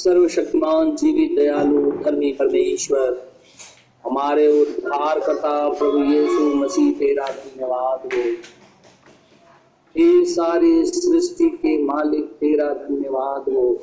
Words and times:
सर्वशक्तिमान 0.00 0.96
जीवित, 0.96 1.36
दयालु, 1.36 1.90
धर्मी, 1.90 2.32
परमेश्वर। 2.32 3.32
हमारे 4.04 4.62
उद्धार 4.62 5.20
करता 5.20 5.68
प्रभु 5.68 5.98
यीशु 5.98 6.42
मसीह 6.42 6.92
तेरा 6.92 7.28
धन्यवाद 7.28 8.00
हो। 8.12 8.18
ये 10.00 10.24
सारी 10.24 10.86
सृष्टि 10.86 11.48
के 11.48 11.84
मालिक, 11.84 12.24
तेरा 12.24 12.74
धन्यवाद 12.74 13.52
हो। 13.52 13.82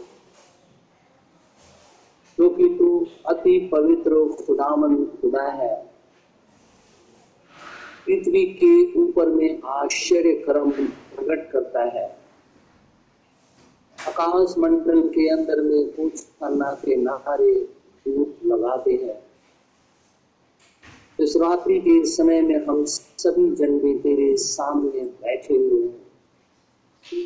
क्योंकि 2.35 2.69
तो 2.69 2.75
तू 2.75 3.07
अति 3.25 3.69
पवित्र 3.71 4.43
खुदामन 4.45 4.95
खुदा 5.05 5.43
है। 5.43 5.75
पृथ्वी 8.07 8.45
के 8.45 8.99
ऊपर 8.99 9.25
में 9.25 9.61
आश्चर्य 9.61 10.33
कर्म 10.33 10.71
प्रकट 10.71 11.51
करता 11.51 11.83
है। 11.83 12.16
आकाश 14.07 14.53
मंडल 14.57 15.01
के 15.09 15.27
अंदर 15.29 15.61
में 15.61 15.91
कुछ 15.91 16.25
अन्ना 16.43 16.71
के 16.75 16.95
नारे 16.95 17.53
लगाते 18.45 18.91
हैं। 18.93 19.15
इस 21.19 21.35
रात्रि 21.37 21.79
के 21.79 22.03
समय 22.05 22.41
में 22.41 22.65
हम 22.65 22.83
सभी 22.85 23.49
जन 23.55 23.77
भी 23.79 23.93
तेरे 23.99 24.35
सामने 24.37 25.01
बैठे 25.21 25.55
हुए 25.55 25.81
हैं 25.81 27.25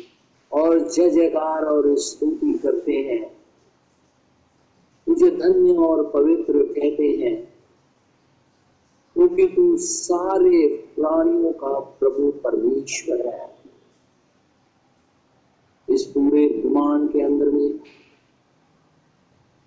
और 0.52 0.78
जय 0.80 1.10
जयकार 1.10 1.64
और 1.64 1.94
स्तुति 1.98 2.52
करते 2.58 2.92
हैं। 3.02 3.22
तुझे 5.06 5.30
धन्य 5.30 5.74
और 5.78 6.04
पवित्र 6.10 6.62
कहते 6.64 7.08
हैं, 7.16 7.36
क्योंकि 9.16 9.46
तू 9.46 9.76
सारे 9.78 10.66
प्राणियों 10.96 11.52
का 11.54 11.78
प्रभु 12.00 12.30
परमेश्वर 12.44 13.26
है। 13.28 13.50
इस 15.88 16.04
पूरे 16.06 16.48
ब्रह्मांड 16.72 17.12
के 17.12 17.20
अंदर 17.20 17.50
में 17.50 17.80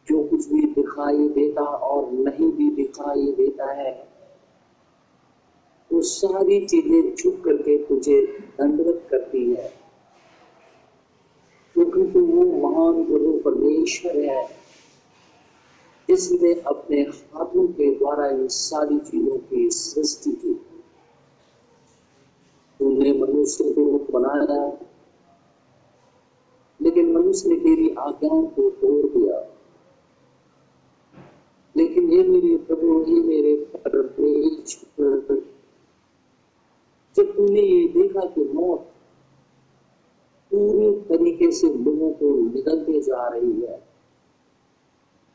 जो 0.08 0.24
कुछ 0.24 0.48
भी 0.50 0.62
दिखाई 0.62 1.28
देता 1.30 1.62
और 1.62 2.12
नहीं 2.12 2.52
भी 2.52 2.70
दिखाई 2.70 3.32
देता 3.32 3.72
है, 3.72 4.08
वो 5.94 6.02
सारी 6.02 6.66
चीज़ें 6.66 7.16
झुक 7.16 7.44
करके 7.46 7.78
तुझे 7.84 8.22
दंडवत 8.60 9.08
करती 9.12 9.54
है। 9.54 9.74
क्योंकि 11.74 12.12
तू 12.12 12.26
वो 12.26 12.70
महान 12.70 13.04
गुरु 13.06 13.32
परमेश्वर 13.32 14.18
है 14.18 14.48
इसने 16.10 16.54
अपने 16.54 17.02
हाथों 17.02 17.68
के 17.68 17.92
द्वारा 17.96 18.28
इन 18.28 18.48
सारी 18.48 19.00
चीज़ों 19.00 19.38
की 19.38 19.70
सृष्टि 19.70 20.32
की। 20.32 20.54
तुमने 22.80 23.14
मनुष्य 23.14 23.64
को 23.64 24.20
बनाया 24.20 24.88
लेकिन 27.44 27.50
मनुष्य 27.50 27.50
ने 27.50 27.76
तेरी 27.76 27.90
आज्ञाओं 27.90 28.48
को 28.48 28.70
तोड़ 28.70 29.08
दिया। 29.08 29.48
लेकिन 31.78 32.12
ये 32.12 32.24
मेरे 32.24 32.58
प्रभु, 32.58 33.06
ये 33.12 33.22
मेरे 33.22 33.56
जब 37.16 37.36
तूने 37.36 37.62
ये 37.62 37.88
देखा 37.88 38.26
कि 38.26 38.44
मौत 38.44 38.80
पूरी 40.52 40.92
तरीके 40.92 41.52
से 41.52 41.68
लोगों 41.74 42.12
को 42.12 42.56
निकलते 42.56 43.02
जा 43.02 43.28
रही 43.28 43.62
है, 43.62 43.84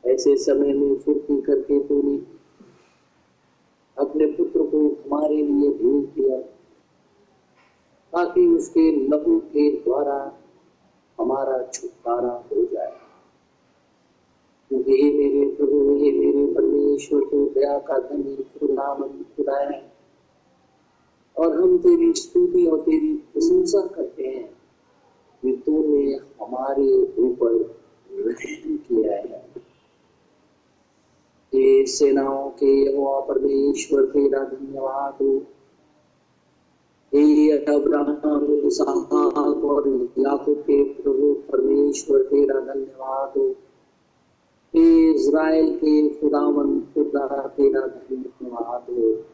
ऐसे 0.06 0.37
समय 0.37 0.73
में 0.73 0.98
फुर्ती 0.98 1.41
करके 1.41 1.81
तूने 1.81 2.17
अपने 3.98 4.27
पुत्र 4.27 4.62
को 4.62 4.78
हमारे 4.89 5.37
लिए 5.37 5.71
भेज 5.71 6.05
दिया, 6.05 6.39
ताकि 8.12 8.47
उसके 8.47 9.09
लघु 9.09 9.41
के 9.41 9.71
द्वारा 9.71 10.37
हमारा 11.20 11.66
छुटकारा 11.66 12.44
हो 12.52 12.64
जाए। 12.64 12.96
क्योंकि 14.68 14.92
ये 14.92 15.12
मेरे 15.12 15.54
प्रभु 15.54 15.96
ये 15.96 16.12
मेरे 16.12 16.54
परमेश्वर 16.54 17.20
को 17.20 17.48
दया 17.48 17.78
का 17.78 17.98
धनी 17.98 18.36
खुदामन 18.36 19.08
खुदा 19.08 19.58
है 19.58 19.92
और 21.36 21.62
हम 21.62 21.78
तेरी 21.78 22.12
स्तुति 22.12 22.66
और 22.66 22.80
तेरी 22.80 23.14
प्रशंसा 23.14 23.86
करते 23.86 24.22
हैं। 24.22 24.60
कि 25.42 25.62
तूने 25.66 26.12
हमारे 26.14 27.03
ऊपर 27.22 27.53
रहम 28.12 28.76
किया 28.76 29.14
है। 29.14 29.50
ये 31.54 31.86
सेनाओं 31.86 32.50
के 32.50 32.66
यहोवा 32.66 33.20
परमेश्वर, 33.20 34.04
तेरा 34.04 34.44
धन्यवाद। 34.44 35.22
हे 35.22 35.59
अब्राहम, 37.15 38.44
इसहाक 38.44 39.65
और 39.65 40.09
याकूब 40.19 40.56
के 40.56 40.84
प्रभु 40.84 41.32
परमेश्वर, 41.32 42.22
तेरा 42.22 42.60
धन्यवाद। 42.60 43.38
हो 43.38 43.54
हे 44.76 45.10
इज़राइल 45.10 45.76
के 45.76 46.09
खुदावन, 46.09 46.81
खुदा 46.81 47.47
तेरा 47.47 47.81
धन्यवाद। 47.81 48.94
हो 48.94 49.25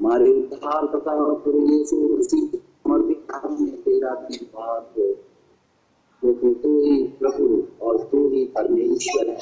हमारे 0.00 0.32
उद्धार 0.32 0.86
करता 0.86 1.34
प्रभु 1.34 1.58
यीशु 1.58 1.96
मसीह 1.96 2.58
समर्पित 2.58 3.26
में 3.60 3.82
तेरा 3.82 4.14
धन्यवाद। 4.14 4.82
हो 4.82 5.14
क्योंकि 6.20 6.60
तू 6.62 6.80
ही 6.80 7.02
प्रभु 7.02 7.62
और 7.84 7.98
तू 7.98 8.28
ही 8.28 8.44
परमेश्वर 8.44 9.30
है। 9.30 9.38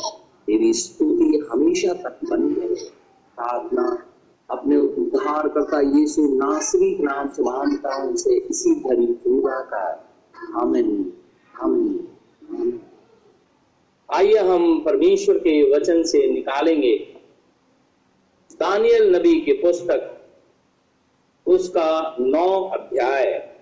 तेरी 0.47 0.73
स्तुति 0.73 1.49
हमेशा 1.53 1.93
तक 1.93 2.21
बनी 2.31 2.55
रहे। 2.55 2.75
प्रार्थना 3.37 4.07
अपने 4.53 4.77
उद्धार 4.77 5.49
करता 5.49 5.81
यीशु 5.81 6.23
नासरी 6.23 6.95
के 6.95 7.03
नाम 7.03 7.29
से 7.29 7.43
मानता 7.43 7.95
हूँ, 7.95 8.13
उसे 8.13 8.39
इसी 8.39 8.75
घड़ी 8.75 9.07
पूरा 9.07 9.59
आमीन। 10.63 11.13
आमीन। 11.63 12.09
आइए 14.15 14.39
हम 14.39 14.83
परमेश्वर 14.85 15.39
के 15.39 15.77
वचन 15.77 16.03
से 16.03 16.33
निकालेंगे। 16.33 16.99
दानियल 18.53 19.17
नबी 19.17 19.41
की 19.41 19.53
पुस्तक, 19.53 20.29
उसका 21.47 22.17
नौ 22.21 22.69
अध्याय। 22.69 23.57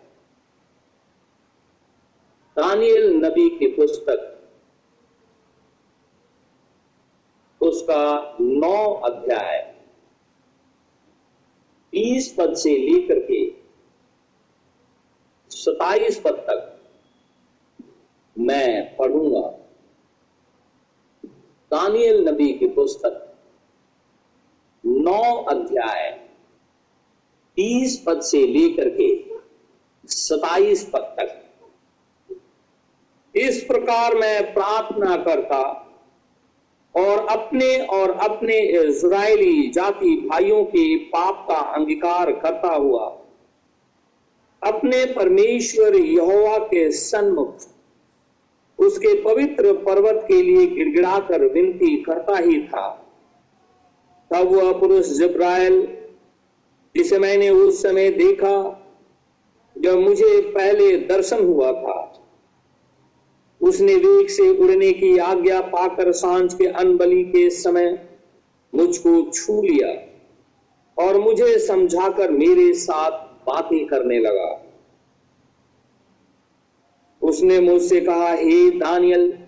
दानियल 2.57 3.17
नबी 3.17 3.49
की 3.59 3.67
पुस्तक, 3.67 4.49
उसका 7.61 8.37
नौ 8.41 8.93
अध्याय। 8.95 9.80
बीस 11.93 12.35
पद 12.39 12.55
से 12.55 12.77
लेकर 12.79 13.19
के 13.19 13.41
सताइस 15.51 16.21
पद 16.21 16.31
तक 16.31 16.81
मैं 18.39 18.97
पढ़ूँगा। 18.97 19.49
दानियल 21.71 22.29
नबी 22.29 22.53
की 22.53 22.69
पुस्तक, 22.69 23.39
नौ 24.87 25.43
अध्याय, 25.43 26.11
तीस 27.57 28.03
पद 28.07 28.21
से 28.21 28.47
लेकर 28.47 28.89
के 28.89 29.09
सताइस 30.05 30.91
पद 30.93 31.15
तक। 31.19 31.37
इस 33.35 33.65
प्रकार 33.65 34.15
मैं 34.15 34.55
प्रार्थना 34.55 35.17
करता 35.17 35.61
और 36.95 37.27
अपने 37.29 37.77
और 37.87 38.11
अपने 38.21 38.59
इज़राइली 38.79 39.69
जाति 39.69 40.15
भाइयों 40.31 40.65
के 40.65 40.97
पाप 41.09 41.45
का 41.49 41.59
अंगीकार 41.75 42.33
करता 42.33 42.75
हुआ, 42.75 43.07
अपने 44.63 45.05
परमेश्वर 45.15 45.97
यहोवा 45.97 46.57
के 46.59 46.91
सन्मुख, 46.93 47.57
उसके 48.79 49.15
पवित्र 49.23 49.73
पर्वत 49.85 50.25
के 50.29 50.43
लिए 50.43 50.67
गिड़गिड़ाकर 50.67 51.45
विनती 51.45 51.97
करता 52.03 52.37
ही 52.39 52.61
था। 52.63 52.89
तब 54.31 54.53
वह 54.53 54.73
पुरुष 54.81 55.09
जब्राइल 55.19 55.87
जिसे 56.95 57.19
मैंने 57.19 57.49
उस 57.51 57.83
समय 57.83 58.11
देखा, 58.11 58.57
जब 59.77 59.99
मुझे 59.99 60.41
पहले 60.51 60.97
दर्शन 61.07 61.45
हुआ 61.45 61.73
था 61.73 62.20
उसने 63.63 63.95
वेग 63.95 64.29
से 64.29 64.59
उड़ने 64.59 64.93
की 64.93 65.19
आज्ञा 65.19 65.61
पाकर 65.61 66.13
साँझ 66.13 66.55
के 66.55 66.67
अनबली 66.67 67.25
के 67.25 67.51
समय 67.51 68.09
मुझको 68.75 69.31
छू 69.31 69.63
लिया 69.63 70.11
और 71.05 71.21
मुझे 71.21 71.59
समझाकर 71.59 72.31
मेरे 72.31 72.75
साथ 72.75 73.11
बातें 73.47 73.87
करने 73.87 74.19
लगा। 74.19 74.67
उसने 77.23 77.61
मुझसे 77.61 78.01
कहा, 78.01 78.33
हे 78.33 78.71
दानियल, 78.71 79.39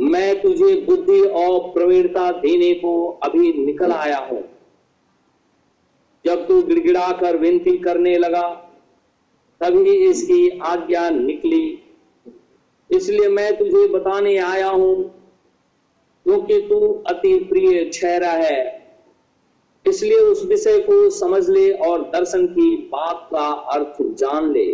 मैं 0.00 0.42
तुझे 0.42 0.80
बुद्धि 0.80 1.20
और 1.20 1.60
प्रवीणता 1.60 2.32
देने 2.32 2.74
को 2.74 3.08
अभी 3.08 3.52
निकल 3.52 3.92
आया 3.92 4.18
हूँ। 4.18 4.48
जब 6.26 6.48
तू 6.48 6.62
गिड़गिड़ा 6.62 7.12
कर 7.12 7.36
विनती 7.36 7.78
करने 7.78 8.18
लगा, 8.18 8.48
तभी 9.60 9.90
इसकी 9.90 10.58
आज्ञा 10.58 11.10
निकली 11.10 11.79
इसलिए 12.90 13.28
मैं 13.28 13.56
तुझे 13.58 13.86
बताने 13.88 14.36
आया 14.38 14.68
हूँ, 14.68 14.94
क्योंकि 16.26 16.60
तू 16.60 16.78
अति 17.08 17.34
प्रिय 17.50 17.84
ठहरा 17.94 18.30
है। 18.32 18.78
इसलिए 19.86 20.18
उस 20.20 20.44
विषय 20.44 20.78
को 20.80 21.08
समझ 21.10 21.48
ले 21.48 21.70
और 21.82 22.02
दर्शन 22.10 22.46
की 22.48 22.76
बात 22.88 23.28
का 23.32 23.46
अर्थ 23.74 24.02
जान 24.18 24.50
ले। 24.52 24.66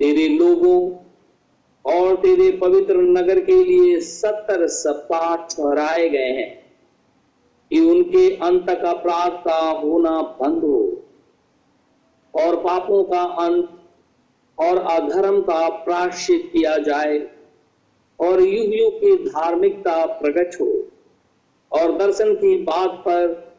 तेरे 0.00 0.26
लोगों 0.28 0.80
और 1.84 2.16
तेरे 2.16 2.50
पवित्र 2.58 2.96
नगर 2.96 3.40
के 3.40 3.62
लिए 3.64 3.98
सत्तर 4.00 4.66
सप्ताह 4.68 5.34
ठहराए 5.36 6.08
गए 6.08 6.30
हैं, 6.32 6.50
कि 7.70 7.80
उनके 7.82 8.28
अंत 8.36 8.70
का 8.72 8.90
अपराध 8.90 9.42
का 9.44 9.58
होना 9.80 10.20
बंद 10.40 10.62
हो, 10.64 10.80
और 12.34 12.56
पापों 12.58 13.02
का 13.04 13.22
अंत 13.44 13.77
और 14.58 14.78
अधर्म 14.90 15.40
का 15.40 15.68
प्राश्चित 15.68 16.48
किया 16.52 16.76
जाए 16.78 17.18
और 18.20 18.40
युग 18.40 18.74
युग 18.74 18.94
की 18.94 19.16
धार्मिकता 19.24 20.04
प्रकट 20.06 20.56
हो 20.60 20.70
और 21.72 21.96
दर्शन 21.98 22.34
की 22.34 22.56
बात 22.62 22.90
पर 22.90 23.54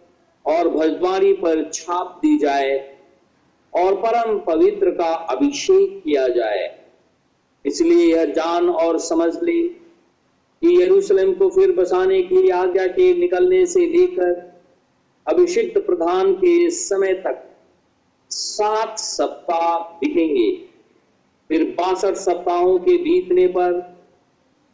और 0.46 0.70
भजवारी 0.70 1.34
पर 1.34 1.64
छाप 1.74 2.20
दी 2.22 2.38
जाए 2.38 2.78
और 3.74 3.96
परम 3.96 4.38
पवित्र 4.40 4.92
का 4.92 5.14
अभिषेक 5.14 6.02
किया 6.04 6.28
जाए। 6.28 6.68
इसलिए 7.66 8.06
यह 8.16 8.26
जान 8.26 8.70
और 8.70 9.00
समझ 9.00 9.34
ले 9.44 9.62
कि 9.64 10.82
यरूशलेम 10.82 11.34
को 11.34 11.50
फिर 11.50 11.72
बसाने 11.72 12.22
की 12.22 12.50
आज्ञा 12.50 12.88
के 12.88 13.14
निकलने 13.14 13.66
से 13.66 13.86
लेकर 13.86 14.32
अभिषिक्त 15.28 15.78
प्रधान 15.78 16.34
के 16.34 16.70
समय 16.70 17.14
तक 17.14 17.44
सात 18.32 19.00
सप्ताह 19.00 19.78
बीतेंगे। 19.78 20.69
फिर 21.50 21.64
बासठ 21.72 22.16
सप्ताहों 22.16 22.78
के 22.80 22.98
बीतने 22.98 23.48
पर 23.48 23.80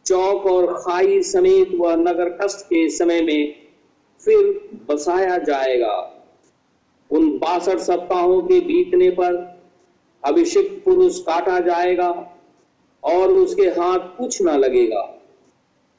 चौक 0.06 0.46
और 0.46 0.72
खाई 0.74 1.20
समेत 1.22 1.70
वह 1.74 1.94
नगर 1.96 2.28
कष्ट 2.42 2.66
के 2.66 2.88
समय 2.88 3.22
में 3.22 3.54
फिर 4.20 4.68
बसाया 4.90 5.36
जाएगा। 5.38 5.94
उन 7.10 7.28
बासठ 7.38 7.78
सप्ताहों 7.78 8.40
के 8.42 8.60
बीतने 8.60 9.10
पर 9.10 9.34
अभिषिक्त 10.22 10.82
पुरुष 10.84 11.18
काटा 11.20 11.58
जाएगा 11.60 12.10
और 13.02 13.32
उसके 13.32 13.68
हाथ 13.70 14.16
कुछ 14.18 14.40
ना 14.42 14.56
लगेगा। 14.56 15.02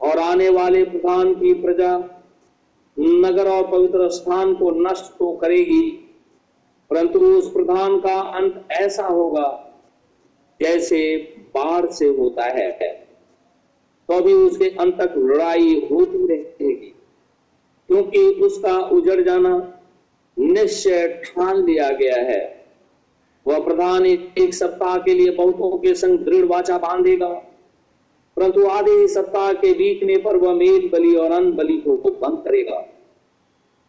और 0.01 0.19
आने 0.19 0.49
वाले 0.49 0.83
प्रधान 0.83 1.33
की 1.33 1.53
प्रजा 1.53 1.97
नगर 2.97 3.47
और 3.47 3.67
पवित्र 3.71 4.09
स्थान 4.09 4.53
को 4.55 4.71
नष्ट 4.81 5.13
तो 5.13 5.31
करेगी, 5.35 5.89
परंतु 6.91 7.19
उस 7.27 7.51
प्रधान 7.51 7.99
का 7.99 8.19
अंत 8.37 8.67
ऐसा 8.71 9.05
होगा 9.05 9.66
जैसे 10.59 10.99
बाढ़ 11.55 11.85
से 11.91 12.07
होता 12.17 12.45
है 12.47 12.69
तो 14.09 14.13
अभी 14.13 14.33
उसके 14.33 14.65
अंत 14.75 14.93
तक 14.95 15.13
लड़ाई 15.19 15.73
होती 15.91 16.27
रहेगी, 16.27 16.93
क्योंकि 17.89 18.19
उसका 18.41 18.77
उजड़ 18.89 19.21
जाना 19.21 19.51
निश्चय 20.37 21.07
ठान 21.25 21.63
लिया 21.65 21.89
गया 21.91 22.15
है। 22.23 22.39
वह 23.45 23.59
प्रधान 23.65 24.05
एक 24.05 24.53
सप्ताह 24.53 24.97
के 24.99 25.13
लिए 25.13 25.31
बहुतों 25.33 25.77
के 25.77 25.93
संग 25.95 26.19
दृढ़ 26.19 26.45
वाचा 26.45 26.77
बांधेगा, 26.79 27.29
परंतु 28.37 28.65
आधे 28.67 29.07
सप्ताह 29.09 29.51
के 29.55 29.73
बीतने 29.73 30.17
पर 30.19 30.37
वह 30.37 30.53
मेल 30.55 30.89
बलि 30.89 31.15
और 31.15 31.31
अन्न 31.31 31.51
बलि 31.55 31.77
को 31.79 31.95
बंद 31.97 32.43
करेगा। 32.45 32.85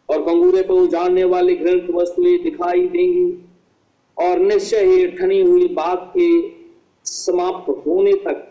और 0.09 0.21
कंगूरे 0.25 0.63
को 0.63 0.75
उजाड़ने 0.75 1.23
वाली 1.25 1.55
ग्रंथ 1.55 1.89
वस्तुएँ 1.95 2.37
दिखाई 2.43 2.87
देंगी, 2.87 3.27
और 4.17 4.39
निश्चय 4.41 4.85
ही 4.85 5.07
ठनी 5.09 5.41
हुई 5.41 5.67
बात 5.73 6.11
के 6.17 6.29
समाप्त 7.05 7.69
होने 7.69 8.13
तक 8.13 8.45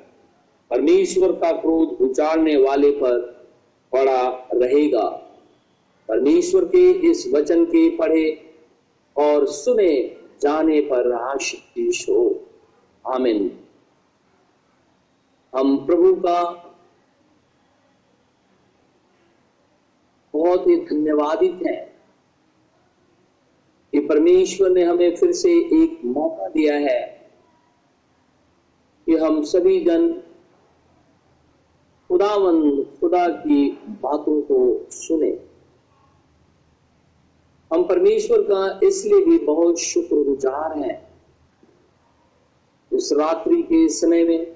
परमेश्वर 0.70 1.32
का 1.32 1.52
क्रोध 1.52 2.10
उचारने 2.10 2.56
वाले 2.56 2.90
पर 2.90 3.20
पड़ा 3.92 4.48
रहेगा। 4.54 5.08
परमेश्वर 6.08 6.64
के 6.64 6.90
इस 6.90 7.26
वचन 7.34 7.64
के 7.64 7.96
पढ़े 7.96 8.54
और 9.16 9.46
सुने 9.46 10.16
जाने 10.42 10.80
पर 10.80 11.12
आशीष 11.12 12.08
हो 12.08 12.48
आमिन। 13.06 13.58
हम 15.54 15.86
प्रभु 15.86 16.14
का 16.14 16.64
बहुत 20.34 20.66
ही 20.66 20.76
धन्यवादित 20.76 21.60
हैं 21.66 21.88
कि 23.92 24.00
परमेश्वर 24.00 24.70
ने 24.70 24.84
हमें 24.84 25.16
फिर 25.16 25.32
से 25.32 25.50
एक 25.82 26.00
मौका 26.04 26.48
दिया 26.48 26.74
है। 26.74 27.17
कि 29.08 29.16
हम 29.16 29.43
सभी 29.43 29.84
जन 29.84 30.12
खुदावन 32.08 32.82
खुदा 32.82 33.28
की 33.28 33.70
बातों 33.88 34.43
को 34.43 34.87
सुने। 34.90 35.40
हम 37.72 37.84
परमेश्वर 37.84 38.43
का 38.43 38.81
इसलिए 38.87 39.25
भी 39.25 39.38
बहुत 39.38 39.78
शुक्रगुजार 39.78 40.78
हैं। 40.78 41.08
इस 42.93 43.12
रात्रि 43.12 43.62
के 43.62 43.88
समय 43.88 44.25
में 44.25 44.46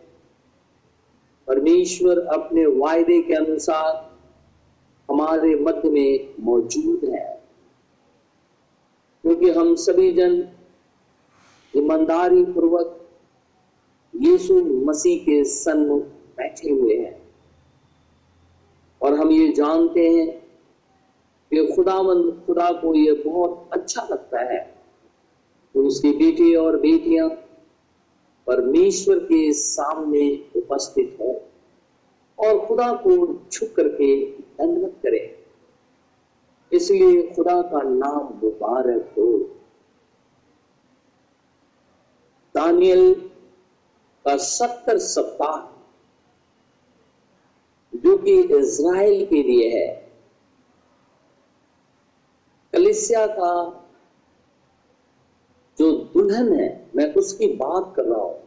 परमेश्वर 1.47 2.19
अपने 2.19 2.67
वायदे 2.67 3.23
के 3.23 3.35
अनुसार 3.35 4.19
हमारे 5.11 5.55
मध्य 5.55 5.91
में 5.91 6.35
मौजूद 6.41 7.05
है। 7.05 7.43
क्योंकि 9.23 9.51
हम 9.51 9.75
सभी 9.75 10.13
जन 10.13 10.49
ईमानदारी 11.77 12.45
पूर्वक 12.45 12.82
यीशु 14.43 14.55
मसीह 14.87 15.19
के 15.25 15.43
सन्मुख 15.45 16.03
बैठे 16.37 16.71
हुए 16.71 16.97
हैं। 16.97 17.21
और 19.01 19.15
हम 19.15 19.31
ये 19.31 19.53
जानते 19.53 20.09
हैं 20.09 20.27
कि 21.53 21.67
खुदावंद 21.75 22.43
खुदा 22.47 22.71
को 22.73 22.95
ये 22.95 23.13
बहुत 23.27 23.69
अच्छा 23.73 24.07
लगता 24.11 24.41
है 24.53 24.61
तो 25.75 25.85
उसके 25.87 26.11
बेटे 26.11 26.55
और 26.55 26.77
बेटियाँ 26.81 27.29
परमेश्वर 28.47 29.19
के 29.19 29.53
सामने 29.53 30.25
उपस्थित 30.57 31.17
हो 31.21 31.31
और 32.39 32.67
खुदा 32.67 32.93
को 32.97 33.15
छुप 33.53 33.73
करके 33.77 34.15
दंडवत 34.27 34.95
करें। 35.03 35.27
इसलिए 36.73 37.23
खुदा 37.29 37.61
का 37.63 37.83
नाम 37.83 38.25
मुबारक 38.45 39.15
हो। 39.19 39.33
दानियल 42.55 43.15
का 44.25 44.37
सत्तर 44.37 44.99
सप्ताह, 44.99 45.73
जो 47.95 48.19
कि 48.19 48.41
इज़राइल 48.41 49.27
के 49.27 49.43
लिए 49.43 49.79
है। 49.79 50.13
कलिसिया 52.73 53.27
का 53.27 53.79
जो 55.79 55.93
दुल्हन 55.93 56.61
है, 56.61 56.91
मैं 56.97 57.15
उसकी 57.15 57.47
बात 57.47 57.93
कर 57.97 58.05
रहा 58.05 58.21
हूँ। 58.21 58.43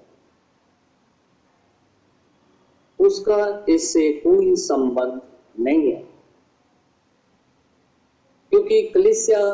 उसका 2.99 3.65
इससे 3.69 4.13
कोई 4.13 4.55
संबंध 4.55 5.21
नहीं 5.59 5.91
है। 5.91 6.01
क्योंकि 8.49 8.81
कलिसिया 8.81 9.53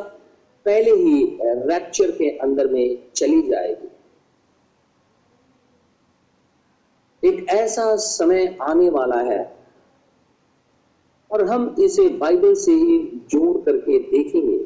पहले 0.65 0.91
ही 0.91 1.37
रैप्चर 1.41 2.11
के 2.11 2.37
अंदर 2.37 2.67
में 2.67 3.11
चली 3.15 3.41
जाएगी। 3.41 3.90
एक 7.23 7.47
ऐसा 7.49 7.95
समय 7.95 8.57
आने 8.61 8.89
वाला 8.89 9.19
है। 9.21 9.41
और 11.31 11.45
हम 11.45 11.75
इसे 11.79 12.07
बाइबल 12.09 12.53
से 12.53 12.71
ही 12.71 12.97
जोड़ 13.29 13.57
करके 13.57 13.99
देखेंगे। 13.99 14.59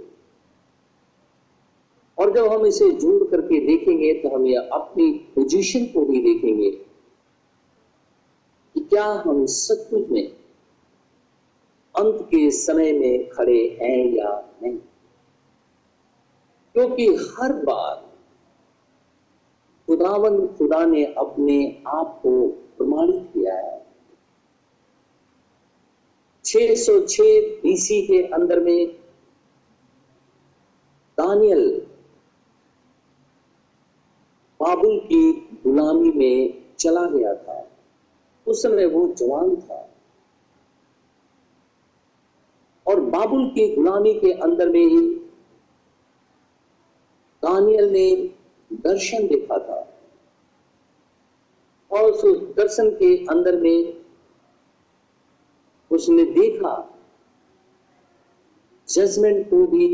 और 2.18 2.34
जब 2.34 2.48
हम 2.48 2.66
इसे 2.66 2.90
जोड़ 2.92 3.28
करके 3.30 3.60
देखेंगे 3.68 4.14
तो 4.14 4.30
हम 4.30 4.46
यह 4.48 4.70
अपनी 4.74 5.12
पोजीशन 5.36 5.86
को 5.86 6.06
भी 6.06 6.22
देखेंगे 6.24 6.72
कि 8.76 8.80
क्या 8.80 9.06
हम 9.26 9.46
सचमुच 9.46 10.10
में 10.10 10.28
अंत 11.96 12.22
के 12.22 12.50
समय 12.52 12.92
में 12.92 13.30
खड़े 13.30 13.78
हैं 13.82 13.98
या 14.16 14.32
नहीं। 14.64 14.78
क्योंकि 16.76 17.08
हर 17.32 17.54
बार 17.54 18.05
खुदावन, 19.88 20.48
खुदा 20.48 20.86
ने 20.86 21.06
अपने 21.06 21.84
आप 21.88 22.20
को 22.24 22.48
प्रमाणित 22.48 23.30
किया 23.34 23.56
है। 23.56 23.86
606 26.46 27.42
बीसी 27.64 28.08
के 28.08 28.28
अंदर 28.28 28.60
में 28.60 28.88
दानियल 31.18 31.88
बाबुल 34.60 35.00
की 35.00 35.34
गुलामी 35.34 36.12
में 36.12 36.66
चला 36.80 37.10
गया 37.10 37.36
था। 37.36 37.72
उस 38.48 38.64
समय 38.64 38.86
वो 38.86 39.08
जवान 39.08 39.56
था। 39.56 39.92
और 42.88 43.00
बाबुल 43.00 43.48
की 43.48 43.76
गुलामी 43.76 44.14
के 44.14 44.32
अंदर 44.32 44.70
में 44.70 44.86
ही 44.86 45.08
दानियल 47.44 47.90
ने 47.90 48.35
दर्शन 48.82 49.28
देखा 49.28 49.58
था। 49.58 49.82
और 51.92 52.04
उस 52.04 52.24
दर्शन 52.56 52.90
के 52.90 53.26
अंदर 53.26 53.62
में 53.62 54.06
उसने 55.92 56.24
देखा 56.24 56.74
जजमेंट 58.90 59.50
को 59.50 59.68
भी 59.68 59.88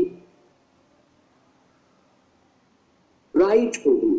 ब्राइट 3.34 3.76
को 3.76 3.90
भी। 3.90 4.18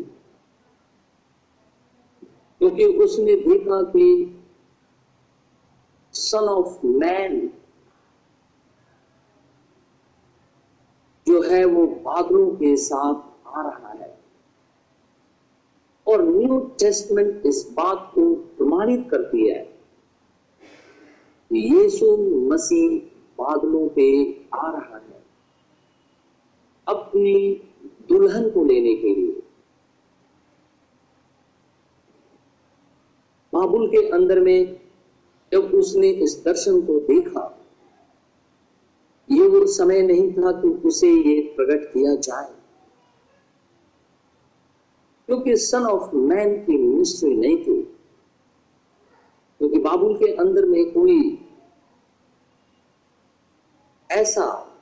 क्योंकि 2.60 2.86
उसने 2.86 3.36
देखा 3.36 3.82
कि 3.84 4.40
सन 6.14 6.50
ऑफ़ 6.50 6.86
मैन 6.86 7.48
जो 11.28 11.42
है 11.44 11.66
वो 11.66 11.88
बादलों 11.88 12.52
के 12.52 12.76
साथ 12.78 13.48
आ 13.48 13.62
रहा 13.62 13.90
है। 13.90 13.93
और 16.14 16.24
न्यू 16.24 16.60
टेस्टमेंट 16.80 17.46
इस 17.46 17.66
बात 17.74 18.12
को 18.16 18.34
प्रमाणित 18.58 19.08
करती 19.12 19.48
है 19.50 19.62
यीशु 21.52 22.16
मसीह 22.52 22.98
बादलों 23.40 23.88
पे 23.90 24.06
आ 24.56 24.72
रहा 24.72 24.98
है 24.98 25.22
अपनी 26.88 27.34
दुल्हन 28.10 28.50
को 28.50 28.64
लेने 28.66 28.96
के 28.96 29.14
लिए। 29.16 29.42
बाबुल 33.54 33.88
के 33.88 34.08
अंदर 34.10 34.40
में 34.40 34.80
जब 35.52 35.74
उसने 35.76 36.10
इस 36.24 36.42
दर्शन 36.46 36.82
को 36.82 37.00
देखा, 37.00 37.46
ये 39.30 39.48
वो 39.48 39.66
समय 39.66 40.02
नहीं 40.02 40.32
था 40.34 40.52
कि 40.62 40.68
उसे 40.88 41.10
ये 41.10 41.40
प्रकट 41.58 41.86
किया 41.94 42.16
जाए। 42.18 42.52
क्योंकि 45.34 45.58
सन 45.58 45.84
ऑफ़ 45.84 46.16
मैन 46.16 46.66
की 46.66 46.78
मिनिस्ट्री 46.78 47.38
नहीं 47.38 47.58
थी। 47.58 47.82
क्योंकि 49.60 49.80
बाबुल 49.80 50.18
के 50.18 50.36
अंदर 50.36 50.66
में 50.66 50.94
कोई 50.94 51.46
ऐसा 54.12 54.78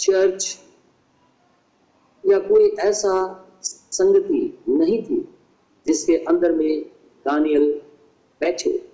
चर्च 0.00 0.58
या 2.26 2.38
कोई 2.38 2.68
ऐसा 2.68 3.44
संगति 3.62 4.58
नहीं 4.68 5.02
थी, 5.02 5.28
जिसके 5.86 6.16
अंदर 6.16 6.52
में 6.52 6.82
दानियल 7.24 7.82
बैठे। 8.40 8.90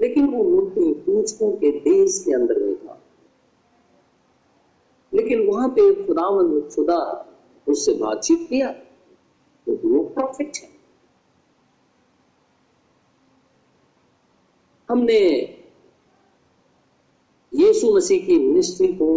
लेकिन 0.00 0.26
वो 0.26 0.44
मूर्ति 0.44 0.92
पूजकों 0.92 1.52
के 1.52 1.80
देश 1.80 2.22
के 2.24 2.32
अंदर 2.34 2.58
में 2.58 2.76
था। 2.76 3.02
लेकिन 5.14 5.46
वहाँ 5.46 5.68
पे 5.68 6.06
खुदावन 6.06 6.60
खुदा 6.60 7.28
उससे 7.68 7.94
बातचीत 7.94 8.46
किया। 8.48 8.85
प्रॉफिट 10.16 10.56
है। 10.56 10.70
हमने 14.88 15.18
यीशु 17.52 17.94
मसीह 17.96 18.26
की 18.26 18.38
मिनिस्ट्री 18.38 18.92
को 18.94 19.08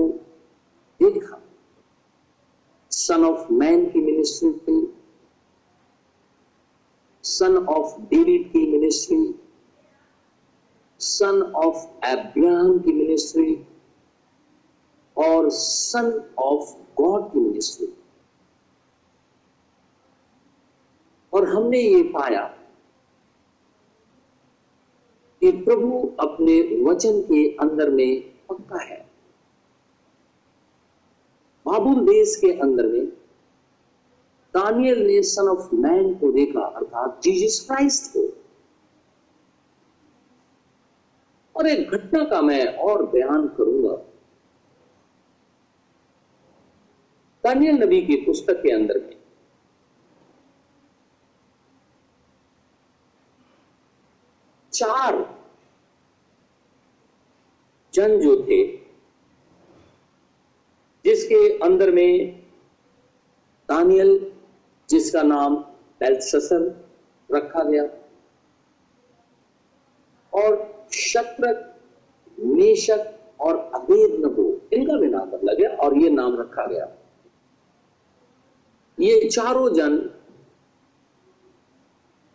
देखा। 1.00 1.41
सन 2.91 3.24
ऑफ़ 3.25 3.51
मैन 3.53 3.86
की 3.89 4.01
मिनिस्ट्री 4.01 4.51
थी 4.60 4.77
सन 7.24 7.58
ऑफ़ 7.70 8.00
डेविड 8.01 8.51
की 8.51 8.65
मिनिस्ट्री 8.72 9.36
सन 11.00 11.41
ऑफ़ 11.56 12.06
एब्राहम 12.06 12.79
की 12.79 12.94
मिनिस्ट्री 12.94 13.53
और 15.18 15.50
सन 15.50 16.12
ऑफ़ 16.39 16.74
गॉड 17.01 17.32
की 17.34 17.39
मिनिस्ट्री 17.39 17.88
और 21.34 21.48
हमने 21.50 21.80
ये 21.80 22.04
पाया 22.04 22.44
कि 25.42 25.52
प्रभु 25.52 26.16
अपने 26.20 26.84
वचन 26.84 27.22
के 27.22 27.56
अंदर 27.56 27.90
में 27.90 28.22
पक्का 28.22 28.84
है। 28.84 29.10
बाबुल 31.66 32.06
देश 32.06 32.36
के 32.36 32.52
अंदर 32.60 32.88
में 32.88 33.06
दानियल 34.54 35.08
ने 35.08 35.22
सन 35.24 35.48
ऑफ़ 35.48 35.76
मैन 35.76 36.14
को 36.16 36.32
देखा, 36.32 36.62
अर्थात 36.62 37.22
जीसस 37.24 37.66
क्राइस्ट 37.66 38.14
को। 38.14 38.44
और 41.56 41.68
एक 41.68 41.90
घटना 41.90 42.24
का 42.26 42.42
मैं 42.42 42.66
और 42.78 43.06
बयान 43.06 43.48
करूँगा। 43.48 43.96
दानियल 47.44 47.76
नबी 47.76 48.02
की 48.02 48.16
पुस्तक 48.16 48.54
के 48.54 48.72
अंदर 48.72 49.00
में 49.00 49.19
चार 54.80 55.18
जन 57.94 58.20
जो 58.20 58.36
थे, 58.44 58.64
जिसके 61.06 61.48
अंदर 61.60 61.92
में 61.92 62.40
दानियल, 63.70 64.12
जिसका 64.90 65.22
नाम 65.24 65.56
बेलससर 66.02 66.64
रखा 67.30 67.64
गया, 67.64 67.84
और 70.34 70.88
शत्रक 70.94 71.66
मेशक 72.38 73.16
और 73.42 73.58
अबेद 73.76 74.14
नबो 74.26 74.46
इनका 74.74 74.98
भी 74.98 75.08
नाम 75.08 75.30
बदला 75.32 75.54
गया 75.54 75.70
और 75.78 75.98
ये 75.98 76.10
नाम 76.10 76.40
रखा 76.40 76.66
गया। 76.66 76.88
ये 78.98 79.30
चारों 79.30 79.70
जन 79.74 79.98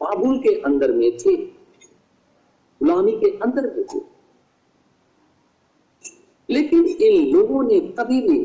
बाबुल 0.00 0.38
के 0.38 0.60
अंदर 0.60 0.92
में 0.92 1.10
थे। 1.18 1.53
गुलामी 2.84 3.12
के 3.12 3.30
अंदर 3.38 3.84
थे। 3.84 4.00
लेकिन 6.48 6.84
इन 6.84 7.34
लोगों 7.36 7.62
ने 7.62 7.80
कभी 7.80 8.20
भी 8.20 8.38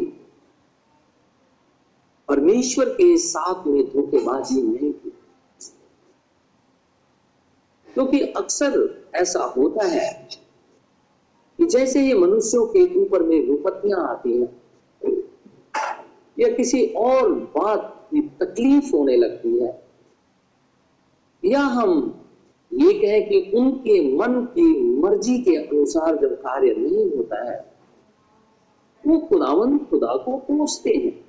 परमेश्वर 2.29 2.89
के 2.89 3.17
साथ 3.17 3.67
में 3.67 3.84
धोखेबाजी 3.86 4.62
नहीं 4.62 4.91
की। 4.93 5.10
क्योंकि 7.88 8.19
तो 8.19 8.39
अक्सर 8.39 9.08
ऐसा 9.15 9.43
होता 9.43 9.86
है 9.86 10.29
कि 11.60 11.65
जैसे 11.65 12.01
ये 12.01 12.13
मनुष्यों 12.13 12.65
के 12.65 13.00
ऊपर 13.00 13.24
में 13.24 13.39
विपत्तियाँ 13.39 14.08
आती 14.10 14.39
हैं, 14.41 14.50
या 16.39 16.50
किसी 16.55 16.86
और 16.88 17.34
बात 17.34 18.08
की 18.12 18.22
तकलीफ़ 18.22 18.96
होने 18.96 19.17
लगती 19.17 19.58
है, 19.60 19.89
या 21.46 21.60
हम 21.60 22.18
ये 22.73 22.93
कहें 22.93 23.29
कि 23.29 23.57
उनके 23.57 24.17
मन 24.17 24.45
की 24.45 24.81
मर्ज़ी 24.99 25.41
के 25.41 25.55
अनुसार 25.55 26.17
जब 26.17 26.35
कार्य 26.35 26.73
नहीं 26.73 27.11
होता 27.11 27.51
है, 27.51 27.73
वो 29.07 29.17
खुदावन 29.17 29.77
खुदा 29.77 30.17
को 30.17 30.38
कोसते 30.38 30.89
हैं। 30.89 31.21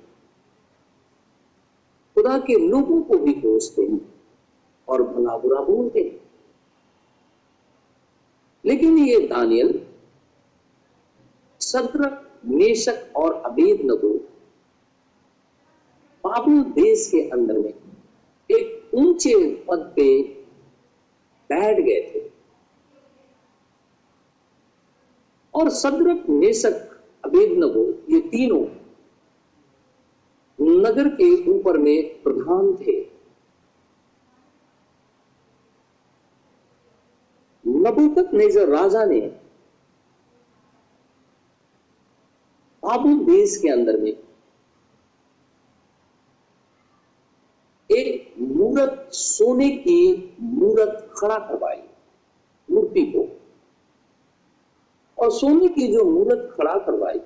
खुदा 2.15 2.37
के 2.39 2.69
लोगों 2.69 3.01
को 3.01 3.17
भी 3.17 3.33
कोसते 3.33 3.81
हैं 3.81 4.13
और 4.87 5.03
भला 5.03 5.37
बुरा 5.37 5.61
बोलते 5.61 5.99
हैं। 5.99 6.29
लेकिन 8.65 8.97
ये 8.97 9.27
दानियल, 9.27 9.85
सद्रक, 11.59 12.31
मेशक 12.45 13.09
और 13.15 13.33
अबेद 13.33 13.81
नगो 13.81 14.13
बाबुल 16.23 16.63
देश 16.63 17.07
के 17.07 17.29
अंदर 17.29 17.59
में 17.59 17.73
एक 18.51 18.91
ऊँचे 18.93 19.65
पद 19.69 19.93
पे 19.95 20.40
बैठ 21.51 21.79
गए 21.79 22.01
थे। 22.09 22.29
और 25.53 25.69
सदरक 25.75 26.29
मेशक 26.31 26.75
अबेद 27.23 27.57
नगो 27.59 27.85
ये 28.09 28.19
तीनों 28.29 28.65
नगर 30.59 31.07
के 31.15 31.29
ऊपर 31.51 31.77
में 31.77 32.23
प्रधान 32.23 32.75
थे। 32.77 32.99
नबूकत 37.65 38.33
नेजर 38.33 38.67
राजा 38.69 39.03
ने 39.05 39.19
बाबुल 42.83 43.17
देश 43.25 43.55
के 43.57 43.69
अंदर 43.69 43.97
में 43.97 44.11
एक 47.89 48.33
मूर्त 48.39 49.00
सोने 49.13 49.69
की 49.77 50.35
मूर्त 50.41 51.07
खड़ा 51.17 51.37
करवाई, 51.39 51.81
मूर्ति 52.69 53.03
को। 53.05 53.27
और 55.17 55.31
सोने 55.31 55.67
की 55.67 55.87
जो 55.93 56.03
मूर्त 56.05 56.49
खड़ा 56.57 56.73
करवाई, 56.75 57.19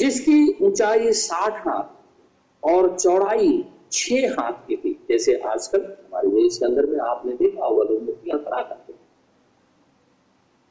जिसकी 0.00 0.64
ऊंचाई 0.66 1.12
साठ 1.12 1.66
हाथ 1.66 2.64
और 2.64 2.98
चौड़ाई 2.98 3.64
छह 3.92 4.34
हाथ 4.38 4.66
की 4.68 4.76
थी, 4.76 4.92
जैसे 5.08 5.34
आजकल 5.36 5.80
हमारे 5.80 6.28
देश 6.28 6.58
के 6.58 6.64
अंदर 6.64 6.86
में 6.86 6.98
आपने 7.00 7.32
देखा 7.32 7.66
होगा, 7.66 7.84
लोग 7.84 8.02
मूर्तियाँ 8.02 8.38
खड़ा 8.38 8.62
करते 8.62 8.92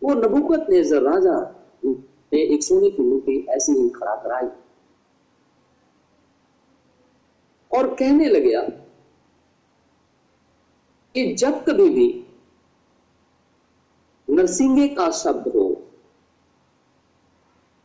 वो 0.02 0.14
नबुकत 0.14 0.66
ने 0.70 0.82
राजा 1.00 1.40
ने 1.86 2.42
एक 2.44 2.64
सोने 2.64 2.90
की 2.90 3.04
मूर्ति 3.04 3.46
ऐसी 3.50 3.72
ही 3.74 3.90
खड़ा 3.90 4.16
कराई। 4.16 4.48
और 7.74 7.94
कहने 7.96 8.30
लगे 8.30 8.56
कि 11.16 11.34
जब 11.34 11.64
कभी 11.66 11.90
भी 11.90 12.08
नरसिंह 14.28 14.88
का 14.96 15.10
शब्द 15.12 15.48
हो 15.48 15.68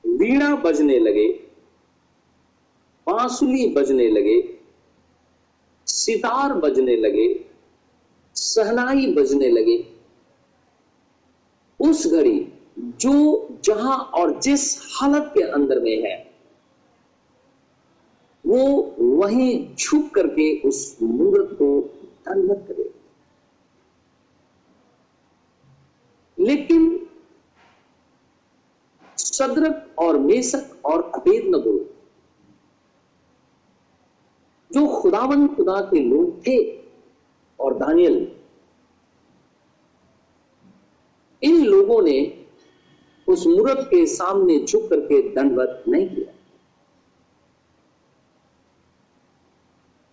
वीणा 0.04 0.54
बजने 0.56 0.98
लगे 0.98 1.26
बांसुली 3.06 3.68
बजने 3.74 4.08
लगे, 4.10 4.40
सितार 5.86 6.52
बजने 6.52 6.96
लगे 6.96 7.26
सहनाई 8.36 9.06
बजने 9.14 9.48
लगे, 9.48 9.76
उस 11.80 12.06
घड़ी 12.06 12.40
जो 12.78 13.48
जहाँ 13.64 13.96
और 14.14 14.38
जिस 14.40 14.64
हालत 14.94 15.30
के 15.34 15.42
अंदर 15.42 15.80
में 15.80 16.02
है, 16.02 16.16
वो 18.44 18.95
वहीं 19.16 19.74
झुक 19.74 20.14
करके 20.14 20.46
उस 20.68 20.98
मूर्त 21.02 21.54
को 21.54 21.68
दंडवत 22.28 22.64
करे। 22.68 22.90
लेकिन 26.38 27.08
सदरक 29.18 29.94
और 29.98 30.18
मेसक 30.18 30.86
और 30.86 31.02
अबेद 31.14 31.44
नबो 31.54 31.78
जो 34.70 34.86
खुदावन 35.00 35.46
खुदा 35.48 35.80
के 35.80 36.00
लोग 36.00 36.46
थे 36.46 36.56
और 37.58 37.74
दानियल, 37.78 38.16
इन 41.42 41.64
लोगों 41.64 42.02
ने 42.02 42.18
उस 43.28 43.46
मूर्त 43.46 43.86
के 43.90 44.04
सामने 44.06 44.58
झुक 44.60 44.88
करके 44.90 45.22
दंडवत 45.34 45.84
नहीं 45.88 46.08
किया। 46.08 46.32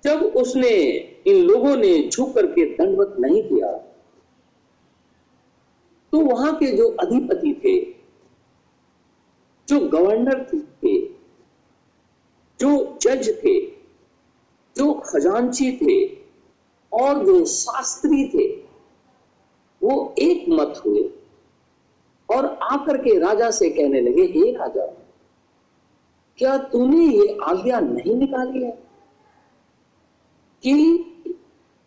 जब 0.04 0.22
उसने 0.36 0.70
इन 1.28 1.36
लोगों 1.36 1.76
ने 1.76 2.10
झुक 2.10 2.34
करके 2.36 2.66
दंडवत 2.66 3.16
नहीं 3.20 3.44
किया 3.44 3.72
तो 6.14 6.20
वहाँ 6.20 6.54
के 6.56 6.72
जो 6.78 6.88
अधिपति 6.90 7.54
थे, 7.66 7.80
जो 9.68 9.80
गवर्नर 9.80 10.44
थे, 10.44 11.00
जो 12.60 12.98
जज 13.02 13.30
थे, 13.44 13.60
जो 14.76 14.94
खजांची 14.94 15.72
थे, 15.78 15.96
और 16.92 17.26
जो 17.26 17.46
शास्त्री 17.46 18.28
थे, 18.28 18.48
वो 19.82 20.16
एक 20.20 20.46
मत 20.50 20.82
हुए 20.86 21.04
और 22.30 22.46
आकर 22.46 22.98
के 22.98 23.18
राजा 23.20 23.50
से 23.52 23.70
कहने 23.70 24.02
लगे, 24.02 24.24
हे 24.24 24.52
राजा, 24.52 24.86
क्या 26.38 26.58
तूने 26.58 27.06
ये 27.06 27.38
आज्ञा 27.44 27.80
नहीं 27.80 28.16
निकाली 28.16 28.64
है? 28.64 28.84
कि 30.64 30.76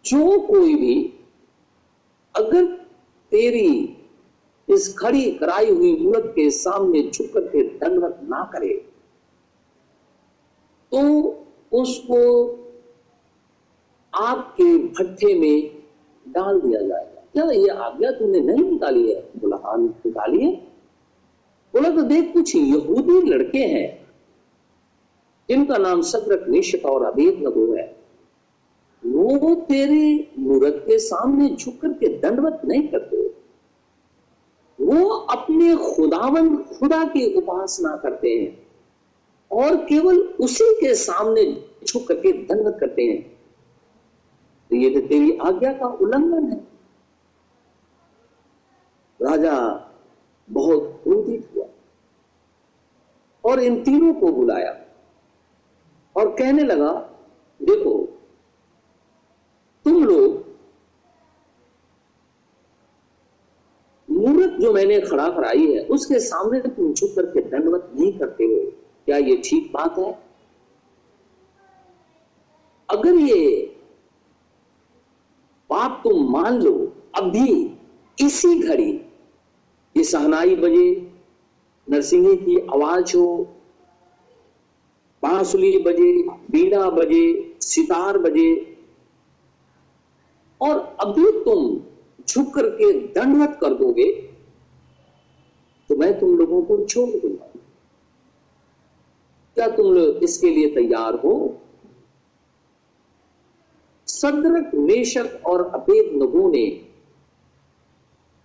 जो 0.05 0.39
कोई 0.41 0.75
भी 0.75 0.95
अगर 2.35 2.65
तेरी 3.33 3.97
इस 4.69 4.97
खड़ी 4.99 5.31
कराई 5.33 5.71
हुई 5.71 5.97
मूर्त 5.97 6.33
के 6.37 6.51
सामने 6.51 7.03
झुक 7.03 7.33
करके 7.35 7.63
दंडवत 7.79 8.21
ना 8.23 8.43
करे 8.53 8.75
तो 10.93 11.01
उसको 11.73 12.23
आपके 14.13 14.77
भट्ठे 14.79 15.35
में 15.35 15.83
डाल 16.27 16.61
दिया 16.61 16.81
जाएगा। 16.81 17.23
क्या 17.33 17.45
ये 17.53 17.69
आज्ञा 17.69 18.11
तुमने 18.11 18.41
नहीं 18.41 18.71
निकाली 18.71 19.13
है? 19.13 19.21
बोला 19.39 19.57
हाँ 19.65 19.77
निकाली 19.79 20.45
है। 20.45 20.53
बोला 21.75 21.91
तो 21.91 22.03
देख, 22.03 22.33
कुछ 22.33 22.55
यहूदी 22.57 23.21
लड़के 23.23 23.59
हैं, 23.59 24.07
जिनका 25.49 25.77
नाम 25.79 26.03
सदरक 26.03 26.49
निश्चित 26.49 26.85
और 26.85 27.05
अभेद 27.05 27.43
नगो 27.47 27.73
है। 27.75 27.96
वो 29.27 29.55
तेरे 29.55 30.33
मूर्त 30.39 30.83
के 30.87 30.99
सामने 30.99 31.49
झुक 31.49 31.81
करके 31.81 32.09
दंडवत 32.19 32.61
नहीं 32.65 32.89
करते। 32.89 33.25
वो 34.79 35.09
अपने 35.09 35.75
खुदावन, 35.77 36.57
खुदा 36.57 37.05
की 37.05 37.35
उपासना 37.35 37.97
करते 37.97 38.29
हैं 38.31 38.67
और 39.51 39.77
केवल 39.77 40.19
उसी 40.41 40.75
के 40.75 40.95
सामने 40.95 41.45
झुक 41.87 42.07
करके 42.09 42.33
दंडवत 42.33 42.77
करते 42.81 43.03
हैं। 43.03 43.23
तो 44.71 44.77
ये 44.77 44.91
तो 44.91 45.07
तेरी 45.09 45.37
आज्ञा 45.39 45.73
का 45.73 45.87
उल्लंघन 45.87 46.51
है। 46.53 46.59
राजा 49.21 49.55
बहुत 50.49 51.01
क्रोधित 51.03 51.49
हुआ 51.57 51.67
और 53.45 53.61
इन 53.61 53.83
तीनों 53.85 54.13
को 54.15 54.33
बुलाया 54.33 54.73
और 56.17 56.35
कहने 56.37 56.63
लगा, 56.63 56.93
देखो 57.61 58.16
तुम 59.87 60.05
लोग 60.05 60.45
मूर्त 64.11 64.51
जो 64.51 64.73
मैंने 64.73 65.01
खड़ा 65.01 65.29
कराई 65.29 65.67
है, 65.73 65.85
उसके 65.87 66.19
सामने 66.19 66.61
तुम 66.61 66.93
झुक 66.93 67.11
करके 67.17 67.41
दंडवत 67.41 67.93
नहीं 67.97 68.13
करते 68.13 68.45
हो। 68.45 68.71
क्या 69.07 69.17
ये 69.17 69.43
ठीक 69.45 69.73
बात 69.73 69.99
है? 69.99 70.19
अगर 72.91 73.15
ये 73.15 73.77
बात 75.71 76.01
तुम 76.05 76.33
मान 76.33 76.61
लो 76.63 76.93
अभी 77.15 77.79
इसी 78.19 78.59
घड़ी 78.59 78.91
ये 79.97 80.05
सहनाई 80.05 80.57
बजे, 80.57 81.13
नरसिंह 81.91 82.35
की 82.37 82.59
आवाज़ 82.61 83.17
हो, 83.17 83.57
बांसुली 85.23 85.79
बजे, 85.79 86.23
बीड़ा 86.51 86.91
बजे, 86.91 87.57
सितार 87.61 88.19
बजे 88.19 88.76
और 90.61 90.79
अभी 91.01 91.31
तुम 91.45 91.77
झुक 92.29 92.55
करके 92.55 92.93
दंडवत 93.15 93.59
कर 93.61 93.75
दोगे 93.75 94.11
तो 95.91 95.97
मैं 95.97 96.19
तुम 96.21 96.37
लोगों 96.39 96.63
को 96.63 96.85
छोड़ 96.85 97.09
दूँगा। 97.11 97.47
क्या 99.57 99.69
तुम 99.69 99.93
लोग 99.95 100.23
इसके 100.25 100.51
लिए 100.51 100.75
तैयार 100.75 101.15
हो? 101.15 101.35
सदरक 104.09 104.75
मेशक 104.75 105.47
और 105.47 105.65
अपेद 105.75 106.11
नगो 106.23 106.49
ने 106.51 106.67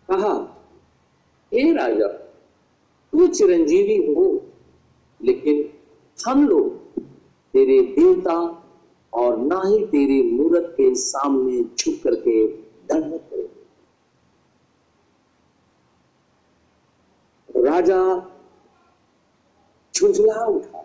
कहा, 0.10 0.34
हे 1.52 1.72
राजा, 1.74 2.08
तू 2.08 3.28
चिरंजीवी 3.28 3.98
हो, 4.08 4.26
लेकिन 5.22 5.70
हम 6.20 6.48
लोग 6.48 7.00
तेरे 7.54 7.82
देवता 7.96 8.61
और 9.14 9.38
ना 9.38 9.62
ही 9.66 9.86
तेरी 9.86 10.22
मूर्त 10.32 10.70
के 10.72 10.96
सामने 10.96 11.64
झुक 11.64 12.04
करके 12.04 12.48
दंडवत 12.48 13.28
करेंगे 13.30 13.60
राजा 17.62 18.00
झुंझला 19.96 20.46
उठा। 20.46 20.82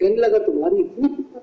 कहने 0.00 0.16
लगा, 0.16 0.38
तुम्हारी 0.38 0.80
इतनी 0.80 1.08
फ़िक्र? 1.08 1.40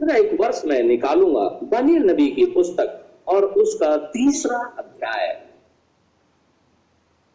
एक 0.00 0.40
वर्ष 0.40 0.62
मैं 0.64 0.82
निकालूँगा 0.82 1.48
दानियल 1.64 2.02
नबी 2.10 2.28
की 2.30 2.44
पुस्तक 2.44 3.18
और 3.28 3.44
उसका 3.44 3.96
तीसरा 3.96 4.58
अध्याय। 4.78 5.26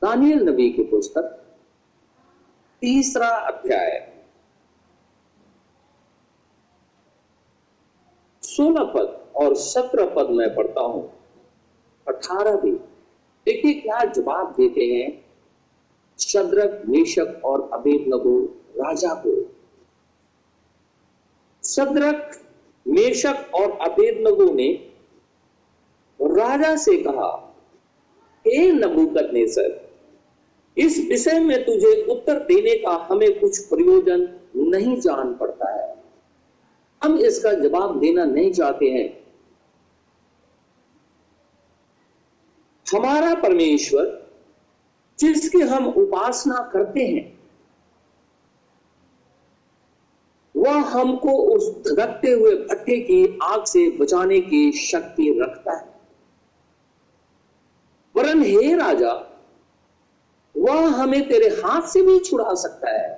दानियल 0.01 0.43
नबी 0.49 0.69
की 0.69 0.83
पुस्तक 0.83 1.44
तीसरा 2.85 3.27
अध्याय। 3.27 3.91
सोलह 8.43 8.83
पद 8.83 9.33
और 9.35 9.55
सत्रह 9.55 10.05
पद 10.05 10.29
में 10.29 10.55
पढ़ता 10.55 10.81
हूँ। 10.81 11.01
अठारह 12.07 12.55
भी। 12.55 12.71
देखिए 13.47 13.73
क्या 13.73 14.03
जवाब 14.05 14.51
देते 14.51 14.85
हैं 14.85 15.25
शद्रक, 16.19 16.83
मेशक 16.87 17.41
और 17.45 17.69
अबेद 17.73 18.05
नगो 18.07 18.37
राजा 18.77 19.13
को। 19.25 19.33
सदरक 21.63 22.39
मेशक 22.87 23.55
और 23.55 23.77
अबेद 23.81 24.27
नगो 24.27 24.51
ने 24.53 24.71
राजा 26.19 26.75
से 26.75 26.97
कहा, 26.97 27.31
हे 28.45 28.71
ने 29.31 29.47
सर 29.47 29.84
इस 30.77 31.07
विषय 31.09 31.39
में 31.39 31.65
तुझे 31.65 32.03
उत्तर 32.03 32.39
देने 32.39 32.75
का 32.77 33.07
हमें 33.11 33.39
कुछ 33.39 33.59
प्रयोजन 33.59 34.39
नहीं 34.55 34.99
जान 34.99 35.33
पड़ता 35.33 35.69
है। 35.71 36.03
हम 37.03 37.17
इसका 37.17 37.53
जवाब 37.53 37.99
देना 37.99 38.25
नहीं 38.25 38.53
चाहते 38.53 38.85
हैं। 38.85 39.25
हमारा 42.95 43.35
परमेश्वर, 43.35 44.31
जिसकी 45.19 45.61
हम 45.61 45.88
उपासना 45.88 46.69
करते 46.73 47.05
हैं, 47.05 47.39
वह 50.57 50.73
हमको 50.73 51.31
उस 51.31 51.69
धड़कते 51.88 52.31
हुए 52.31 52.55
भट्टे 52.55 52.99
की 52.99 53.39
आग 53.43 53.65
से 53.65 53.89
बचाने 53.89 54.41
की 54.41 54.71
शक्ति 54.71 55.39
रखता 55.41 55.77
है। 55.77 55.99
वरन 58.15 58.41
हे 58.41 58.75
राजा 58.75 59.34
वह 60.55 60.87
हमें 60.95 61.27
तेरे 61.27 61.47
हाथ 61.61 61.81
से 61.81 62.01
भी 62.01 62.19
छुड़ा 62.19 62.53
सकता 62.53 62.91
है। 62.91 63.13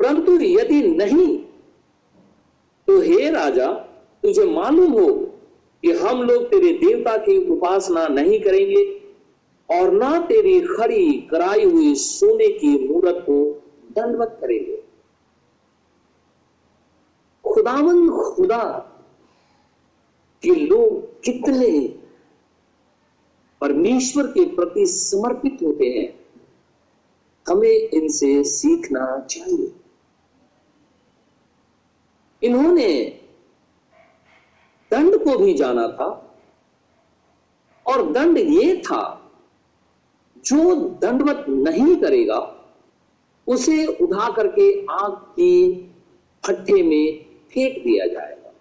परंतु 0.00 0.32
यदि 0.40 0.82
नहीं 0.88 1.38
तो 2.88 3.00
हे 3.00 3.30
राजा, 3.30 3.72
तुझे 4.22 4.44
मालूम 4.44 4.92
हो 4.92 5.12
कि 5.82 5.92
हम 5.92 6.22
लोग 6.22 6.46
तेरे 6.46 6.72
देवता 6.72 7.16
की 7.16 7.36
उपासना 7.50 8.06
नहीं 8.06 8.40
करेंगे 8.40 8.84
और 9.68 9.90
ना 9.92 10.18
तेरी 10.26 10.60
खड़ी 10.60 11.12
कराई 11.30 11.64
हुई 11.64 11.94
सोने 11.94 12.48
की 12.48 12.88
मूर्त 12.88 13.16
को 13.26 13.36
दंडवत 13.92 14.38
करेंगे। 14.40 14.82
खुदावन 17.44 18.08
खुदा 18.10 18.64
के 20.42 20.54
लोग 20.54 21.22
कितने 21.22 21.68
परमेश्वर 23.62 24.26
के 24.26 24.44
प्रति 24.44 24.86
समर्पित 24.86 25.58
होते 25.62 25.86
हैं, 25.86 26.20
हमें 27.48 27.68
इनसे 27.68 28.44
सीखना 28.44 29.20
चाहिए। 29.20 29.72
इन्होंने 32.42 33.04
दंड 34.90 35.24
को 35.24 35.38
भी 35.38 35.54
जाना 35.54 35.88
था, 35.88 36.38
और 37.86 38.12
दंड 38.12 38.38
ये 38.38 38.76
था, 38.76 39.30
जो 40.44 40.74
दंडवत 41.02 41.44
नहीं 41.48 41.96
करेगा, 41.96 42.38
उसे 43.46 43.86
उठा 43.86 44.32
करके 44.32 44.86
आग 44.86 45.12
की 45.12 45.72
फट्टे 46.44 46.82
में 46.82 47.24
फेंक 47.48 47.84
दिया 47.84 48.06
जाएगा। 48.06 48.52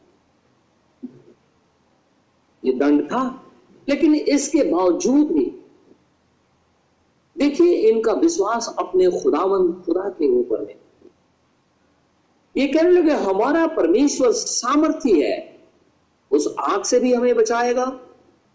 ये 2.65 2.73
दंड 2.73 3.05
था 3.05 3.50
लेकिन 3.91 4.15
इसके 4.15 4.63
बावजूद 4.63 5.31
भी, 5.31 5.45
देखिए 7.35 7.73
इनका 7.89 8.13
विश्वास 8.13 8.75
अपने 8.79 9.09
खुदावन 9.21 9.71
खुदा 9.85 10.09
के 10.09 10.27
ऊपर 10.29 10.65
में 10.65 10.75
ये 12.55 12.67
कहने 12.67 12.91
लगे, 12.91 13.11
हमारा 13.11 13.65
परमेश्वर 13.67 14.31
सामर्थ्य 14.31 15.11
है, 15.23 15.59
उस 16.31 16.47
आग 16.59 16.83
से 16.83 16.99
भी 16.99 17.13
हमें 17.13 17.35
बचाएगा 17.35 17.85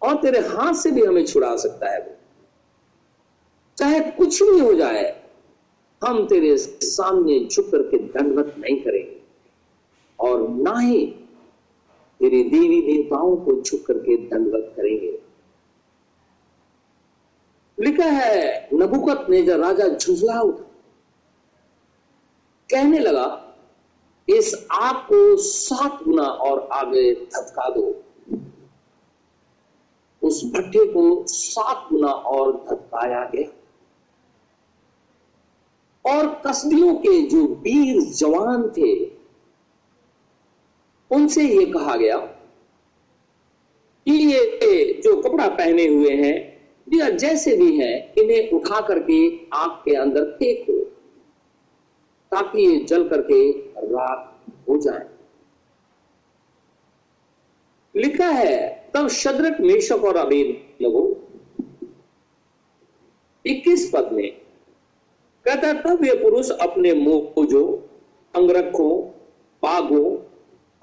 और 0.01 0.15
तेरे 0.21 0.39
हाथ 0.47 0.73
से 0.73 0.91
भी 0.91 1.05
हमें 1.05 1.25
छुड़ा 1.25 1.55
सकता 1.57 1.89
है 1.89 1.99
वो। 1.99 2.15
चाहे 3.77 3.99
कुछ 4.11 4.41
भी 4.43 4.59
हो 4.59 4.73
जाए, 4.73 5.03
हम 6.01 6.25
तेरे 6.27 6.57
सामने 6.57 7.39
झुक 7.45 7.69
करके 7.71 7.97
दंडवत 7.97 8.55
नहीं 8.57 8.81
करेंगे 8.81 9.21
और 10.19 10.47
ना 10.49 10.79
ही 10.79 11.05
तेरे 12.19 12.43
देवी 12.43 12.81
देवताओं 12.81 13.35
को 13.35 13.61
झुक 13.61 13.85
करके 13.85 14.17
दंडवत 14.17 14.73
करेंगे। 14.77 15.16
लिखा 17.79 18.05
है, 18.05 18.69
नबुकत 18.73 19.29
ने 19.29 19.41
जब 19.41 19.61
राजा 19.61 19.87
झुझला 19.87 20.41
उठा, 20.41 20.63
कहने 22.71 22.99
लगा, 22.99 23.55
इस 24.29 24.67
आग 24.71 24.95
को 24.95 25.37
सात 25.37 26.03
गुना 26.03 26.23
और 26.23 26.69
आगे 26.71 27.13
धधका 27.15 27.69
दो। 27.69 28.03
उस 30.23 30.45
भट्टे 30.45 30.85
को 30.85 31.25
सात 31.27 31.93
गुना 31.93 32.07
और 32.07 32.65
धधकाया 32.71 33.31
गया। 33.35 33.49
और 36.13 36.41
कस्बियों 36.47 36.95
के 36.95 37.21
जो 37.21 37.45
वीर 37.45 38.01
जवान 38.01 38.69
थे, 38.69 39.05
उनसे 41.11 41.43
ये 41.43 41.65
कहा 41.65 41.95
गया 41.95 42.17
कि 44.05 44.11
ये 44.11 45.01
जो 45.03 45.21
कपड़ा 45.21 45.47
पहने 45.47 45.87
हुए 45.87 46.11
हैं 46.11 46.56
या 46.95 47.09
जैसे 47.09 47.57
भी 47.57 47.77
है, 47.77 48.13
इन्हें 48.17 48.51
उठा 48.51 48.87
करके 48.87 49.45
आग 49.53 49.69
के 49.69 49.95
अंदर 49.95 50.25
फेंक 50.25 50.57
फेंको 50.57 50.83
ताकि 52.31 52.61
ये 52.61 52.79
जल 52.79 53.09
करके 53.09 53.51
राख 53.77 54.35
हो 54.69 54.77
जाए। 54.77 55.09
लिखा 57.95 58.27
है, 58.27 58.89
तब 58.93 59.07
शद्रक, 59.07 59.61
मेशक 59.61 60.03
और 60.03 60.15
अबेद 60.15 60.61
लगो। 60.81 61.21
21 63.45 63.91
पद 63.95 64.09
में, 64.13 64.31
कहता 65.45 65.73
तब 65.73 66.05
ये 66.05 66.13
पुरुष 66.13 66.49
अपने 66.49 66.93
मोजो 66.93 67.89
अंगरखों, 68.35 69.01
बागों 69.63 70.17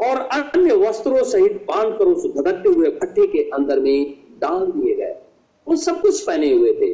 और 0.08 0.16
अन्य 0.16 0.74
वस्त्रों 0.74 1.24
सहित 1.24 1.66
बाँध 1.68 1.98
कर 1.98 2.04
उस 2.04 2.26
धड़कते 2.26 2.68
हुए 2.68 2.90
भट्टे 2.90 3.26
के 3.26 3.50
अंदर 3.50 3.80
में 3.80 4.24
डाल 4.38 4.66
दिए 4.66 4.94
गए। 4.94 5.23
वो 5.68 5.76
सब 5.76 6.00
कुछ 6.00 6.26
पहने 6.26 6.52
हुए 6.52 6.72
थे। 6.72 6.92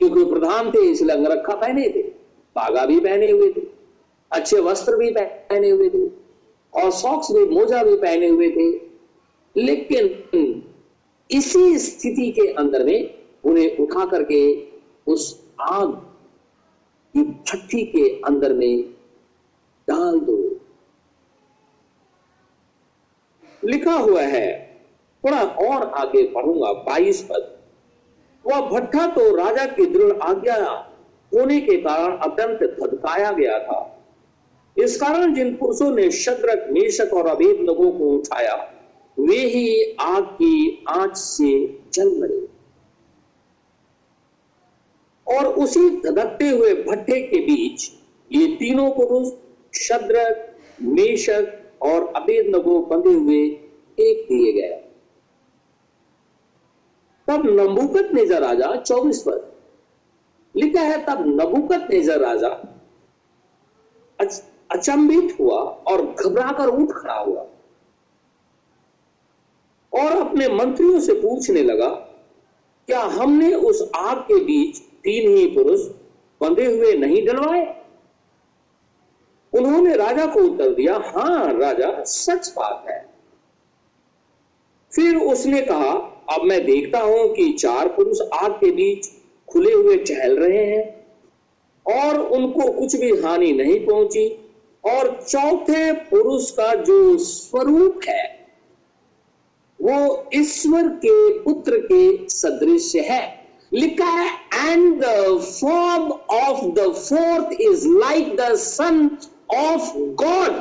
क्योंकि 0.00 0.24
प्रधान 0.24 0.70
थे, 0.70 0.90
इसलिए 0.90 1.16
अंगरखा 1.16 1.54
पहने 1.56 1.88
थे, 1.88 2.02
बागा 2.56 2.86
भी 2.86 3.00
पहने 3.00 3.30
हुए 3.30 3.52
थे, 3.52 3.60
अच्छे 4.32 4.60
वस्त्र 4.60 4.96
भी 4.96 5.10
पहने 5.10 5.70
हुए 5.70 5.88
थे, 5.88 6.06
और 6.74 6.90
सॉक्स 6.90 7.30
भी, 7.32 7.44
मोजा 7.46 7.82
भी 7.84 7.96
पहने 7.96 8.28
हुए 8.28 8.48
थे। 8.50 8.70
लेकिन 9.56 10.62
इसी 11.30 11.78
स्थिति 11.78 12.30
के 12.30 12.46
अंदर 12.52 12.84
में 12.84 13.14
उन्हें 13.44 13.76
उठा 13.76 14.04
करके 14.06 14.40
उस 15.06 15.48
आग 15.60 15.92
की 17.14 17.22
भट्टी 17.22 17.84
के 17.86 18.08
अंदर 18.20 18.52
में 18.52 18.82
डाल 19.88 20.20
दो। 20.20 20.36
लिखा 23.64 23.94
हुआ 23.94 24.22
है, 24.22 24.80
थोड़ा 25.24 25.42
और 25.42 25.82
आगे 25.82 26.22
पढ़ूँगा, 26.26 26.72
बाईस 26.72 27.22
पद। 27.22 27.59
वह 28.44 28.60
भट्ठा 28.70 29.06
तो 29.06 29.34
राजा 29.36 29.64
की 29.66 29.86
दृढ़ 29.86 30.12
आज्ञा 30.22 30.56
होने 31.32 31.60
के 31.60 31.76
कारण 31.76 32.16
अत्यंत 32.18 32.62
धधकाया 32.80 33.30
गया 33.32 33.58
था। 33.58 33.86
इस 34.76 34.96
कारण 34.96 35.34
जिन 35.34 35.54
पुरुषों 35.56 35.90
ने 35.94 36.10
शत्रक, 36.10 36.66
मेषक 36.70 37.14
और 37.14 37.26
अभेद 37.26 37.60
लोगों 37.60 37.90
को 37.92 38.10
उठाया, 38.10 38.54
वे 39.18 39.36
ही 39.36 39.96
आग 40.00 40.24
की 40.24 40.84
आँच 40.88 41.16
से 41.16 41.52
जल 41.94 42.20
मरे। 42.20 42.46
और 45.26 45.46
उसी 45.54 45.88
धधकते 46.00 46.48
हुए 46.48 46.72
भट्टे 46.74 47.20
के 47.20 47.38
बीच 47.38 47.90
ये 48.30 48.46
तीनों 48.56 48.90
पुरुष 48.90 49.28
शद्रक 49.78 50.56
मेषक 50.82 51.58
और 51.82 52.12
अभेद 52.16 52.54
नगो 52.56 52.78
बंधे 52.80 53.14
हुए 53.14 53.42
एक 53.98 54.24
दिए 54.24 54.52
गए। 54.52 54.89
तब 57.30 57.46
नबुकत 57.48 58.10
नेजर 58.14 58.40
राजा 58.42 58.74
चौबीस 58.76 59.22
पद 59.22 59.40
लिखा 60.54 60.80
है, 60.80 61.04
तब 61.04 61.24
नबुकत 61.30 61.86
नेजर 61.90 62.20
राजा 62.20 62.48
अचंभित 64.70 65.36
हुआ 65.40 65.58
और 65.58 66.02
घबराकर 66.04 66.68
उठ 66.68 66.92
खड़ा 66.92 67.14
हुआ 67.14 67.46
और 69.92 70.16
अपने 70.18 70.48
मंत्रियों 70.48 71.00
से 71.00 71.14
पूछने 71.14 71.62
लगा, 71.62 71.88
क्या 72.88 73.00
हमने 73.00 73.52
उस 73.54 73.90
आग 73.96 74.18
के 74.22 74.44
बीच 74.44 74.78
तीन 75.04 75.36
ही 75.36 75.46
पुरुष 75.54 75.80
बंधे 76.40 76.66
हुए 76.66 76.92
नहीं 76.96 77.26
डलवाए? 77.26 77.64
उन्होंने 79.52 79.96
राजा 79.96 80.26
को 80.26 80.40
उत्तर 80.42 80.74
दिया, 80.74 80.96
हाँ 80.96 81.52
राजा, 81.54 82.02
सच 82.04 82.52
बात 82.56 82.84
है। 82.88 82.98
फिर 84.92 85.16
उसने 85.16 85.60
कहा 85.62 86.09
अब 86.30 86.42
मैं 86.44 86.64
देखता 86.66 87.00
हूँ 87.00 87.28
कि 87.34 87.52
चार 87.52 87.88
पुरुष 87.88 88.20
आग 88.34 88.52
के 88.52 88.70
बीच 88.70 89.08
खुले 89.48 89.72
हुए 89.72 89.96
टहल 89.96 90.38
रहे 90.38 90.64
हैं 90.66 90.84
और 91.86 92.18
उनको 92.18 92.72
कुछ 92.72 92.96
भी 92.96 93.10
हानि 93.22 93.52
नहीं 93.52 93.78
पहुँची 93.86 94.28
और 94.84 95.10
चौथे 95.28 95.92
पुरुष 95.92 96.50
का 96.50 96.74
जो 96.74 97.16
स्वरूप 97.18 98.00
है, 98.08 98.22
वो 99.80 100.30
ईश्वर 100.34 100.88
के 101.04 101.38
पुत्र 101.38 101.78
के 101.92 102.28
सदृश 102.28 102.94
है। 102.96 103.22
लिखा 103.72 104.04
है 104.04 104.30
and 104.70 105.00
the 105.02 105.38
form 105.40 106.10
of 106.36 106.64
the 106.74 106.90
fourth 106.92 107.60
is 107.60 107.86
like 107.88 108.34
the 108.36 108.54
son 108.54 109.10
of 109.54 109.92
God 110.22 110.60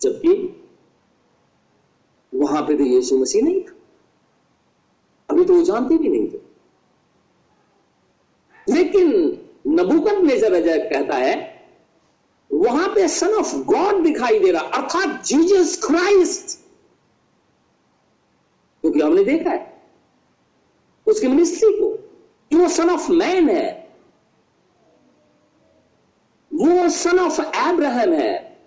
जबकि 0.00 0.57
वहाँ 2.38 2.62
पे 2.62 2.76
तो 2.76 2.84
यीशु 2.84 3.18
मसीह 3.18 3.42
नहीं 3.42 3.62
था। 3.62 3.72
अभी 5.30 5.44
तो 5.44 5.54
वो 5.54 5.62
जानते 5.62 5.98
भी 5.98 6.08
नहीं 6.08 6.30
थे। 6.30 6.48
लेकिन 8.68 9.10
नबुकत 9.66 10.12
नेजर 10.12 10.78
कहता 10.88 11.16
है, 11.16 11.58
वहाँ 12.52 12.88
पे 12.88 13.08
सन 13.08 13.28
ऑफ़ 13.28 13.56
गॉड 13.56 14.02
दिखाई 14.02 14.38
दे 14.38 14.50
रहा, 14.50 14.62
अर्थात 14.62 15.24
जीजस 15.24 15.84
क्राइस्ट 15.86 16.68
क्योंकि 18.80 19.00
हमने 19.00 19.24
देखा 19.24 19.50
है, 19.50 19.82
उसकी 21.06 21.28
मिनिस्ट्री 21.28 21.80
को, 21.80 21.96
कि 22.50 22.56
वो 22.56 22.68
सन 22.68 22.90
ऑफ़ 22.90 23.12
मैन 23.12 23.50
है। 23.50 23.90
वो 26.54 26.88
सन 26.88 27.18
ऑफ़ 27.18 27.40
एब्राहम 27.40 28.12
है। 28.12 28.60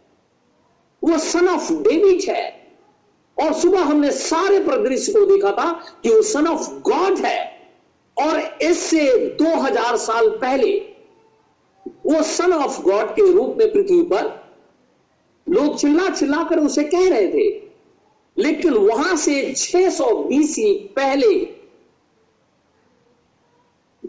वो 1.03 1.17
सन 1.17 1.47
ऑफ़ 1.47 1.73
डेविड 1.73 2.29
है। 2.29 2.61
और 3.41 3.54
सुबह 3.54 3.82
हमने 3.82 4.12
सारे 4.12 4.60
परिदृश्य 4.60 5.13
को 5.13 5.25
देखा 5.25 5.51
था 5.51 5.71
कि 6.04 6.10
वो 6.10 6.21
सन 6.21 6.47
ऑफ़ 6.47 6.69
गॉड 6.82 7.17
है। 7.17 7.39
और 8.17 8.39
इससे 8.62 9.17
2000 9.41 9.97
साल 9.97 10.30
पहले 10.30 10.77
वो 12.06 12.21
सन 12.23 12.54
ऑफ़ 12.54 12.82
गॉड 12.82 13.12
के 13.12 13.32
रूप 13.32 13.56
में 13.58 13.71
पृथ्वी 13.73 14.01
पर 14.04 14.39
लोग 15.49 15.77
चिल्ला 15.77 16.10
चिल्ला 16.10 16.43
कर 16.43 16.60
उसे 16.60 16.84
कह 16.84 17.10
रहे 17.10 17.27
थे। 17.27 17.49
लेकिन 18.38 18.73
वहाँ 18.73 19.15
से 19.15 19.54
600 19.54 20.13
बीसी 20.23 20.73
पहले 20.73 21.62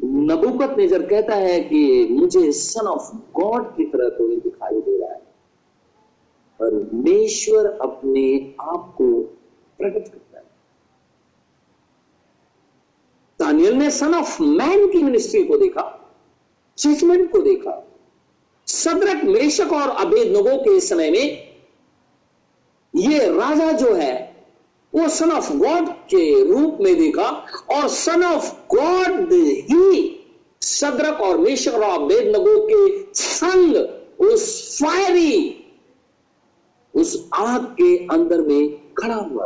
नबुकत 0.05 0.75
नेजर 0.79 1.03
कहता 1.03 1.35
है 1.35 1.61
कि 1.61 2.09
मुझे 2.11 2.53
सन 2.53 2.87
ऑफ़ 2.87 3.17
गॉड 3.41 3.77
की 3.77 3.85
तरह 3.85 4.05
है 4.05 4.52
परमेश्वर 7.13 7.67
अपने 7.83 8.55
आप 8.61 8.95
को 8.99 9.07
प्रकट 9.79 10.09
करता 10.09 10.39
है। 10.39 10.45
दानियल 13.41 13.75
ने 13.75 13.91
सन 13.91 14.15
ऑफ़ 14.15 14.43
मैन 14.43 14.87
की 14.93 15.03
मिनिस्ट्री 15.03 15.43
को 15.45 15.57
देखा 15.59 15.99
जजमेंट 16.79 17.31
को 17.33 17.39
देखा, 17.39 17.73
सदरक, 18.67 19.25
मेशक 19.25 19.73
और 19.73 19.89
अबेद 20.01 20.37
नगो 20.37 20.57
के 20.59 20.81
समय 20.81 21.11
में 21.11 21.53
ये 22.95 23.19
राजा 23.29 23.71
जो 23.73 23.93
है, 23.95 24.15
वो 24.93 25.09
सन 25.09 25.31
ऑफ़ 25.33 25.53
गॉड 25.53 25.89
के 26.11 26.25
रूप 26.45 26.79
में 26.81 26.95
देखा 26.97 27.29
और 27.71 27.89
सन 27.89 28.25
ऑफ़ 28.25 28.53
गॉड 28.75 29.33
ही 29.33 30.19
सदरक 30.63 31.21
और 31.21 31.39
मेशक 31.39 31.75
और 31.75 31.83
अबेद 31.83 32.37
नगो 32.37 32.57
के 32.67 33.15
संग 33.15 33.77
उस 34.23 34.45
फायरी 34.79 35.59
उस 37.03 37.29
आग 37.35 37.65
के 37.65 37.97
अंदर 38.07 38.41
में 38.41 38.95
खड़ा 38.95 39.15
हुआ 39.15 39.45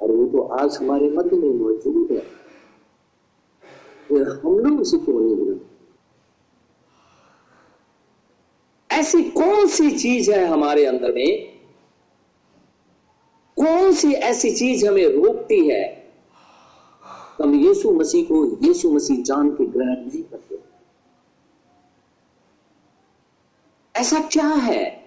और 0.00 0.10
वो 0.12 0.26
तो 0.26 0.42
आज 0.42 0.76
हमारे 0.76 1.10
मध्य 1.10 1.36
में 1.36 1.48
मौजूद 1.48 2.12
है। 2.12 2.20
फिर 4.08 4.28
हम 4.28 4.58
लोग 4.58 4.80
उसे 4.80 4.98
क्यों 4.98 5.20
नहीं 5.20 5.36
मिलते 5.36 5.64
ऐसी 8.90 9.22
कौन 9.30 9.66
सी 9.66 9.90
चीज़ 9.90 10.30
है 10.32 10.46
हमारे 10.46 10.84
अंदर 10.86 11.12
में? 11.12 11.58
कौन 13.56 13.92
सी 13.92 14.12
ऐसी 14.12 14.50
चीज़ 14.50 14.86
हमें 14.86 15.06
रोकती 15.06 15.68
है? 15.68 16.12
हम 17.42 17.54
यीशु 17.54 17.90
मसीह 17.90 18.24
को 18.24 18.44
यीशु 18.66 18.90
मसीह 18.90 19.22
जान 19.22 19.50
के 19.50 19.66
ग्रहण 19.66 19.96
नहीं 20.06 20.22
करते। 20.22 20.58
ऐसा 23.94 24.20
क्या 24.32 24.48
है? 24.48 25.05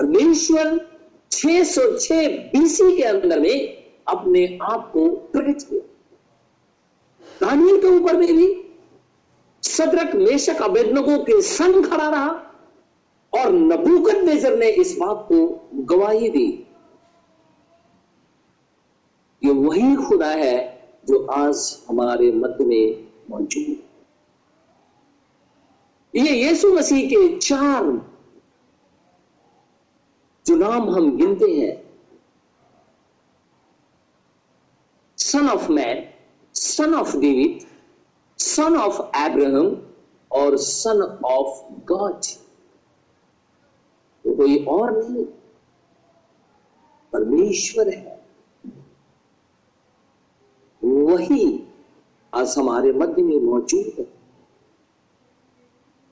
परमेश्वर 0.00 0.88
606 1.30 2.28
बीसी 2.52 2.96
के 2.96 3.02
अंदर 3.02 3.40
में 3.40 3.84
अपने 4.08 4.58
आप 4.62 4.90
को 4.92 5.08
प्रकट 5.10 5.62
किया। 5.62 5.80
दानियल 7.40 7.80
के 7.80 7.86
ऊपर 7.86 8.16
में 8.16 8.36
भी 8.36 8.64
सदरक, 9.62 10.14
मेशक, 10.16 10.62
अबेदनगो 10.62 11.18
के 11.18 11.42
संग 11.42 11.86
खड़ा 11.86 12.08
रहा 12.10 12.28
और 13.32 13.52
नबूकत 13.52 14.16
नेजर 14.16 14.56
ने 14.58 14.68
इस 14.68 14.96
बात 15.00 15.26
को 15.32 15.68
गवाही 15.74 16.28
दी। 16.28 16.66
ये 19.44 19.52
वही 19.52 19.94
खुदा 19.96 20.30
है 20.30 20.56
जो 21.08 21.26
आज 21.26 21.82
हमारे 21.88 22.32
मध्य 22.32 22.64
में 22.64 23.08
मौजूद 23.30 23.66
है। 23.66 23.90
ये 26.14 26.48
यीशु 26.48 26.72
मसीह 26.72 27.06
के 27.06 27.38
चार 27.38 27.84
नाम 30.56 30.90
हम 30.90 31.16
गिनते 31.16 31.50
हैं 31.50 31.90
son 35.18 35.48
of 35.48 35.70
man 35.72 36.04
son 36.54 36.94
of 36.94 37.16
David 37.16 37.62
son 38.38 38.76
of 38.76 39.00
Abraham 39.16 39.92
और 40.30 40.56
सन 40.56 41.02
ऑफ़ 41.24 41.84
गॉड 41.84 42.22
तो 44.24 44.36
कोई 44.36 44.64
और 44.64 45.08
नहीं, 45.08 45.24
परमेश्वर 47.12 47.88
है। 47.88 48.20
वही 50.82 51.66
आज 52.34 52.54
हमारे 52.58 52.92
मध्य 52.92 53.22
में 53.22 53.38
मौजूद 53.38 53.92
है। 53.98 54.06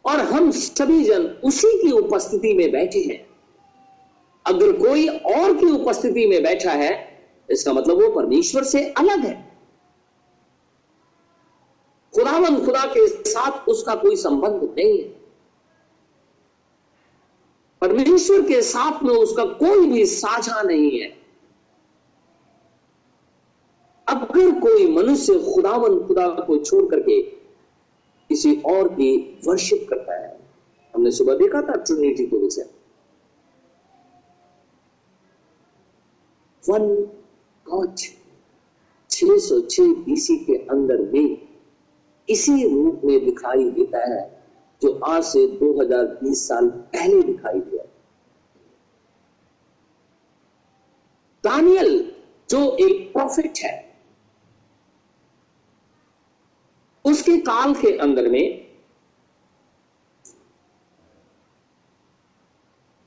और 0.05 0.21
हम 0.21 0.51
सभी 0.51 1.05
जन 1.05 1.27
उसी 1.45 1.83
की 1.83 1.91
उपस्थिति 1.91 2.55
में 2.55 2.71
बैठे 2.73 3.01
हैं। 3.01 3.28
अगर 4.49 4.73
कोई 4.73 5.09
और 5.09 5.57
की 5.57 5.67
उपस्थिति 5.67 6.27
में 6.27 6.43
बैठा 6.43 6.71
है, 6.71 7.19
इसका 7.51 7.73
मतलब 7.73 8.03
वो 8.03 8.11
परमेश्वर 8.11 8.65
से 8.65 8.91
अलग 8.91 9.19
है। 9.19 9.49
खुदावन 12.15 12.65
खुदा 12.65 12.87
के 12.87 13.07
साथ 13.09 13.69
उसका 13.69 13.95
कोई 13.95 14.17
संबंध 14.17 14.75
नहीं 14.79 15.03
है। 15.03 15.09
परमेश्वर 17.81 18.41
के 18.43 18.63
साथ 18.63 19.03
में 19.03 19.15
उसका 19.15 19.45
कोई 19.45 19.87
भी 19.87 20.07
साझा 20.07 20.63
नहीं 20.63 21.01
है। 21.01 21.19
अगर 24.09 24.61
कोई 24.61 24.93
मनुष्य 24.93 25.39
खुदावन 25.55 25.99
खुदा 26.07 26.27
को 26.29 26.59
छोड़ 26.59 26.91
करके 26.91 27.23
किसी 28.31 28.63
और 28.67 28.89
की 28.89 29.41
वर्शिप 29.49 29.87
करता 29.91 30.15
है, 30.15 30.41
हमने 30.95 31.11
सुबह 31.11 31.35
देखा 31.35 31.63
था 31.63 31.73
ट्रिनिटी 31.73 32.27
को 32.27 32.39
विषय 32.39 32.71
वन 36.69 36.89
गॉड 37.67 37.95
606 39.11 39.95
बीसी 40.05 40.37
के 40.39 40.57
अंदर 40.67 41.03
में 41.03 41.49
इसी 42.29 42.69
रूप 42.69 43.01
में 43.05 43.25
दिखाई 43.25 43.71
देता 43.71 43.99
है 43.99 44.45
जो 44.83 44.99
आज 44.99 45.23
से 45.25 45.47
2020 45.59 46.35
साल 46.35 46.69
पहले 46.69 47.23
दिखाई 47.23 47.61
दिया। 47.61 47.85
दानियल, 51.45 52.15
जो 52.51 52.77
एक 52.77 53.13
प्रॉफिट 53.13 53.59
है, 53.65 53.97
उसके 57.05 57.37
काल 57.37 57.75
के 57.75 57.97
अंदर 57.97 58.29
में 58.29 58.69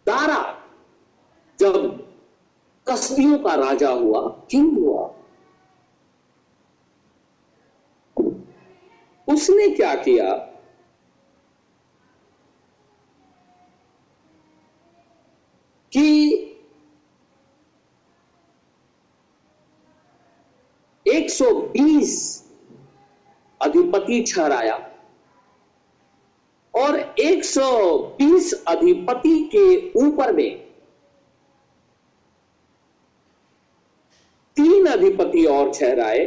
दारा 0.06 0.64
जब 1.60 2.01
कसबियों 2.90 3.40
का 3.40 3.56
राजा 3.56 3.90
हुआ 3.90 4.28
किंग 4.52 4.78
हुआ? 4.80 5.10
उसने 9.28 9.70
क्या 9.70 9.96
किया? 9.96 10.34
कि 15.94 16.38
एक 21.08 21.30
सौ 21.30 21.54
बीस 21.54 22.44
अधिपति 23.62 24.24
ठहराया 24.24 24.76
और 26.76 27.16
120 27.20 28.54
अधिपति 28.68 29.50
के 29.56 29.92
ऊपर 30.00 30.34
में 30.34 30.61
तीन 34.82 34.92
अधिपति 34.92 35.46
और 35.46 35.70
ठहराए 35.72 36.26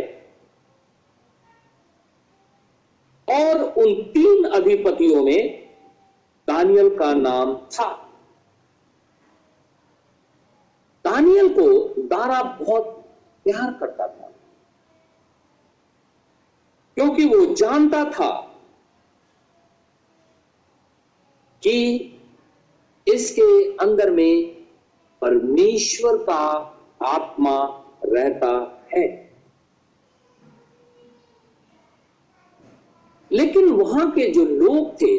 और 3.29 3.63
उन 3.63 3.95
तीन 4.13 4.45
अधिपतियों 4.45 5.23
में 5.25 5.69
दानियल 6.49 6.97
का 6.97 7.13
नाम 7.15 7.55
था। 7.55 7.91
दानियल 11.05 11.49
को 11.49 11.67
दारा 12.09 12.43
बहुत 12.43 12.85
प्यार 13.47 13.73
करता 13.73 14.07
था, 14.09 14.31
क्योंकि 16.97 17.25
वो 17.27 17.45
जानता 17.55 18.05
था 18.11 18.31
कि 21.63 21.77
इसके 23.07 23.77
अंदर 23.77 24.11
में 24.11 24.65
परमेश्वर 25.23 26.17
का 26.25 26.45
आत्मा 27.07 27.57
रहता 28.07 28.83
है। 28.95 29.35
लेकिन 33.33 33.69
वहाँ 33.69 34.11
के 34.11 34.33
जो 34.33 34.45
लोग 34.45 34.95
थे, 34.95 35.19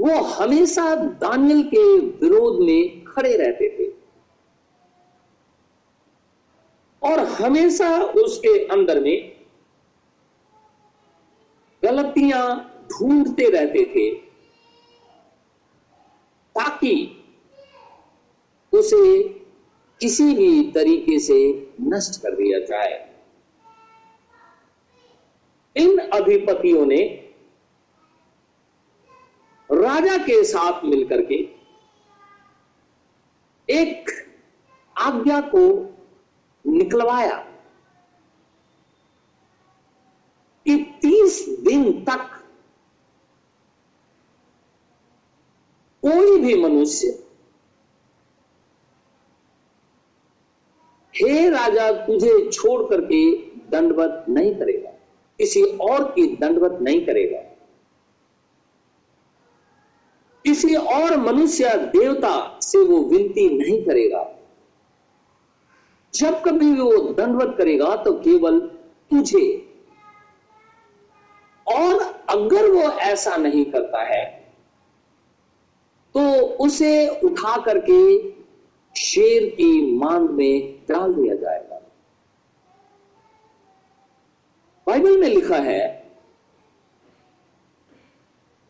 वो 0.00 0.22
हमेशा 0.22 0.94
दानियल 0.94 1.62
के 1.62 1.98
विरोध 1.98 2.60
में 2.60 3.04
खड़े 3.04 3.36
रहते 3.36 3.68
थे। 3.68 3.92
और 7.02 7.18
हमेशा 7.18 8.02
उसके 8.02 8.66
अंदर 8.66 9.00
में 9.00 9.36
गलतियाँ 11.84 12.70
ढूंढते 12.86 13.50
रहते 13.50 13.84
थे, 13.84 14.10
ताकि 16.54 17.22
उसे 18.72 19.24
किसी 20.04 20.34
भी 20.34 20.72
तरीके 20.72 21.18
से 21.18 21.34
नष्ट 21.80 22.22
कर 22.22 22.30
दिया 22.30 22.58
जाए। 22.58 23.14
इन 25.76 25.98
अधिपतियों 25.98 26.86
ने 26.86 27.30
राजा 29.72 30.16
के 30.16 30.44
साथ 30.44 30.84
मिलकर 30.84 31.22
के 31.22 31.34
एक 33.68 34.10
आज्ञा 34.98 35.40
को 35.40 35.64
निकलवाया 36.66 37.36
कि 40.66 40.76
तीस 41.02 41.48
दिन 41.48 42.04
तक 42.04 42.30
कोई 46.02 46.40
भी 46.40 46.62
मनुष्य 46.62 47.23
हे 51.16 51.50
राजा, 51.50 51.90
तुझे 51.92 52.50
छोड़ 52.50 52.82
करके 52.90 53.36
दंडवत 53.70 54.24
नहीं 54.28 54.54
करेगा। 54.54 54.90
किसी 55.38 55.62
और 55.62 56.04
की 56.12 56.36
दंडवत 56.36 56.78
नहीं 56.82 57.06
करेगा। 57.06 57.38
किसी 60.44 60.74
और 60.74 61.16
मनुष्य 61.16 61.68
देवता 61.68 62.58
से 62.62 62.78
वो 62.78 62.98
विनती 62.98 63.48
नहीं 63.58 63.84
करेगा। 63.84 64.30
जब 66.14 66.42
कभी 66.42 66.72
वो 66.72 67.12
दंडवत 67.12 67.54
करेगा 67.58 67.96
तो 67.96 68.12
केवल 68.12 68.60
तुझे। 69.10 69.46
और 71.66 72.02
अगर 72.28 72.70
वो 72.70 72.82
ऐसा 72.82 73.36
नहीं 73.36 73.64
करता 73.64 74.02
है 74.02 74.24
तो 76.14 76.20
उसे 76.64 77.08
उठा 77.08 77.56
करके 77.60 78.18
शेर 78.96 79.44
की 79.48 79.96
मांग 79.96 80.28
में 80.28 80.84
डाल 80.88 81.14
दिया 81.14 81.34
जाएगा। 81.34 81.80
बाइबल 84.86 85.20
में 85.20 85.28
लिखा 85.28 85.56
है 85.56 86.04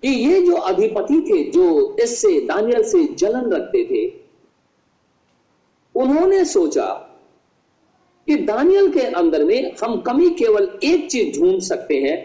कि 0.02 0.08
ये 0.08 0.40
जो 0.40 0.54
अधिपति 0.54 1.20
थे, 1.20 1.50
जो 1.50 1.96
इससे, 1.96 2.40
दानियल 2.40 2.82
से 2.82 3.04
जलन 3.04 3.52
रखते 3.52 3.84
थे, 3.84 4.06
उन्होंने 5.94 6.44
सोचा 6.44 6.86
कि 8.28 8.36
दानियल 8.36 8.92
के 8.92 9.00
अंदर 9.00 9.44
में 9.44 9.72
हम 9.84 10.00
कमी 10.00 10.30
केवल 10.30 10.78
एक 10.84 11.10
चीज़ 11.10 11.40
ढूंढ 11.40 11.60
सकते 11.60 12.00
हैं, 12.00 12.18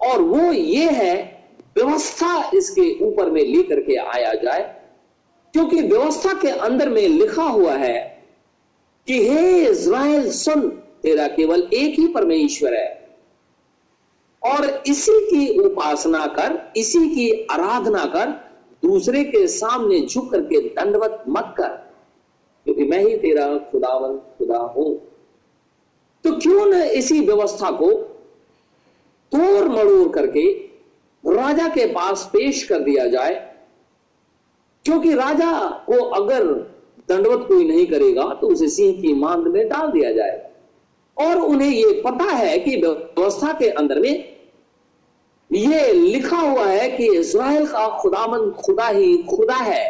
और 0.00 0.22
वो 0.22 0.52
ये 0.52 0.90
है, 0.90 1.44
व्यवस्था 1.76 2.50
इसके 2.54 3.04
ऊपर 3.04 3.30
में 3.30 3.42
लेकर 3.42 3.80
के 3.80 3.96
आया 3.96 4.34
जाए 4.34 4.77
क्योंकि 5.54 5.80
व्यवस्था 5.82 6.32
के 6.32 6.48
अंदर 6.48 6.88
में 6.88 7.08
लिखा 7.08 7.42
हुआ 7.42 7.74
है 7.74 8.24
कि 9.06 9.28
हे 9.28 9.66
इज़राइल, 9.66 10.30
सुन, 10.30 10.68
तेरा 11.02 11.26
केवल 11.28 11.68
एक 11.74 11.98
ही 11.98 12.06
परमेश्वर 12.06 12.74
है। 12.74 13.08
और 14.42 14.82
इसी 14.86 15.12
की 15.12 15.58
उपासना 15.58 16.26
कर, 16.26 16.72
इसी 16.76 17.08
की 17.08 17.46
आराधना 17.50 18.04
कर, 18.04 18.30
दूसरे 18.82 19.24
के 19.24 19.46
सामने 19.46 20.00
झुक 20.00 20.30
करके 20.30 20.60
दंडवत 20.60 21.24
मत 21.28 21.54
कर, 21.58 21.68
क्योंकि 22.64 22.84
मैं 22.84 23.04
ही 23.04 23.16
तेरा 23.16 23.58
खुदावन, 23.58 24.16
खुदा 24.38 24.58
हूँ। 24.58 24.94
तो 26.24 26.32
क्यों 26.36 26.66
न 26.66 26.82
इसी 26.82 27.20
व्यवस्था 27.20 27.70
को 27.70 27.90
तोड़ 29.32 29.68
मड़ोड़ 29.68 30.08
करके 30.08 30.52
राजा 31.24 31.68
के 31.68 31.86
पास 31.86 32.30
पेश 32.32 32.62
कर 32.62 32.78
दिया 32.78 33.06
जाए 33.06 33.47
क्योंकि 34.88 35.14
राजा 35.14 35.52
को 35.86 35.96
अगर 36.16 36.44
दंडवत 37.08 37.46
कोई 37.48 37.64
नहीं 37.68 37.86
करेगा 37.86 38.22
तो 38.40 38.48
उसे 38.48 38.68
सिंह 38.70 39.00
की 39.00 39.12
मांद 39.14 39.46
में 39.46 39.68
डाल 39.68 39.90
दिया 39.92 40.12
जाएगा। 40.12 41.24
और 41.24 41.40
उन्हें 41.40 41.70
यह 41.70 42.00
पता 42.04 42.24
है 42.26 42.58
कि 42.58 42.76
व्यवस्था 42.76 43.52
के 43.52 43.68
अंदर 43.70 44.00
में 44.00 44.38
यह 45.50 45.92
लिखा 45.92 46.38
हुआ 46.38 46.66
है 46.66 46.88
कि 46.90 47.06
इज़राइल 47.16 47.66
का 47.66 47.88
खुदामंद 47.98 48.52
खुदा 48.56 48.86
ही 48.88 49.16
खुदा 49.28 49.56
है। 49.56 49.84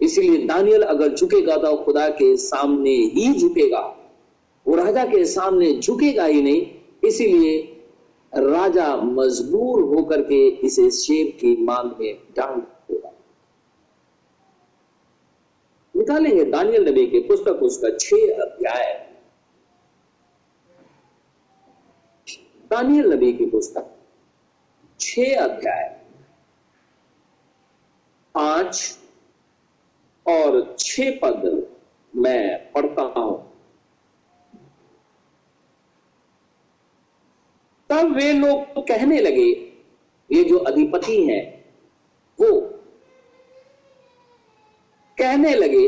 इसीलिए 0.00 0.46
दानियल 0.46 0.82
अगर 0.84 1.14
झुकेगा 1.14 1.56
तो 1.56 1.74
खुदा 1.76 2.08
के 2.18 2.36
सामने 2.36 2.96
ही 3.14 3.32
झुकेगा। 3.32 3.80
वो 4.66 4.74
राजा 4.76 5.04
के 5.04 5.24
सामने 5.26 5.72
झुकेगा 5.72 6.24
ही 6.24 6.42
नहीं। 6.42 6.66
इसीलिए 7.04 7.58
राजा 8.32 8.94
मजबूर 8.96 9.82
होकर 9.94 10.22
के 10.22 10.46
इसे 10.66 10.90
शेर 10.92 11.26
की 11.40 11.56
मांग 11.64 11.90
में 12.00 12.14
डाल 12.36 12.54
देगा 12.90 13.12
निकालेंगे। 16.06 16.44
दानियल 16.44 16.88
नबी 16.88 17.06
के 17.06 17.20
पुस्तक, 17.20 17.62
उसका 17.62 17.88
छह 18.00 18.42
अध्याय। 18.42 18.92
दानियल 22.70 23.12
नबी 23.12 23.32
की 23.32 23.46
पुस्तक, 23.46 23.90
छह 25.00 25.36
अध्याय। 25.38 25.84
पाँच 28.34 28.98
और 30.26 30.76
छह 30.78 31.10
पद 31.22 31.44
मैं 32.14 32.72
पढ़ता 32.72 33.02
हूँ। 33.16 33.34
तब 37.90 38.14
वे 38.16 38.32
लोग 38.32 38.86
कहने 38.88 39.20
लगे, 39.20 39.50
ये 40.30 40.44
जो 40.44 40.58
अधिपति 40.58 41.22
हैं, 41.26 41.44
वो 42.38 42.48
कहने 45.18 45.54
लगे, 45.54 45.86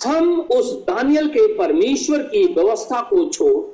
हम 0.00 0.40
उस 0.40 0.72
दानियल 0.86 1.28
के 1.28 1.46
परमेश्वर 1.58 2.22
की 2.22 2.44
व्यवस्था 2.54 3.00
को 3.10 3.28
छोड़ 3.30 3.64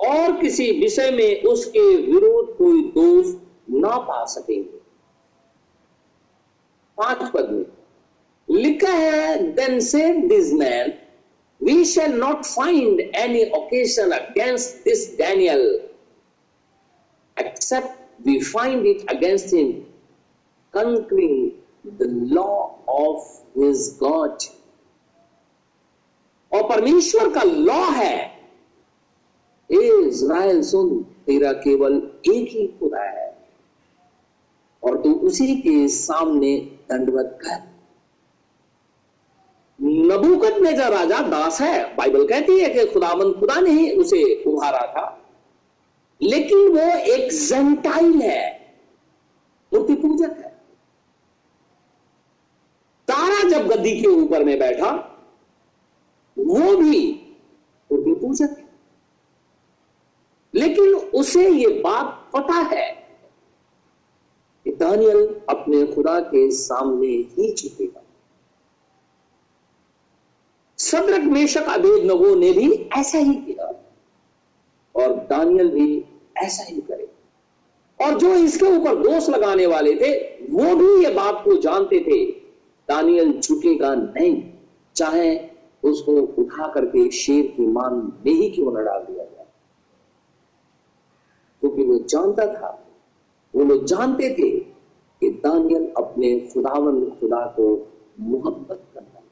और 0.00 0.40
किसी 0.40 0.70
विषय 0.80 1.10
में 1.10 1.42
उसके 1.42 1.84
विरोध 1.96 2.56
कोई 2.56 2.82
दोष 2.94 3.34
ना 3.70 3.96
पा 3.98 4.24
सकेंगे। 4.24 4.78
पाँच 6.98 7.30
पद 7.34 7.50
में, 7.50 7.64
लिखा 8.48 8.92
है 8.92 9.38
then 9.54 9.78
save 9.80 10.20
this 10.28 10.52
man 10.54 10.92
we 11.60 11.84
shall 11.84 12.12
not 12.14 12.44
find 12.46 13.00
any 13.00 13.44
occasion 13.56 14.10
against 14.12 14.84
this 14.84 15.08
Daniel 15.18 15.64
except 17.36 18.26
we 18.26 18.38
find 18.42 18.86
it 18.86 19.08
against 19.10 19.54
him 19.54 19.72
concerning 20.74 21.49
the 22.02 22.12
law 22.12 22.68
of 23.00 23.22
his 23.58 23.78
God. 24.02 24.44
और 26.52 26.68
परमेश्वर 26.68 27.30
का 27.30 27.42
लॉ 27.42 27.90
है। 27.90 28.40
इज़राइल, 29.70 30.62
सुन, 30.62 31.02
तेरा 31.02 31.52
केवल 31.52 31.96
एक 32.30 32.48
ही 32.50 32.66
खुदा 32.66 33.02
है। 33.02 33.48
और 34.84 35.02
तू 35.02 35.14
उसी 35.14 35.56
के 35.56 35.88
सामने 35.88 36.56
दंडवत 36.58 37.38
कर। 37.42 37.70
नबूकत 39.82 40.52
जो 40.52 40.90
राजा 40.90 41.20
दास 41.20 41.60
है। 41.60 41.96
बाइबल 41.96 42.28
कहती 42.28 42.60
है 42.60 42.68
कि 42.68 42.86
खुदाबंद 42.86 43.34
खुदा 43.34 43.60
ने 43.60 43.70
ही 43.70 43.92
उसे 43.92 44.44
उभारा 44.44 44.86
था। 44.86 45.28
लेकिन 46.22 46.58
वो 46.58 46.98
एक 46.98 47.32
जेंटाइल 47.32 48.22
है। 48.22 48.60
मूर्ति 49.74 49.94
पूजक 49.94 50.30
है 50.30 50.50
तारा 53.08 53.49
जब 53.60 53.68
गद्दी 53.68 54.00
के 54.00 54.06
ऊपर 54.06 54.44
में 54.44 54.58
बैठा, 54.58 54.90
वो 56.38 56.76
भी 56.76 57.26
मूर्ति 57.92 58.14
पूजक 58.14 58.56
है। 58.58 58.70
लेकिन 60.54 60.94
उसे 60.94 61.50
ये 61.50 61.68
बात 61.68 62.30
पता 62.36 62.54
है 62.54 62.92
कि 64.64 64.72
दानियल 64.72 65.40
अपने 65.48 65.86
खुदा 65.86 66.20
के 66.20 66.50
सामने 66.50 67.06
ही 67.06 67.54
झुकेगा 67.54 68.02
सदरक, 70.78 71.20
मेशक 71.20 71.62
अभेद 71.62 72.04
नगो 72.04 72.34
ने 72.34 72.52
भी 72.52 72.72
ऐसा 72.72 73.18
ही 73.18 73.34
किया 73.34 73.92
और 74.96 75.12
दानियल 75.12 75.68
भी 75.68 76.04
ऐसा 76.36 76.62
ही 76.62 76.80
करे। 76.80 77.10
और 78.02 78.18
जो 78.18 78.34
इसके 78.34 78.66
ऊपर 78.66 78.94
दोष 78.94 79.28
लगाने 79.28 79.66
वाले 79.66 79.94
थे, 79.94 80.14
वो 80.50 80.76
भी 80.76 81.04
ये 81.04 81.14
बात 81.14 81.42
को 81.44 81.56
जानते 81.56 82.00
थे 82.00 82.39
दानियल 82.90 83.40
झुकेगा 83.40 83.94
नहीं। 83.94 84.52
चाहे 84.96 85.48
उसको 85.84 86.12
उठा 86.12 86.72
करके 86.72 87.10
शेर 87.10 87.46
की 87.46 87.66
मान 87.66 87.94
में 88.26 88.32
ही 88.32 88.50
क्यों 88.50 88.72
न 88.72 88.84
डाल 88.84 89.02
दिया 89.02 89.24
जाए। 89.24 89.46
क्योंकि 91.60 91.84
वो 91.84 91.98
जानता 91.98 92.46
था, 92.54 92.86
वो 93.56 93.64
लोग 93.64 93.84
जानते 93.84 94.30
थे 94.30 94.50
कि 95.20 95.30
दानियल 95.30 95.92
अपने 95.96 96.40
खुदावन 96.40 97.10
खुदा 97.10 97.46
को 97.46 97.92
मोहब्बत 98.20 98.82
करता 98.94 99.18
है, 99.18 99.24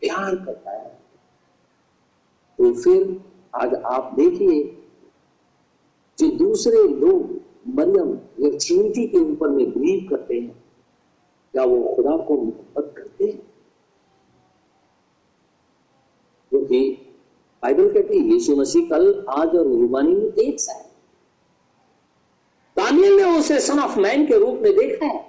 प्यार 0.00 0.36
करता 0.36 0.70
है। 0.70 0.98
तो 2.58 2.72
फिर 2.74 3.20
आज 3.54 3.74
आप 3.74 4.12
देखिए 4.14 4.82
जो 6.18 6.30
दूसरे 6.30 6.82
लोग 6.88 7.40
मरियम 7.68 8.10
या 8.40 8.50
ट्रिनिटी 8.50 9.06
के 9.06 9.18
ऊपर 9.18 9.48
में 9.48 9.70
बिलीव 9.70 10.08
करते 10.10 10.40
हैं। 10.40 10.57
क्या 11.52 11.64
वो 11.64 11.94
खुदा 11.96 12.16
को 12.16 12.34
मोहब्बत 12.34 12.94
करते 12.96 13.24
हैं 13.24 13.38
क्योंकि 16.50 16.90
बाइबल 17.62 17.92
कहती 17.92 18.18
है, 18.18 18.24
यीशु 18.24 18.56
मसीह 18.56 18.88
कल 18.88 19.24
आज 19.28 19.48
और 19.48 19.66
रुबानी 19.66 20.14
में 20.14 20.32
एक 20.32 20.60
सा 20.60 20.72
है। 20.72 20.84
दानियल 22.76 23.12
ने 23.16 23.38
उसे 23.38 23.60
सन 23.60 23.80
ऑफ़ 23.80 23.98
मैन 23.98 24.26
के 24.26 24.38
रूप 24.38 24.58
में 24.62 24.76
देखा 24.76 25.06
है। 25.06 25.28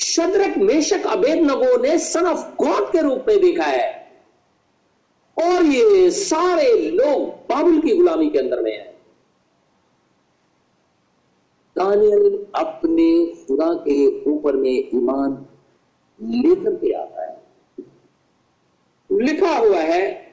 शद्रक, 0.00 0.56
मेशक 0.56 1.06
अबेदनगो 1.06 1.76
ने 1.82 1.98
सन 1.98 2.26
ऑफ़ 2.26 2.56
गॉड 2.64 2.92
के 2.92 3.00
रूप 3.00 3.24
में 3.28 3.40
देखा 3.40 3.64
है। 3.64 4.00
और 5.38 5.64
ये 5.64 6.10
सारे 6.10 6.90
लोग 6.90 7.28
बाबुल 7.28 7.80
की 7.80 7.96
गुलामी 7.96 8.30
के 8.30 8.38
अंदर 8.38 8.60
में 8.60 8.72
है। 8.72 8.89
दानियल 11.80 12.46
अपने 12.54 13.26
खुदा 13.26 13.74
के 13.74 14.30
ऊपर 14.30 14.56
में 14.56 14.90
ईमान 14.94 15.46
लेकर 16.22 16.74
के 16.74 16.92
आता 16.92 17.30
है। 17.30 17.42
लिखा 19.12 19.58
हुआ 19.58 19.78
है 19.78 20.30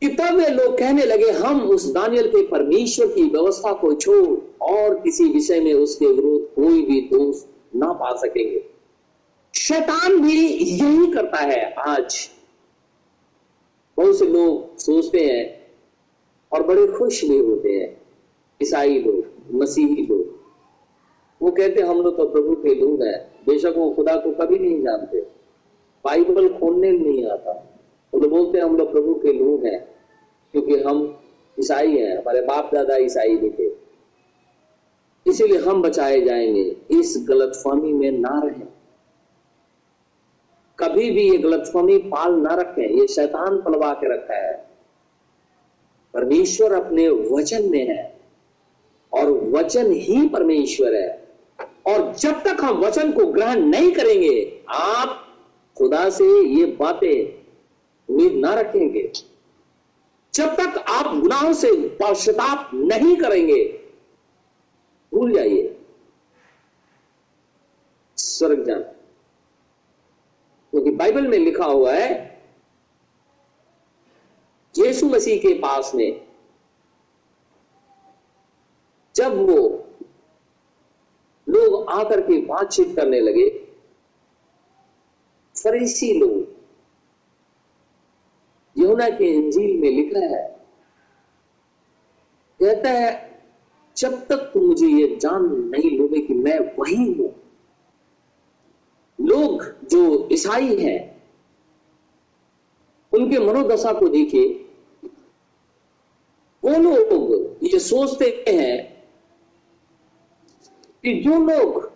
कि 0.00 0.08
तब 0.08 0.34
वे 0.34 0.48
लोग 0.48 0.78
कहने 0.78 1.04
लगे, 1.04 1.30
हम 1.30 1.60
उस 1.62 1.92
दानियल 1.92 2.28
के 2.28 2.46
परमेश्वर 2.46 3.06
की 3.06 3.22
व्यवस्था 3.22 3.72
को 3.72 3.94
छोड़ 3.94 4.62
और 4.62 4.94
किसी 5.00 5.24
विषय 5.24 5.60
में 5.60 5.74
उसके 5.74 6.06
विरोध 6.06 6.54
कोई 6.54 6.82
भी 6.86 7.00
दोष 7.00 7.44
ना 7.76 7.92
पा 7.92 8.16
सकेंगे। 8.16 8.64
शैतान 9.54 10.22
भी 10.22 10.48
यही 10.48 11.12
करता 11.12 11.38
है 11.38 11.72
आज। 11.72 12.30
बहुत 13.96 14.18
से 14.18 14.26
लोग 14.26 14.78
सोचते 14.78 15.20
हैं 15.20 15.66
और 16.52 16.62
बड़े 16.62 16.86
खुश 16.86 17.24
भी 17.24 17.38
होते 17.38 17.68
हैं। 17.68 18.01
ईसाई 18.62 18.98
लोग, 18.98 19.54
मसीही 19.54 20.06
लोग। 20.06 20.42
वो 21.42 21.50
कहते, 21.50 21.82
हम 21.82 22.02
लोग 22.02 22.16
तो 22.16 22.28
प्रभु 22.28 22.54
के 22.54 22.74
लोग 22.74 23.02
हैं। 23.02 23.32
बेशक 23.46 23.74
वो 23.76 23.90
खुदा 23.90 24.16
को 24.16 24.30
कभी 24.30 24.58
नहीं 24.58 24.82
जानते। 24.82 25.20
बाइबल 26.04 26.48
खोलने 26.48 26.90
नहीं 26.90 27.26
आता। 27.26 27.80
वो 28.14 28.20
लोग 28.20 28.30
बोलते, 28.30 28.58
हम 28.58 28.76
लोग 28.76 28.92
प्रभु 28.92 29.14
के 29.14 29.32
लोग 29.32 29.64
हैं, 29.64 29.88
क्योंकि 30.52 30.76
हम 30.76 31.20
ईसाई 31.60 31.96
हैं। 31.96 32.18
हमारे 32.18 32.40
बाप 32.40 32.70
दादा 32.74 32.96
ईसाई 32.96 33.36
भी 33.36 33.50
थे। 33.50 33.72
इसीलिए 35.26 35.58
हम 35.58 35.82
बचाए 35.82 36.20
जाएँगे। 36.20 36.76
इस 36.90 37.24
गलतफहमी 37.28 37.92
में 37.92 38.10
ना 38.10 38.42
रहें। 38.44 38.68
कभी 40.78 41.10
भी 41.10 41.30
ये 41.30 41.38
गलतफहमी 41.38 41.98
पाल 41.98 42.34
ना 42.34 42.54
रखें। 42.54 42.88
ये 42.88 43.06
शैतान 43.06 43.62
पलवा 43.62 43.94
के 43.94 44.14
रखा 44.14 44.34
है। 44.34 44.70
परमेश्वर 46.14 46.72
अपने 46.72 47.08
वचन 47.08 47.70
में 47.70 47.88
है। 47.88 48.11
और 49.14 49.30
वचन 49.30 49.92
ही 49.92 50.28
परमेश्वर 50.28 50.94
है। 50.94 51.22
और 51.86 52.14
जब 52.14 52.32
तक 52.32 52.56
हम 52.60 52.78
वचन 52.78 53.12
को 53.12 53.26
ग्रहण 53.26 53.60
नहीं 53.60 53.92
करेंगे, 53.92 54.64
आप 54.68 55.38
खुदा 55.78 56.10
से 56.10 56.46
ये 56.48 56.66
बातें 56.66 57.42
उम्मीद 58.14 58.32
ना 58.32 58.54
रखेंगे। 58.54 59.12
जब 60.34 60.56
तक 60.56 60.84
आप 60.88 61.16
गुनाहों 61.16 61.52
से 61.52 61.88
पश्चाताप 61.88 62.70
नहीं 62.74 63.16
करेंगे, 63.16 63.80
भूल 65.14 65.32
जाइए। 65.32 65.78
स्वर्ग 68.16 68.64
जाना। 68.64 68.82
क्योंकि 70.70 70.90
तो 70.90 70.96
बाइबल 70.96 71.26
में 71.26 71.38
लिखा 71.38 71.64
हुआ 71.64 71.92
है, 71.92 72.42
यीशु 74.78 75.06
मसीह 75.06 75.36
के 75.36 75.54
पास 75.54 75.92
में 75.94 76.31
जब 79.22 79.36
वो 79.38 79.56
लोग 81.46 81.90
आकर 81.90 82.20
के 82.20 82.40
बातचीत 82.46 82.94
करने 82.96 83.20
लगे, 83.20 83.48
फरीसी 85.54 86.12
लोग 86.12 86.40
यमुना 88.76 89.08
के 89.08 89.26
इंजील 89.28 89.80
में 89.80 89.90
लिखा 89.90 90.20
है, 90.26 90.44
कहता 92.60 92.90
है, 92.90 93.10
जब 93.96 94.14
तक 94.26 94.50
तुम 94.54 94.64
मुझे 94.64 94.86
ये 94.86 95.06
जान 95.22 95.44
नहीं 95.70 95.90
लोगे 95.98 96.20
कि 96.20 96.34
मैं 96.34 96.58
वही 96.76 97.12
हूँ, 97.12 97.32
लोग 99.18 99.64
जो 99.90 100.28
ईसाई 100.32 100.76
हैं, 100.76 101.00
उनके 103.12 103.38
मनोदशा 103.38 103.92
को 103.92 104.08
देखिए, 104.08 104.48
वो 106.62 106.78
लोग 106.80 107.64
ये 107.64 107.78
सोचते 107.78 108.44
हैं 108.48 108.91
कि 111.04 111.12
जो 111.14 111.38
लोग 111.38 111.92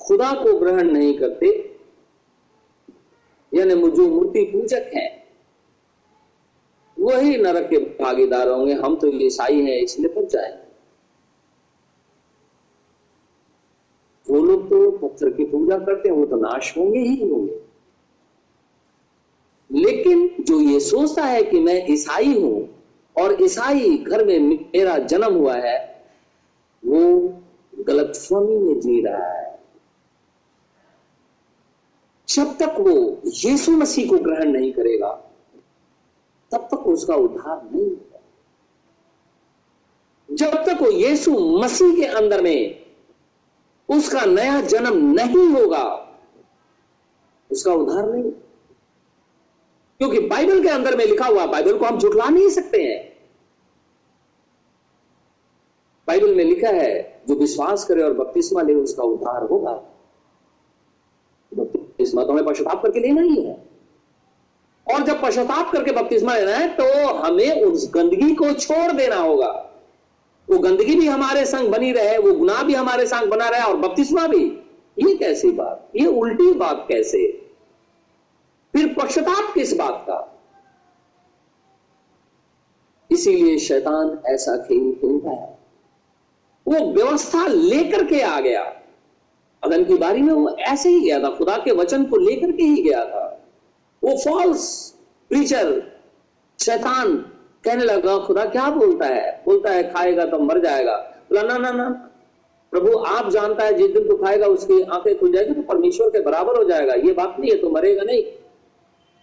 खुदा 0.00 0.32
को 0.32 0.58
ग्रहण 0.58 0.82
नहीं 0.82 1.18
करते, 1.18 1.78
यानी 3.54 3.74
जो 3.74 4.08
मूर्ति 4.08 4.44
पूजक 4.44 4.90
हैं, 4.94 5.22
वही 7.00 7.36
नरक 7.36 7.70
के 7.70 7.78
भागीदार 7.78 8.48
होंगे। 8.48 8.72
हम 8.72 8.96
तो 8.96 9.08
ईसाई 9.08 9.60
हैं, 9.60 9.82
इसलिए 9.82 10.14
बच 10.14 10.32
जाएँगे। 10.32 10.72
वो 14.30 14.44
लोग 14.44 14.66
तो 14.66 14.90
पत्थर 14.90 15.30
की 15.30 15.44
पूजा 15.44 15.78
करते 15.78 16.08
हैं, 16.08 16.16
वो 16.16 16.26
तो 16.26 16.36
नाश 16.36 16.76
होंगे 16.78 16.98
ही 16.98 17.28
होंगे। 17.28 17.60
लेकिन 19.70 20.44
जो 20.44 20.60
ये 20.60 20.80
सोचता 20.80 21.24
है 21.24 21.42
कि 21.42 21.60
मैं 21.60 21.86
ईसाई 21.90 22.40
हूँ 22.40 22.84
और 23.18 23.42
ईसाई 23.42 23.98
घर 23.98 24.24
में 24.24 24.38
मेरा 24.38 24.98
जन्म 24.98 25.34
हुआ 25.34 25.54
है 25.54 25.91
वो 26.84 27.00
गलतफहमी 27.78 28.58
में 28.58 28.80
जी 28.80 29.00
रहा 29.02 29.26
है। 29.26 29.58
जब 32.28 32.58
तक 32.58 32.76
वो 32.80 33.22
यीशु 33.26 33.72
मसीह 33.72 34.10
को 34.10 34.18
ग्रहण 34.18 34.52
नहीं 34.52 34.72
करेगा, 34.72 35.12
तब 36.52 36.68
तक 36.70 36.86
उसका 36.86 37.14
उद्धार 37.14 37.70
नहीं 37.72 37.88
होगा। 37.88 38.20
जब 40.30 40.54
तक 40.54 40.82
वो 40.82 40.90
यीशु 40.90 41.38
मसीह 41.58 41.96
के 41.96 42.04
अंदर 42.04 42.42
में 42.42 42.86
उसका 43.88 44.20
नया 44.20 44.60
जन्म 44.60 45.12
नहीं 45.12 45.48
होगा, 45.48 46.08
उसका 47.50 47.72
उद्धार 47.72 48.12
नहीं 48.12 48.30
क्योंकि 50.00 50.20
बाइबल 50.20 50.62
के 50.62 50.68
अंदर 50.68 50.96
में 50.96 51.04
लिखा 51.06 51.26
हुआ, 51.26 51.46
बाइबल 51.46 51.78
को 51.78 51.84
हम 51.84 51.98
झुटला 51.98 52.28
नहीं 52.28 52.48
सकते 52.50 52.82
हैं। 52.82 53.11
बाइबल 56.08 56.34
में 56.34 56.44
लिखा 56.44 56.68
है, 56.68 57.22
जो 57.28 57.34
विश्वास 57.34 57.84
करे 57.84 58.02
और 58.02 58.12
बपतिस्मा 58.12 58.62
ले, 58.62 58.74
उसका 58.74 59.02
उद्धार 59.02 59.42
होगा। 59.42 59.72
बपतिस्मा 61.52 62.24
तो 62.24 62.32
हमें 62.32 62.44
पश्चाताप 62.44 62.82
करके 62.82 63.00
लेना 63.00 63.22
ही 63.22 63.42
है। 63.42 63.72
और 64.94 65.02
जब 65.02 65.22
पश्चाताप 65.22 65.72
करके 65.72 65.92
बपतिस्मा 65.92 66.36
लेना 66.36 66.50
है 66.50 66.68
तो 66.68 67.14
हमें 67.14 67.62
उस 67.62 67.90
गंदगी 67.94 68.34
को 68.34 68.52
छोड़ 68.52 68.92
देना 68.92 69.16
होगा। 69.16 69.70
वो 70.50 70.58
गंदगी 70.58 70.94
भी 70.96 71.06
हमारे 71.06 71.44
संग 71.46 71.68
बनी 71.68 71.92
रहे, 71.92 72.18
वो 72.18 72.32
गुनाह 72.32 72.62
भी 72.62 72.74
हमारे 72.74 73.06
संग 73.06 73.30
बना 73.30 73.48
रहे 73.48 73.62
और 73.62 73.76
बपतिस्मा 73.76 74.26
भी। 74.26 74.44
ये 74.98 75.14
कैसी 75.14 75.52
बात? 75.52 75.88
ये 75.96 76.06
उल्टी 76.06 76.52
बात 76.52 76.84
कैसे? 76.88 77.50
फिर 78.72 78.94
पश्चाताप 78.94 79.54
किस 79.54 79.76
बात 79.76 80.02
का? 80.02 80.40
इसीलिए 83.10 83.58
शैतान 83.58 84.22
ऐसा 84.26 84.56
खेल 84.56 84.92
खेलता 84.92 85.30
है। 85.30 85.51
वो 86.72 86.92
व्यवस्था 86.92 87.46
लेकर 87.46 88.04
के 88.04 88.20
आ 88.20 88.40
गया। 88.40 88.62
अदन 89.64 89.84
की 89.84 89.94
बारी 89.94 90.22
में 90.22 90.34
वो 90.34 90.50
ऐसे 90.50 90.88
ही 90.88 91.00
गया 91.00 91.18
था, 91.18 91.30
खुदा 91.30 91.56
के 91.56 91.72
वचन 91.72 92.04
को 92.04 92.16
लेकर 92.16 92.52
के 92.52 92.62
ही 92.62 92.82
गया 92.82 93.04
था। 93.04 93.46
वो 94.04 94.16
फॉल्स 94.24 94.94
प्रीचर 95.28 95.82
शैतान 96.60 97.16
कहने 97.64 97.84
लगा, 97.84 98.18
खुदा 98.18 98.44
क्या 98.44 98.70
बोलता 98.70 99.06
है? 99.06 99.42
बोलता 99.46 99.70
है, 99.70 99.94
खाएगा 99.94 100.26
तो 100.26 100.38
मर 100.38 100.58
जाएगा। 100.58 100.96
बोला 100.96 101.42
ना 101.42 101.58
ना 101.58 101.72
ना। 101.72 102.08
प्रभु, 102.70 102.98
आप 102.98 103.30
जानता 103.30 103.64
है, 103.64 103.74
जिस 103.74 103.90
दिन 103.90 104.08
तो 104.08 104.16
खाएगा, 104.16 104.46
उसकी 104.46 104.82
आँखें 104.82 105.18
खुल 105.18 105.32
जाएगी 105.32 105.54
तो 105.54 105.62
परमेश्वर 105.62 106.08
के 106.08 106.20
बराबर 106.20 106.56
हो 106.56 106.64
जाएगा। 106.64 106.94
ये 106.94 107.12
बात 107.12 107.36
नहीं 107.40 107.50
है 107.50 107.58
तो 107.58 107.70
मरेगा 107.70 108.02
नहीं। 108.02 108.24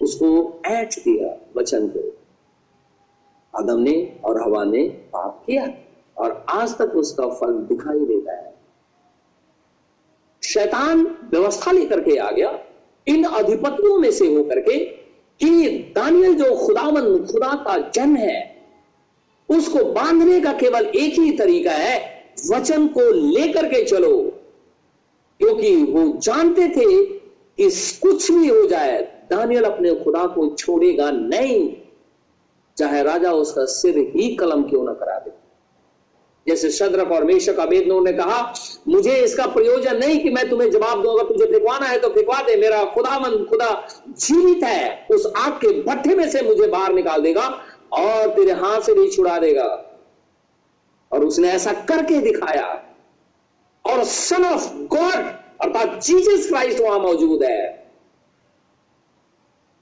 उसको 0.02 0.62
ऐठ 0.66 1.00
दिया 1.00 1.47
वचन 1.58 1.88
को। 1.88 2.14
आदम 3.60 3.80
ने 3.80 4.20
और 4.24 4.41
हवा 4.41 4.64
ने 4.64 4.84
पाप 4.89 5.43
किया। 5.47 5.68
और 6.20 6.45
आज 6.49 6.78
तक 6.78 6.91
उसका 6.95 7.28
फल 7.28 7.53
दिखाई 7.53 7.99
देता 7.99 8.32
है। 8.32 8.55
शैतान 10.43 11.17
व्यवस्था 11.32 11.72
लेकर 11.72 12.01
के 12.01 12.15
आ 12.15 12.32
गया। 12.32 12.59
इन 13.07 13.24
अधिपतियों 13.24 13.99
में 13.99 14.11
से 14.11 14.36
होकर 14.36 14.59
के 14.59 14.80
कि 15.39 15.70
दानियल 15.95 16.34
जो 16.34 16.55
खुदावन, 16.55 17.26
खुदा 17.26 17.55
का 17.55 17.89
जन 17.89 18.15
है, 18.15 18.65
उसको 19.49 19.84
बांधने 19.84 20.41
का 20.41 20.53
केवल 20.53 20.86
एक 20.86 21.13
ही 21.13 21.32
तरीका 21.32 21.72
है, 21.72 22.26
वचन 22.51 22.88
को 22.88 23.01
लेकर 23.01 23.65
के 23.65 23.84
चलो। 23.84 24.17
क्योंकि 25.39 25.76
वो 25.76 26.17
जानते 26.17 26.67
थे 26.67 27.05
कि 27.05 27.70
कुछ 28.01 28.32
भी 28.32 28.47
हो 28.47 28.67
जाए, 28.67 29.01
दानियल 29.30 29.63
अपने 29.63 29.95
खुदा 29.95 30.28
को 30.28 30.55
छोड़ेगा 30.55 31.11
नहीं। 31.11 31.78
चाहे 32.78 33.03
राजा 33.03 33.32
उसका 33.32 33.65
सिर 33.65 33.97
ही 33.97 34.36
कलम 34.36 34.63
क्यों 34.63 34.84
ना 34.84 34.93
करा 34.93 35.20
दे। 35.20 35.39
जैसे 36.48 36.70
शद्रक 36.70 37.12
और 37.12 37.24
मेशक 37.24 37.60
अबेदनो 37.60 38.00
ने 38.00 38.14
कहा, 38.14 38.54
मुझे 38.88 39.16
इसका 39.16 39.46
प्रयोजन 39.46 39.98
नहीं 39.98 40.20
कि 40.24 40.30
मैं 40.30 40.50
तुम्हें 40.50 40.70
जवाब 40.72 41.02
दूँगा 41.04 41.24
तुझे 41.24 41.46
फिकवाना 41.46 41.86
है 41.86 42.00
तो 42.00 42.10
फिकवा 42.10 42.42
दे। 42.42 42.56
मेरा 42.56 42.84
खुदावन 42.86 43.44
खुदा 43.46 43.70
जीवित 44.10 44.64
है। 44.64 45.08
उस 45.12 45.34
आग 45.38 45.54
के 45.54 45.82
भट्ठे 45.84 46.16
में 46.16 46.30
से 46.30 46.42
मुझे 46.42 46.68
बाहर 46.68 46.94
निकाल 46.94 47.22
देगा 47.22 47.48
और 47.94 48.30
तेरे 48.30 48.52
हाथ 48.52 48.82
से 48.82 48.94
भी 48.94 49.10
छुड़ा 49.12 49.38
देगा। 49.40 49.68
और 51.12 51.26
उसने 51.26 51.52
ऐसा 51.52 51.74
करके 51.74 52.20
दिखाया। 52.20 52.68
और 53.86 54.04
सन 54.04 54.46
ऑफ़ 54.46 54.74
गॉड 54.88 55.26
अर्थात 55.62 56.02
जीसस 56.04 56.50
क्राइस्ट 56.50 56.82
वहाँ 56.82 57.00
मौजूद 57.00 57.44
है। 57.44 57.92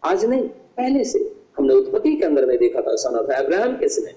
आज 0.03 0.26
नहीं, 0.26 0.43
पहले 0.78 1.03
से 1.03 1.20
हमने 1.58 1.74
उत्पत्ति 1.74 2.16
के 2.16 2.26
अंदर 2.26 2.45
में 2.45 2.58
देखा 2.58 2.82
था 2.82 2.95
सन 2.95 3.16
ऑफ़ 3.16 3.32
अब्राहम 3.32 3.78
किसने 3.78 4.14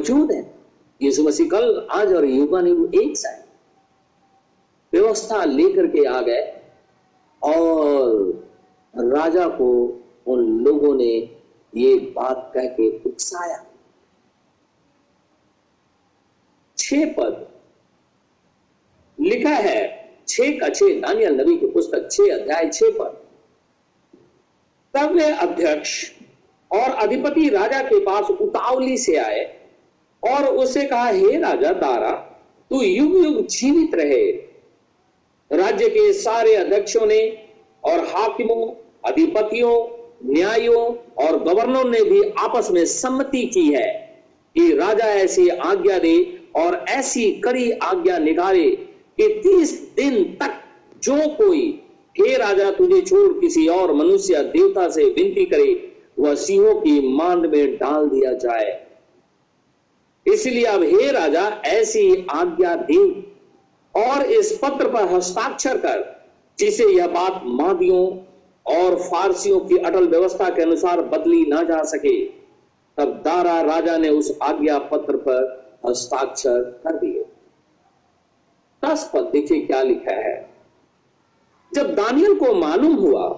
मौजूद 0.00 0.32
है। 0.32 0.54
यीशु 1.02 1.22
मसीह 1.22 1.48
कल, 1.48 1.88
आज 1.90 2.12
और 2.12 2.24
युवा 2.24 2.60
ने 2.60 2.72
वो 2.72 3.02
एक 3.02 3.16
सा 3.16 3.44
व्यवस्था 4.92 5.44
लेकर 5.44 5.86
के 5.86 6.04
आ 6.04 6.20
गए 6.20 6.60
और 7.42 8.08
राजा 8.96 9.48
को 9.48 10.00
उन 10.26 10.64
लोगों 10.64 10.94
ने 10.94 11.36
ये 11.74 11.96
बात 11.96 12.52
कह 12.54 12.66
के 12.66 12.98
उकसाया। 12.98 13.66
छह 16.78 17.12
पद। 17.12 17.48
लिखा 19.20 19.50
है, 19.50 20.12
छह 20.28 20.58
का 20.58 20.68
छह 20.68 21.00
दानियल 21.00 21.40
नबी 21.40 21.58
की 21.58 21.66
पुस्तक, 21.66 22.08
छह 22.12 22.24
अध्याय, 22.24 22.68
छह 22.68 22.90
पद। 22.90 23.24
तब 24.94 25.12
वे 25.12 25.30
अध्यक्ष 25.30 26.12
और 26.72 26.90
अधिपति 26.90 27.48
राजा 27.48 27.82
के 27.82 28.00
पास 28.00 28.30
उतावली 28.30 28.98
से 28.98 29.16
आए। 29.16 29.59
और 30.28 30.44
उसे 30.44 30.84
कहा, 30.84 31.08
हे 31.08 31.38
राजा, 31.38 31.72
दारा, 31.72 32.10
तू 32.70 32.82
युग 32.82 33.24
युग 33.24 33.46
जीवित 33.46 33.94
रहे। 33.94 34.50
राज्य 35.52 35.88
के 35.88 36.12
सारे 36.12 36.54
अध्यक्षों 36.54 37.06
ने 37.06 37.38
और 37.84 37.98
हाकिमों, 37.98 38.66
अधिपतियों 39.10 40.00
न्यायों 40.24 40.94
और 41.24 41.42
गवर्नरों 41.44 41.84
ने 41.84 42.02
भी 42.02 42.22
आपस 42.38 42.70
में 42.70 42.84
सम्मति 42.84 43.46
की 43.46 43.72
है 43.72 44.16
कि 44.56 44.76
राजा 44.76 45.04
ऐसी 45.04 45.48
आज्ञा 45.48 45.98
दे 45.98 46.40
और 46.56 46.84
ऐसी 46.88 47.32
कड़ी 47.32 47.70
आज्ञा 47.70 48.18
निकाले 48.18 48.70
कि 48.70 49.28
तीस 49.28 49.92
दिन 49.96 50.24
तक 50.24 50.52
जो 51.02 51.28
कोई, 51.28 51.82
हे 52.20 52.36
राजा, 52.36 52.70
तुझे 52.70 53.00
छोड़ 53.00 53.40
किसी 53.40 53.68
और 53.68 53.92
मनुष्य 53.92 54.42
देवता 54.42 54.88
से 54.88 55.04
विनती 55.04 55.44
करे, 55.44 55.92
वह 56.18 56.34
सिंहों 56.34 56.74
की 56.74 57.16
मांद 57.16 57.46
में 57.46 57.76
डाल 57.76 58.08
दिया 58.08 58.32
जाए। 58.32 58.89
इसलिए 60.26 60.64
अब 60.64 60.82
हे 60.82 61.12
राजा, 61.12 61.48
ऐसी 61.64 62.26
आज्ञा 62.30 62.74
दी 62.74 63.22
और 63.96 64.22
इस 64.22 64.60
पत्र 64.62 64.88
पर 64.88 65.14
हस्ताक्षर 65.14 65.78
कर, 65.78 66.28
जिसे 66.58 66.84
यह 66.84 67.06
बात 67.06 67.42
मादियों 67.44 68.18
और 68.66 68.96
फारसियों 68.96 69.60
की 69.60 69.76
अटल 69.76 70.08
व्यवस्था 70.08 70.50
के 70.50 70.62
अनुसार 70.62 71.00
बदली 71.00 71.44
ना 71.44 71.62
जा 71.62 71.82
सके, 71.82 72.24
तब 72.96 73.22
दारा 73.24 73.60
राजा 73.60 73.98
ने 73.98 74.08
उस 74.08 74.38
आज्ञा 74.42 74.78
पत्र 74.78 75.16
पर 75.16 75.60
हस्ताक्षर 75.88 76.60
कर 76.62 76.96
दिए। 76.96 77.24
दस 78.84 79.10
पद, 79.14 79.20
देखिए 79.20 79.60
क्या 79.60 79.82
लिखा 79.82 80.14
है। 80.14 80.50
जब 81.74 81.94
दानियल 81.94 82.38
को 82.38 82.54
मालूम 82.54 82.94
हुआ 82.94 83.28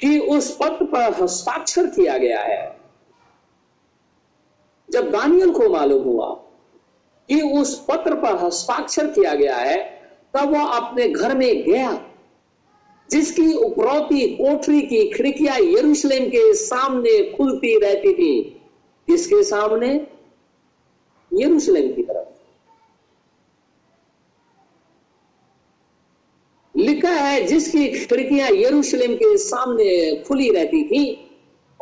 कि 0.00 0.18
उस 0.18 0.56
पत्र 0.56 0.84
पर 0.84 1.22
हस्ताक्षर 1.22 1.86
किया 1.86 2.18
गया 2.18 2.40
है 2.40 2.81
जब 4.92 5.10
दानियल 5.10 5.50
को 5.50 5.68
मालूम 5.68 6.02
हुआ 6.02 6.26
कि 7.28 7.40
उस 7.40 7.86
पत्र 7.90 8.14
पर 8.14 8.36
हस्ताक्षर 8.36 9.06
किया 9.06 9.34
गया 9.34 9.56
है, 9.56 10.02
तब 10.34 10.50
वह 10.50 10.64
अपने 10.64 11.08
घर 11.08 11.36
में 11.36 11.62
गया, 11.62 12.06
जिसकी 13.10 13.54
उपरौती 13.54 14.28
कोठरी 14.28 14.82
की 14.82 15.10
खिड़कियाँ 15.10 15.58
यरूशलेम 15.60 16.28
के 16.28 16.54
सामने 16.54 17.34
खुलती 17.36 17.78
रहती 17.78 18.14
थी। 18.14 18.42
किसके 19.06 19.42
सामने? 19.42 20.06
यरूशलेम 21.34 21.92
की 21.92 22.02
तरफ़। 22.02 22.28
लिखा 26.76 27.10
है, 27.10 27.42
जिसकी 27.42 27.88
खिड़कियाँ 27.88 28.50
यरूशलेम 28.50 29.14
के 29.14 29.36
सामने 29.36 30.16
खुली 30.16 30.50
रहती 30.50 30.84
थी 30.84 31.28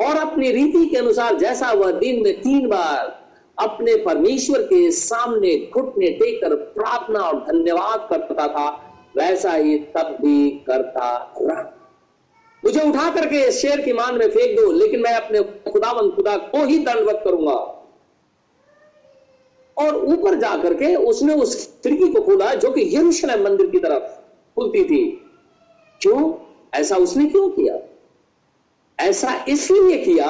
और 0.01 0.17
अपनी 0.17 0.51
रीति 0.51 0.87
के 0.87 0.97
अनुसार 0.97 1.37
जैसा 1.37 1.73
वह 1.73 1.91
दिन 1.91 2.23
में 2.23 2.41
तीन 2.41 2.69
बार 2.69 3.21
अपने 3.59 3.97
परमेश्वर 3.97 4.63
के 4.63 4.91
सामने 4.91 5.71
घुटने 5.75 6.07
टेकर 6.11 6.55
प्रार्थना 6.55 7.21
और 7.21 7.37
धन्यवाद 7.37 8.07
करता 8.11 8.49
था, 8.49 8.69
वैसा 9.17 9.53
ही 9.53 9.79
तब 9.79 10.17
भी 10.21 10.51
करता 10.51 11.35
रहा। 11.43 11.77
मुझे 12.65 12.81
उठा 12.81 13.11
करके 13.11 13.53
शेर 13.53 13.81
की 13.81 13.93
मान 13.93 14.15
में 14.15 14.31
फेंक 14.31 14.61
दो, 14.61 14.73
लेकिन 14.73 15.01
मैं 15.01 15.15
अपने 15.15 15.43
खुदावन 15.73 16.11
खुदा 16.11 16.37
को 16.37 16.65
ही 16.65 16.79
दंडवत 16.79 17.21
करूँगा। 17.25 17.77
और 19.79 19.97
ऊपर 19.97 20.35
जाकर 20.35 20.75
के 20.75 20.97
उसने 20.97 21.35
उस 21.35 21.81
खिड़की 21.83 22.13
को 22.13 22.23
खोला 22.23 22.55
जो 22.55 22.71
कि 22.71 22.97
यरूशलेम 22.97 23.45
मंदिर 23.45 23.67
की 23.67 23.79
तरफ़ 23.79 24.03
खुलती 24.57 24.85
थी। 24.85 25.25
क्यों? 26.03 26.35
ऐसा 26.75 26.97
उसने 26.97 27.25
क्यों 27.25 27.49
किया? 27.49 27.90
ऐसा 29.01 29.45
इसलिए 29.49 29.97
किया 30.05 30.29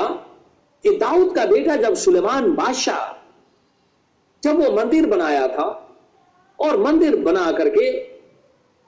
कि 0.84 0.90
दाऊद 0.96 1.34
का 1.34 1.44
बेटा 1.46 1.76
जब 1.76 1.94
सुलेमान 1.96 2.50
बादशाह, 2.54 3.02
जब 4.42 4.60
वो 4.60 4.70
मंदिर 4.72 5.06
बनाया 5.06 5.46
था 5.48 5.66
और 6.58 6.76
मंदिर 6.82 7.16
बना 7.18 7.50
करके 7.52 7.90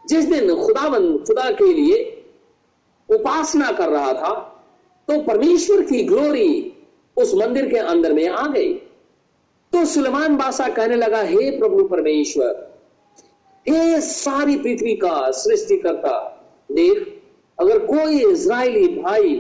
जिस 0.05 0.25
दिन 0.25 0.55
खुदावन, 0.57 1.17
खुदा 1.19 1.51
के 1.53 1.73
लिए 1.73 1.99
उपासना 3.09 3.71
कर 3.73 3.89
रहा 3.89 4.13
था 4.13 4.35
तो 5.09 5.21
परमेश्वर 5.23 5.83
की 5.83 6.03
ग्लोरी 6.05 6.73
उस 7.17 7.35
मंदिर 7.35 7.69
के 7.69 7.79
अंदर 7.79 8.13
में 8.13 8.29
आ 8.29 8.47
गई। 8.47 8.73
तो 9.73 9.85
सुलेमान 9.85 10.37
बादशाह 10.37 10.69
कहने 10.69 10.97
लगा, 10.97 11.21
हे 11.23 11.51
प्रभु 11.59 11.85
परमेश्वर, 11.89 12.51
हे 13.67 14.01
सारी 14.01 14.57
पृथ्वी 14.57 14.95
का 14.97 15.31
सृष्टिकर्ता, 15.33 16.19
देख, 16.73 17.23
अगर 17.59 17.79
कोई 17.87 18.21
इज़राइली 18.23 18.87
भाई 18.97 19.35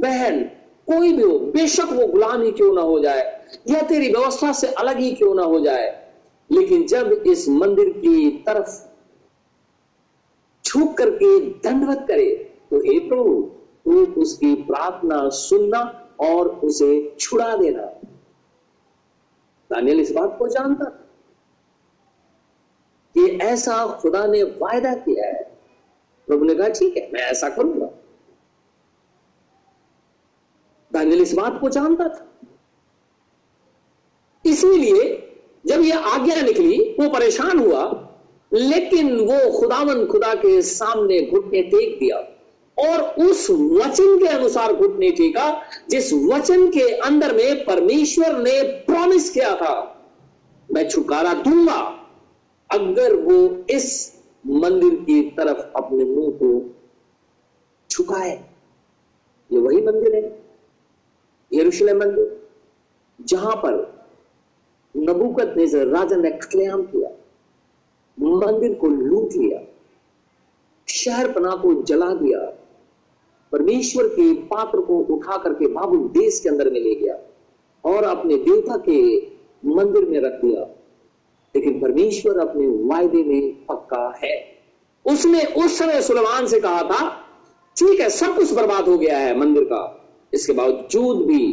बहन, 0.00 0.42
कोई 0.88 1.12
भी 1.12 1.22
हो, 1.22 1.38
बेशक 1.38 1.92
वो 1.92 2.06
गुलाम 2.06 2.42
ही 2.42 2.50
क्यों 2.52 2.74
ना 2.74 2.80
हो 2.80 2.98
जाए, 3.00 3.22
या 3.68 3.82
तेरी 3.82 4.08
व्यवस्था 4.08 4.52
से 4.52 4.66
अलग 4.74 4.98
ही 4.98 5.10
क्यों 5.12 5.34
ना 5.34 5.42
हो 5.42 5.60
जाए। 5.60 5.86
लेकिन 6.50 6.86
जब 6.86 7.12
इस 7.26 7.48
मंदिर 7.48 7.88
की 7.90 8.30
तरफ़ 8.46 8.82
छूक 10.64 10.96
करके 10.98 11.38
दंडवत 11.40 12.04
करे 12.08 12.34
तो 12.70 12.78
हे 12.78 12.98
प्रभु, 13.08 13.42
तू 13.84 14.22
उसकी 14.22 14.54
प्रार्थना 14.54 15.28
सुनना 15.28 15.80
और 16.20 16.48
उसे 16.48 17.16
छुड़ा 17.20 17.56
देना। 17.56 17.82
दानियल 19.70 20.00
इस 20.00 20.12
बात 20.12 20.36
को 20.38 20.48
जानता 20.48 20.84
कि 23.14 23.26
ऐसा 23.42 23.86
खुदा 24.00 24.26
ने 24.26 24.42
वायदा 24.42 24.94
किया 24.94 25.26
है। 25.26 25.42
प्रभु 26.28 26.44
ने 26.44 26.54
कहा, 26.54 26.68
ठीक 26.68 26.96
है, 26.96 27.10
मैं 27.12 27.20
ऐसा 27.20 27.48
करूँगा। 27.48 27.88
दानियल 30.96 31.22
इस 31.22 31.34
बात 31.34 31.60
को 31.60 31.68
जानता 31.68 32.08
था। 32.08 32.32
इसीलिए 34.44 35.22
जब 35.66 35.80
यह 35.80 35.98
आज्ञा 35.98 36.40
निकली, 36.42 36.78
वो 37.00 37.08
परेशान 37.10 37.58
हुआ, 37.58 37.84
लेकिन 38.52 39.16
वो 39.20 39.58
खुदावन 39.58 40.04
खुदा 40.06 40.34
के 40.34 40.60
सामने 40.62 41.20
घुटने 41.22 41.62
टेक 41.62 41.98
दिया 41.98 42.16
और 42.76 43.02
उस 43.24 43.50
वचन 43.50 44.18
के 44.18 44.26
अनुसार 44.26 44.74
घुटने 44.74 45.10
टेका, 45.10 45.62
जिस 45.90 46.12
वचन 46.12 46.68
के 46.70 46.88
अंदर 47.00 47.34
में 47.34 47.64
परमेश्वर 47.64 48.38
ने 48.38 48.62
प्रॉमिस 48.62 49.30
किया 49.30 49.54
था, 49.56 49.74
मैं 50.68 50.88
छुटकारा 50.88 51.34
दूँगा। 51.34 51.80
अगर 52.70 53.14
वो 53.16 53.64
इस 53.70 53.86
मंदिर 54.44 54.94
की 54.94 55.20
तरफ़ 55.30 55.58
अपने 55.76 56.04
मुँह 56.04 56.30
को 56.32 56.50
झुकाए, 57.90 58.32
ये 59.50 59.58
वही 59.58 59.80
मंदिर 59.82 60.14
है। 60.14 60.45
यरूशलेम 61.56 61.98
बन 61.98 62.06
मंदिर 62.06 62.48
जहाँ 63.20 63.56
पर 63.56 64.04
नबूकत 64.96 65.54
नेजर 65.56 65.86
राजा 65.86 66.16
ने 66.16 66.30
कतलेआम 66.30 66.82
किया, 66.82 67.10
मंदिर 68.18 68.74
को 68.74 68.88
लूट 68.88 69.32
लिया, 69.32 69.60
शहर 70.88 71.32
पना 71.32 71.50
को 71.50 71.82
जला 71.82 72.10
दिया, 72.14 72.38
परमेश्वर 73.52 74.08
के 74.08 74.32
पात्र 74.34 74.80
को 74.80 74.98
उठा 74.98 75.36
करके 75.36 75.66
बाबुल 75.66 75.98
देश 75.98 76.40
के 76.40 76.48
अंदर 76.48 76.70
में 76.70 76.80
ले 76.80 76.94
गया 76.94 77.18
और 77.84 78.04
अपने 78.04 78.36
देवता 78.36 78.76
के 78.88 79.00
मंदिर 79.68 80.04
में 80.04 80.20
रख 80.20 80.32
दिया। 80.32 80.62
लेकिन 81.54 81.80
परमेश्वर 81.80 82.38
अपने 82.38 82.66
वायदे 82.66 83.22
में 83.24 83.66
पक्का 83.66 84.18
है। 84.24 84.34
उसने 85.04 85.44
उस 85.44 85.78
समय 85.78 86.02
सुलेमान 86.02 86.46
से 86.46 86.60
कहा 86.60 86.82
था, 86.82 87.10
ठीक 87.76 88.00
है, 88.00 88.08
सब 88.10 88.36
कुछ 88.36 88.52
बर्बाद 88.52 88.88
हो 88.88 88.98
गया 88.98 89.18
है, 89.18 89.38
मंदिर 89.38 89.64
का। 89.64 90.05
इसके 90.36 90.52
बावजूद 90.52 91.24
भी 91.26 91.46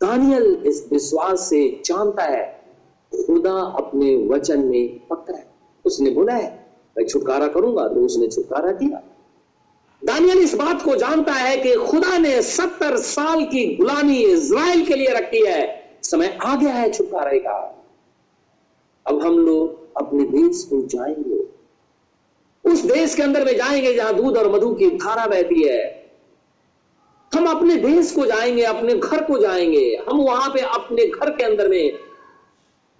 दानियल 0.00 0.62
इस 0.66 0.86
विश्वास 0.92 1.48
से 1.50 1.82
जानता 1.84 2.22
है, 2.22 2.44
खुदा 3.12 3.60
अपने 3.78 4.16
वचन 4.28 4.60
में 4.60 4.98
पक्का 5.08 5.34
है। 5.34 5.46
उसने 5.84 6.10
बोला 6.10 6.34
है, 6.34 6.66
मैं 6.96 7.06
छुटकारा 7.06 7.46
करूँगा 7.48 7.88
तो 7.88 8.04
उसने 8.04 8.28
छुटकारा 8.28 8.72
किया 8.72 9.02
दानियल 10.02 10.38
इस 10.38 10.54
बात 10.54 10.82
को 10.82 10.96
जानता 10.96 11.32
है 11.32 11.56
कि 11.56 11.74
खुदा 11.74 12.18
ने 12.18 12.42
सत्तर 12.42 12.96
साल 12.96 13.44
की 13.44 13.64
गुलामी 13.76 14.16
इज़राइल 14.16 14.84
के 14.86 14.94
लिए 14.94 15.08
रखी 15.08 15.46
है। 15.46 15.62
समय 16.02 16.38
आ 16.44 16.56
गया 16.56 16.72
है 16.72 16.90
छुटकारे 16.92 17.38
का। 17.38 17.84
अब 19.06 19.22
हम 19.22 19.38
लोग 19.38 19.96
अपने 19.96 20.24
देश 20.24 20.62
को 20.64 20.80
जाएँगे। 20.86 21.42
उस 22.64 22.84
देश 22.84 23.14
के 23.14 23.22
अंदर 23.22 23.44
में 23.44 23.56
जाएँगे 23.56 23.94
जहाँ 23.94 24.14
दूध 24.14 24.36
और 24.36 24.52
मधु 24.52 24.74
की 24.74 24.90
धारा 24.90 25.26
बहती 25.26 25.62
है। 25.62 26.03
हम 27.36 27.46
अपने 27.46 27.76
देश 27.76 28.12
को 28.12 28.26
जाएँगे, 28.26 28.62
अपने 28.62 28.94
घर 28.94 29.22
को 29.24 29.38
जाएँगे। 29.38 30.04
हम 30.08 30.18
वहाँ 30.18 30.50
पे 30.50 30.60
अपने 30.60 31.06
घर 31.06 31.30
के 31.30 31.44
अंदर 31.44 31.68
में 31.68 31.92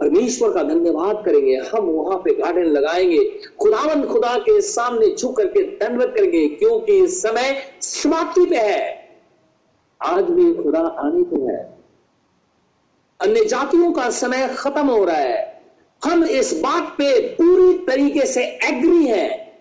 परमेश्वर 0.01 0.53
का 0.53 0.63
धन्यवाद 0.63 1.23
करेंगे। 1.27 1.57
हम 1.57 1.85
वहाँ 1.85 2.19
पे 2.19 2.35
गार्डन 2.35 2.65
लगाएँगे। 2.65 3.41
खुदावन 3.61 4.03
खुदा 4.07 4.39
के 4.39 4.61
सामने 4.61 5.15
झुक 5.17 5.37
करके 5.37 5.63
दंडवत 5.63 6.15
करेंगे, 6.17 6.49
क्योंकि 6.49 7.07
समय 7.07 7.63
समाप्ति 7.81 8.45
पे 8.45 8.57
है। 8.57 9.09
आज 10.07 10.25
भी 10.25 10.55
खुदा 10.55 10.81
आने 10.81 11.23
को 11.23 11.49
है। 11.49 11.79
अन्य 13.21 13.45
जातियों 13.45 13.93
का 13.93 14.11
समय 14.11 14.55
खत्म 14.59 14.87
हो 14.87 15.05
रहा 15.05 15.17
है। 15.17 15.63
हम 16.05 16.25
इस 16.25 16.61
बात 16.61 16.95
पे 16.99 17.21
पूरी 17.21 17.79
तरीके 17.79 18.27
से 18.27 18.45
एग्री 18.45 19.07
है 19.07 19.59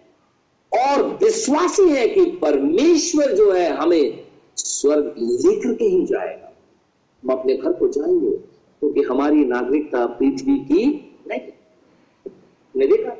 और 0.74 1.03
विश्वासी 1.03 1.89
है 1.89 2.07
कि 2.07 2.26
परमेश्वर 2.26 3.32
जो 3.32 3.51
है 3.51 3.69
हमें 3.69 4.22
स्वर्ग 4.56 5.16
लेकर 5.18 5.74
के 5.74 5.86
ही 5.86 6.06
जाएगा। 6.06 6.54
हम 7.24 7.39
अपने 7.39 7.58
घर 7.58 7.74
को 7.74 7.88
जाएँगे, 7.88 8.32
क्योंकि 8.32 9.01
तो 9.01 9.14
हमारी 9.14 9.45
नागरिकता 9.45 10.06
पृथ्वी 10.06 10.60
की 10.60 10.86
नहीं। 11.28 11.39
ने 12.76 12.88
देखा, 12.88 13.12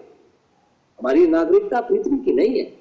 हमारी 1.00 1.28
नागरिकता 1.28 1.82
पृथ्वी 1.82 2.18
की 2.18 2.34
नहीं 2.34 2.60
है। 2.60 2.78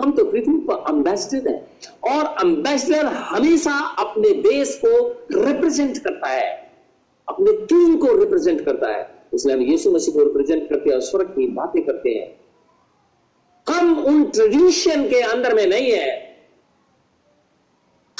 हम 0.00 0.12
तो 0.12 0.24
पृथ्वी 0.24 0.58
पर 0.58 0.84
अम्बेसडर 0.88 1.50
है, 1.50 1.68
और 2.14 2.24
अम्बेसडर 2.24 3.06
हमेशा 3.06 3.88
अपने 3.88 4.30
देश 4.30 4.80
को 4.84 5.08
रिप्रेजेंट 5.44 5.98
करता 5.98 6.28
है। 6.28 6.70
अपने 7.28 7.52
टीम 7.52 7.96
को 7.96 8.16
रिप्रेजेंट 8.16 8.64
करता 8.64 8.92
है। 8.92 9.14
इसलिए 9.34 9.56
हम 9.56 9.62
यीशु 9.62 9.92
मसीह 9.92 10.14
को 10.14 10.24
रिप्रेजेंट 10.24 10.68
करते 10.68 10.90
हैं 10.90 11.00
स्वर्ग 11.00 11.26
की 11.26 11.48
बातें 11.48 11.86
करते 11.86 12.10
हैं। 12.10 12.40
हम 13.68 14.04
उन 14.04 14.24
ट्रेडिशन 14.24 15.08
के 15.08 15.20
अंदर 15.20 15.54
में 15.54 15.66
नहीं 15.66 15.90
है। 15.90 16.25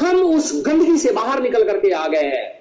हम 0.01 0.16
उस 0.16 0.62
गंदगी 0.66 0.99
से 0.99 1.12
बाहर 1.12 1.42
निकल 1.42 1.64
करके 1.64 1.90
आ 1.90 2.09
गए 2.09 2.24
हैं। 2.24 2.57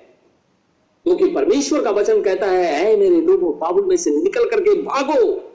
क्योंकि 1.04 1.28
परमेश्वर 1.34 1.84
का 1.84 1.92
वचन 1.92 2.22
कहता 2.22 2.48
है, 2.48 2.66
ऐ 2.66 2.98
मेरे 2.98 3.22
लोगों, 3.22 3.60
बाबुल 3.60 3.86
में 3.86 3.98
से 3.98 4.12
निकल 4.12 4.50
करके 4.50 4.82
भागो। 4.82 5.52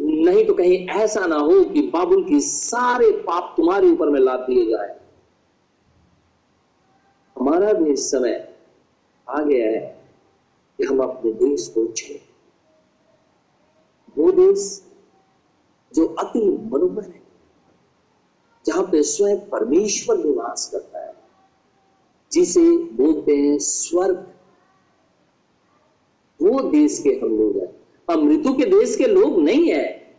नहीं 0.00 0.46
तो 0.46 0.54
कहीं 0.54 0.88
ऐसा 0.88 1.26
ना 1.26 1.36
हो 1.36 1.64
कि 1.64 1.82
बाबुल 1.82 2.24
के 2.24 2.40
सारे 2.40 3.10
पाप 3.10 3.54
तुम्हारे 3.56 3.88
ऊपर 3.88 4.08
में 4.08 4.20
लाद 4.20 4.40
दिए 4.40 4.66
जाए। 4.66 5.00
हमारा 7.38 7.72
भी 7.72 7.92
इस 7.92 8.10
समय 8.10 8.54
आ 9.30 9.42
गया 9.42 9.66
है 9.66 10.04
कि 10.78 10.84
हम 10.84 10.98
अपने 10.98 11.32
देश 11.32 11.68
को 11.68 11.86
चले 11.86 12.20
वो 14.18 14.32
देश 14.32 14.86
जो 15.94 16.06
अति 16.06 16.40
मनोहर 16.40 17.04
है। 17.04 17.21
जहाँ 18.66 18.82
पे 18.82 19.02
स्वयं 19.02 19.36
परमेश्वर 19.36 20.18
निवास 20.18 20.68
करता 20.72 21.06
है, 21.06 21.14
जिसे 22.32 22.60
बोलते 22.76 23.36
हैं 23.36 23.58
स्वर्ग। 23.58 24.28
वो 26.42 26.60
देश 26.60 26.98
के 26.98 27.10
हम 27.10 27.38
लोग 27.38 27.56
हैं। 27.56 27.82
हम 28.10 28.26
मृत्यु 28.26 28.52
के 28.52 28.64
देश 28.64 28.96
के 28.96 29.04
लोग 29.04 29.40
नहीं 29.40 29.72
है। 29.72 30.16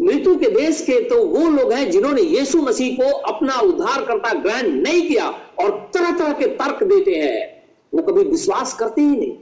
मृत्यु 0.00 0.38
के 0.38 0.46
देश 0.46 0.82
के 0.82 1.08
तो 1.08 1.26
वो 1.26 1.50
लोग 1.50 1.72
हैं 1.72 1.90
जिन्होंने 1.90 2.22
यीशु 2.22 2.62
मसीह 2.62 2.94
को 2.94 3.16
अपना 3.16 3.60
उद्धार 3.60 4.04
करता 4.04 4.34
ग्रहण 4.34 4.68
नहीं 4.68 5.08
किया 5.08 5.30
और 5.30 5.90
तरह 5.94 6.18
तरह 6.18 6.32
के 6.32 6.46
तर्क 6.46 6.84
देते 6.84 7.10
हैं। 7.10 7.62
वो 7.94 8.02
कभी 8.02 8.22
विश्वास 8.22 8.74
करते 8.74 9.00
ही 9.00 9.16
नहीं। 9.16 9.38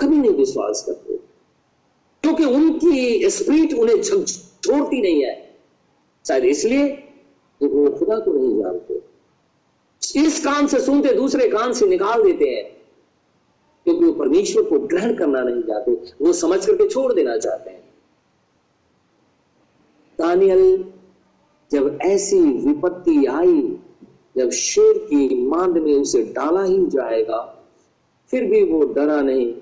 कभी 0.00 0.16
नहीं 0.16 0.30
विश्वास 0.30 0.82
करते। 0.86 1.16
क्योंकि 2.22 2.44
उनकी 2.44 3.30
स्प्रिट 3.30 3.74
उन्हें 3.74 4.02
छोड़ती 4.02 5.02
नहीं 5.02 5.24
है। 5.24 5.43
शायद 6.28 6.44
इसलिए 6.44 6.88
कि 7.60 7.66
वो 7.66 7.90
खुदा 7.90 8.18
को 8.18 8.32
नहीं 8.32 8.62
जानते। 8.62 8.94
इस 10.26 10.44
कान 10.44 10.66
से 10.66 10.80
सुनते, 10.80 11.14
दूसरे 11.14 11.48
कान 11.48 11.72
से 11.72 11.86
निकाल 11.86 12.22
देते 12.22 12.44
हैं। 12.44 12.74
क्योंकि 13.84 14.04
वो 14.04 14.12
परमेश्वर 14.12 14.62
को 14.62 14.78
ग्रहण 14.78 15.14
करना 15.14 15.40
नहीं 15.40 15.62
चाहते, 15.62 15.92
वो 15.92 16.32
समझ 16.32 16.66
करके 16.66 16.88
छोड़ 16.88 17.12
देना 17.12 17.36
चाहते 17.36 17.70
हैं। 17.70 17.94
दानियल, 20.18 20.84
जब 21.72 21.98
ऐसी 22.02 22.40
विपत्ति 22.40 23.24
आई, 23.26 23.78
जब 24.36 24.50
शेर 24.50 24.98
की 24.98 25.46
मांद 25.46 25.78
में 25.78 25.94
उसे 25.94 26.22
डाला 26.22 26.62
ही 26.62 26.86
जाएगा, 26.86 27.64
फिर 28.30 28.44
भी 28.44 28.64
वो 28.64 28.84
डरा 28.84 29.22
नहीं। 29.22 29.54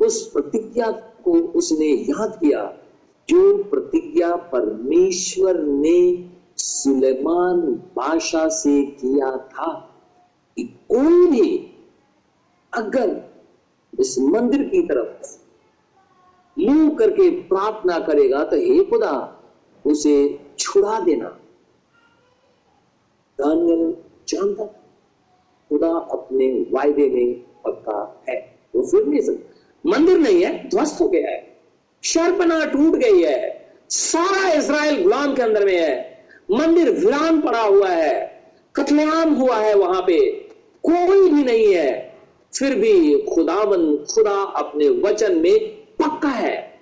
उस 0.00 0.32
प्रतिज्ञा 0.32 0.90
को 1.24 1.32
उसने 1.32 1.86
याद 1.86 2.36
किया। 2.36 2.78
जो 3.28 3.62
प्रतिज्ञा 3.62 4.36
परमेश्वर 4.36 5.60
ने 5.60 6.30
सुलेमान 6.56 7.60
बादशाह 7.96 8.48
से 8.48 8.84
किया 8.84 9.36
था 9.36 9.72
कि 10.56 10.64
कोई 10.64 11.26
भी 11.26 11.72
अगर 12.74 13.22
इस 14.00 14.18
मंदिर 14.18 14.62
की 14.62 14.82
तरफ़ 14.82 15.40
लू 16.58 16.90
करके 16.90 17.30
प्रार्थना 17.30 17.98
करेगा 17.98 18.44
तो 18.44 18.56
हे 18.56 18.84
खुदा, 18.84 19.42
उसे 19.86 20.40
छुड़ा 20.58 21.00
देना। 21.00 21.28
दानियल 23.38 23.96
जानता 24.28 24.64
खुदा 25.68 25.88
अपने 25.88 26.66
वायदे 26.72 27.10
में 27.10 27.34
पक्का 27.64 28.24
है। 28.28 28.58
वो 28.74 28.82
फिर 28.82 29.06
नहीं 29.06 29.20
सकता। 29.20 29.90
मंदिर 29.90 30.18
नहीं 30.18 30.44
है, 30.44 30.68
ध्वस्त 30.68 31.00
हो 31.00 31.08
गया 31.08 31.30
है 31.30 31.45
शर्पना 32.06 32.64
टूट 32.64 32.96
गई 32.96 33.22
है। 33.22 33.70
सारा 33.90 34.52
इसराइल 34.52 35.02
गुलाम 35.02 35.34
के 35.34 35.42
अंदर 35.42 35.64
में 35.64 35.78
है। 35.78 36.24
मंदिर 36.50 36.90
वीरान 36.90 37.40
पड़ा 37.40 37.62
हुआ 37.62 37.88
है। 37.88 38.42
कतलेआम 38.76 39.34
हुआ 39.34 39.56
है 39.56 39.74
वहाँ 39.74 40.02
पे। 40.02 40.30
कोई 40.82 41.30
भी 41.30 41.44
नहीं 41.44 41.74
है। 41.74 42.18
फिर 42.58 42.74
भी 42.74 43.22
खुदावन, 43.34 43.96
खुदा 43.96 44.42
अपने 44.42 44.88
वचन 44.88 45.38
में 45.38 45.58
पक्का 45.76 46.28
है। 46.28 46.80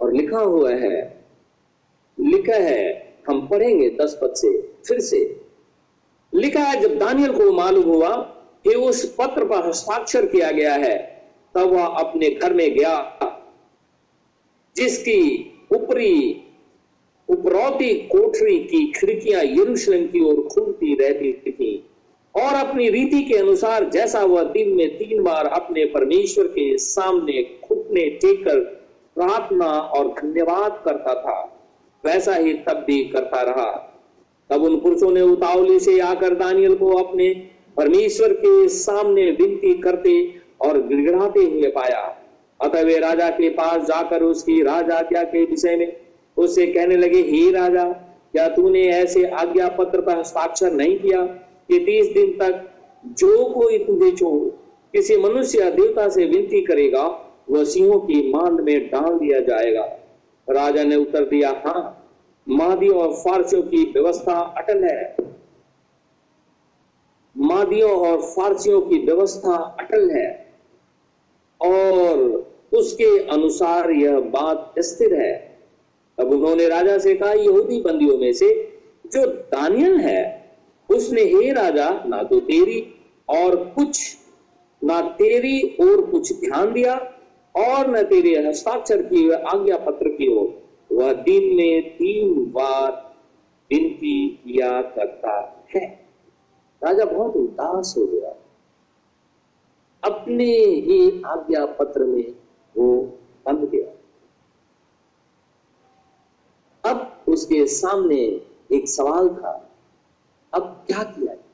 और 0.00 0.12
लिखा 0.12 0.38
हुआ 0.38 0.70
है, 0.70 1.24
लिखा 2.20 2.56
है, 2.56 3.14
हम 3.28 3.48
पढ़ेंगे 3.48 3.90
दस 3.90 4.18
पद 4.22 4.34
से, 4.36 4.62
फिर 4.62 5.00
से। 5.00 5.40
लिखा 6.34 6.60
है, 6.60 6.80
जब 6.80 6.98
दानियल 6.98 7.32
को 7.32 7.52
मालूम 7.52 7.84
हुआ 7.84 8.16
कि 8.64 8.74
उस 8.74 9.16
पत्र 9.20 9.44
पर 9.44 9.68
हस्ताक्षर 9.68 10.26
किया 10.26 10.50
गया 10.50 10.74
है 10.74 11.09
तब 11.54 11.72
वह 11.72 11.84
अपने 11.84 12.28
घर 12.30 12.54
में 12.54 12.70
गया, 12.74 12.96
जिसकी 14.76 15.22
ऊपरी 15.74 16.16
उपरौती 17.28 17.92
कोठरी 18.06 18.58
की 18.60 18.86
खिड़कियाँ 18.92 19.42
यरूशलेम 19.44 20.06
की 20.06 20.20
ओर 20.20 20.40
खुलती 20.52 20.94
रहती 20.94 21.50
थी 21.50 21.72
और 22.34 22.54
अपनी 22.56 22.88
रीति 22.90 23.22
के 23.22 23.36
अनुसार 23.36 23.88
जैसा 23.90 24.24
वह 24.24 24.42
दिन 24.52 24.68
में 24.76 24.96
तीन 24.98 25.22
बार 25.22 25.46
अपने 25.46 25.84
परमेश्वर 25.84 26.46
के 26.48 26.76
सामने 26.78 27.42
घुटने 27.64 28.08
टेक 28.16 28.44
कर 28.44 28.60
प्रार्थना 29.16 29.66
और 29.66 30.08
धन्यवाद 30.12 30.82
करता 30.84 31.14
था, 31.14 31.40
वैसा 32.04 32.34
ही 32.34 32.52
तब 32.58 32.84
भी 32.86 33.02
करता 33.04 33.42
रहा। 33.42 33.70
तब 34.50 34.62
उन 34.62 34.76
पुरुषों 34.80 35.10
ने 35.10 35.20
उतावली 35.22 35.78
से 35.80 35.98
आकर 36.00 36.34
दानियल 36.34 36.74
को 36.76 36.92
अपने 36.98 37.32
परमेश्वर 37.76 38.32
के 38.34 38.68
सामने 38.68 39.30
विनती 39.30 39.74
करते 39.78 40.12
और 40.60 40.80
गिड़गिड़ाते 40.82 41.40
हुए 41.40 41.70
पाया। 41.70 42.00
अतः 42.60 42.82
वे 42.82 42.98
राजा 42.98 43.28
के 43.30 43.48
पास 43.48 43.86
जाकर 43.86 44.22
उसकी 44.22 44.62
राजा 44.62 45.00
क्या 45.02 45.22
के 45.24 45.44
विषय 45.44 45.76
में 45.76 45.96
उससे 46.36 46.66
कहने 46.66 46.96
लगे, 46.96 47.20
हे 47.20 47.50
राजा, 47.50 47.84
क्या 48.32 48.48
तूने 48.48 48.82
ऐसे 48.82 49.24
आज्ञा 49.24 49.68
पत्र 49.68 50.00
पर 50.00 50.18
हस्ताक्षर 50.18 50.72
नहीं 50.72 50.98
किया 50.98 51.22
कि 51.22 51.78
तीस 51.78 52.12
दिन 52.14 52.32
तक 52.38 52.68
जो 53.18 53.44
कोई 53.44 53.78
तुझे 53.78 54.10
छो 54.16 54.30
किसी 54.94 55.16
मनुष्य 55.16 55.58
या 55.60 55.70
देवता 55.70 56.08
से 56.08 56.24
विनती 56.24 56.60
करेगा, 56.60 57.06
वह 57.50 57.64
सिंहों 57.64 57.98
की 58.00 58.32
मांद 58.32 58.60
में 58.60 58.88
डाल 58.88 59.18
दिया 59.18 59.40
जाएगा? 59.40 59.82
राजा 60.48 60.84
ने 60.84 60.96
उत्तर 60.96 61.24
दिया 61.24 61.50
हाँ 61.66 61.96
मादियों 62.46 63.00
और 63.00 63.12
फारसियों 63.14 63.62
की 63.62 63.82
व्यवस्था 63.92 64.38
अटल 64.58 64.84
है। 64.84 65.16
मादियों 67.36 67.90
और 67.90 68.20
फारसियों 68.20 68.80
की 68.80 68.98
व्यवस्था 68.98 69.56
अटल 69.80 70.10
है। 70.10 70.49
और 71.62 72.50
उसके 72.72 73.18
अनुसार 73.26 73.90
यह 73.90 74.20
बात 74.20 74.74
स्थिर 74.78 75.14
है। 75.14 75.58
तब 76.18 76.32
उन्होंने 76.32 76.68
राजा 76.68 76.98
से 76.98 77.14
कहा, 77.14 77.32
यहूदी 77.32 77.80
बंदियों 77.80 78.18
में 78.18 78.32
से 78.32 78.78
जो 79.06 79.26
दानियल 79.26 79.96
है, 79.96 80.50
उसने 80.90 81.22
हे 81.22 81.52
राजा, 81.52 82.04
ना 82.06 82.22
तो 82.22 82.40
तेरी 82.40 82.94
और 83.28 83.56
कुछ, 83.56 84.16
ना 84.84 85.00
तेरी 85.00 85.60
और 85.62 86.00
कुछ 86.10 86.32
ध्यान 86.40 86.72
दिया 86.72 86.94
और 87.56 87.90
न 87.90 88.02
तेरे 88.02 88.48
हस्ताक्षर 88.48 89.02
की 89.02 89.30
आज्ञा 89.30 89.76
पत्र 89.76 90.08
की 90.08 90.28
ओर 90.36 90.60
वह 90.92 91.12
दिन 91.12 91.56
में 91.56 91.90
तीन 91.90 92.34
बार 92.34 93.14
विनती 93.70 94.28
किया 94.28 94.82
करता 94.82 95.64
है। 95.74 95.86
राजा 96.84 97.04
बहुत 97.04 97.36
उदास 97.36 97.94
हो 97.98 98.06
गया। 98.06 98.39
अपने 100.04 100.52
ही 100.54 101.22
आज्ञा 101.22 101.66
पत्र 101.66 102.04
में 102.04 102.34
वो 102.76 103.02
बंद 103.46 103.68
गया 103.68 103.92
अब 106.84 107.24
उसके 107.28 107.66
सामने 107.66 108.16
एक 108.72 108.88
सवाल 108.88 109.28
था, 109.28 109.70
अब 110.52 110.84
क्या 110.86 111.02
किया 111.02 111.34
जाए? 111.34 111.44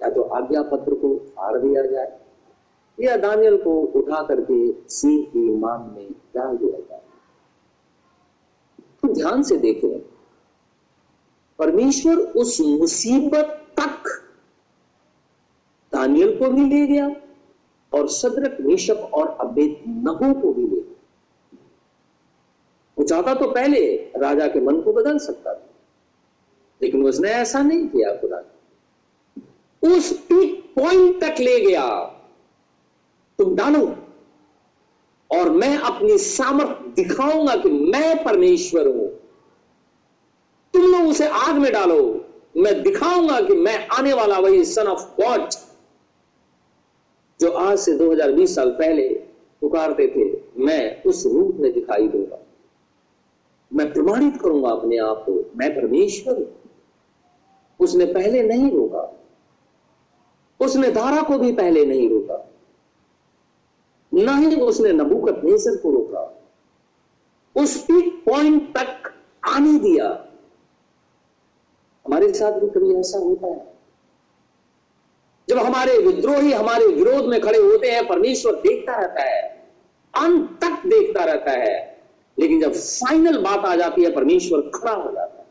या 0.00 0.10
तो 0.10 0.22
आज्ञा 0.22 0.62
पत्र 0.62 0.94
को 0.94 1.16
फाड़ 1.16 1.58
दिया 1.58 1.82
जाए, 1.82 2.20
या 2.98 3.16
दानियल 3.16 3.56
को 3.62 3.80
उठा 3.96 4.22
करके 4.22 4.88
सिंह 4.88 5.22
की 5.22 5.50
मान 5.50 5.80
में 5.80 6.10
डाल 6.34 6.56
दिया 6.56 6.80
जाए। 6.80 7.02
तो 9.02 9.12
ध्यान 9.14 9.42
से 9.42 9.56
देखें, 9.56 9.98
परमेश्वर 11.58 12.16
उस 12.16 12.60
मुसीबत 12.60 13.63
को 16.44 16.48
भी 16.48 16.68
ले 16.68 16.86
गया 16.86 17.10
और 17.92 18.08
सदरक 18.10 18.56
निशक 18.60 19.10
और 19.14 19.36
अबेद 19.40 19.84
नगो 19.88 20.32
को 20.40 20.52
भी 20.52 20.62
ले 20.62 20.68
गया। 20.68 20.82
वो 22.96 23.04
चाहता 23.04 23.34
तो 23.34 23.50
पहले 23.50 23.80
राजा 24.16 24.46
के 24.46 24.60
मन 24.60 24.80
को 24.80 24.92
बदल 24.92 25.18
सकता 25.18 25.54
था, 25.54 25.68
लेकिन 26.80 27.04
उसने 27.04 27.30
ऐसा 27.30 27.62
नहीं 27.62 27.86
किया 27.88 28.14
खुदा। 28.16 28.42
उस 29.82 30.12
पीक 30.28 30.62
पॉइंट 30.76 31.20
तक 31.20 31.40
ले 31.40 31.58
गया। 31.60 31.86
तुम 33.38 33.54
डालो 33.56 33.86
और 35.30 35.50
मैं 35.52 35.76
अपनी 35.78 36.18
सामर्थ 36.18 36.86
दिखाऊँगा 36.96 37.56
कि 37.56 37.70
मैं 37.70 38.22
परमेश्वर 38.24 38.88
हूँ। 38.88 39.08
तुम 40.74 40.82
लोग 40.82 41.08
उसे 41.08 41.28
आग 41.28 41.58
में 41.58 41.72
डालो। 41.72 42.00
मैं 42.56 42.82
दिखाऊँगा 42.82 43.40
कि 43.40 43.54
मैं 43.56 43.76
आने 43.88 44.12
वाला 44.12 44.38
वही 44.38 44.64
सन 44.64 44.86
ऑफ़ 44.86 45.04
गॉड 45.20 45.48
जो 47.40 47.50
आज 47.50 47.78
से 47.78 47.98
2020 47.98 48.54
साल 48.54 48.70
पहले 48.70 49.08
पुकारते 49.60 50.08
थे, 50.08 50.44
मैं 50.64 51.02
उस 51.02 51.26
रूप 51.26 51.56
में 51.56 51.72
दिखाई 51.72 52.08
दूँगा। 52.08 52.38
मैं 53.72 53.92
प्रमाणित 53.92 54.40
करूँगा 54.40 54.70
अपने 54.70 54.98
आप 54.98 55.24
को। 55.28 55.50
मैं 55.56 55.76
परमेश्वर 55.76 56.54
उसने 57.80 58.04
पहले 58.04 58.42
नहीं 58.42 58.70
रोका। 58.70 59.20
उसने 60.60 60.90
धारा 60.90 61.22
को 61.22 61.38
भी 61.38 61.52
पहले 61.52 61.84
नहीं 61.84 62.10
रोका। 62.10 62.50
न 64.14 64.28
ही 64.28 64.60
उसने 64.60 64.92
नबूकत 64.92 65.40
नेसर 65.44 65.76
को 65.76 65.90
रोका। 65.90 66.42
उस 67.62 67.84
पीक 67.84 68.24
पॉइंट 68.26 68.78
तक 68.78 69.14
आने 69.44 69.78
दिया। 69.78 70.26
हमारे 72.06 72.32
साथ 72.32 72.52
भी 72.52 72.66
कभी 72.66 72.94
ऐसा 72.94 73.18
होता 73.18 73.46
है? 73.46 73.73
जब 75.48 75.58
हमारे 75.58 75.98
विद्रोही 75.98 76.52
हमारे 76.52 76.86
विरोध 76.86 77.24
में 77.24 77.40
खड़े 77.40 77.58
होते 77.58 77.90
हैं, 77.90 78.06
परमेश्वर 78.06 78.52
देखता 78.52 78.94
रहता 78.96 79.22
है, 79.22 79.42
अंत 80.14 80.58
तक 80.64 80.86
देखता 80.86 81.24
रहता 81.24 81.50
है, 81.50 82.04
लेकिन 82.38 82.60
जब 82.60 82.72
फाइनल 82.74 83.38
बात 83.38 83.64
आ 83.64 83.76
जाती 83.76 84.02
है, 84.02 84.12
परमेश्वर 84.12 84.60
खड़ा 84.60 84.92
हो 84.92 85.12
जाता 85.12 85.38
है 85.38 85.46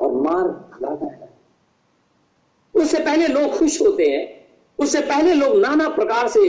और 0.00 0.12
मार 0.12 0.44
भगाता 0.44 1.06
है। 1.06 1.28
उससे 2.74 2.98
पहले 2.98 3.26
लोग 3.26 3.58
खुश 3.58 3.80
होते 3.82 4.04
हैं, 4.04 4.48
उससे 4.78 5.00
पहले 5.00 5.34
लोग 5.34 5.56
नाना 5.56 5.88
प्रकार 5.88 6.28
से 6.28 6.40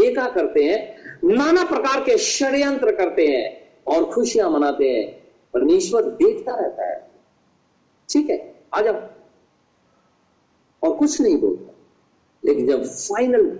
एका 0.00 0.28
करते 0.28 0.64
हैं, 0.64 0.98
नाना 1.24 1.64
प्रकार 1.64 2.00
के 2.00 2.18
षड्यंत्र 2.18 2.94
करते 2.94 3.26
हैं 3.26 3.72
और 3.86 4.04
खुशियाँ 4.04 4.50
मनाते 4.50 4.90
हैं। 4.90 5.28
परमेश्वर 5.54 6.02
देखता 6.02 6.54
रहता 6.54 6.84
है। 6.84 7.10
ठीक 8.08 8.30
है, 8.30 8.54
आ 8.74 8.80
जाओ। 8.80 8.94
और 10.82 10.96
कुछ 10.96 11.20
नहीं 11.20 11.36
बोलता। 11.36 11.74
लेकिन 12.44 12.66
जब 12.66 12.84
फाइनल 12.84 13.58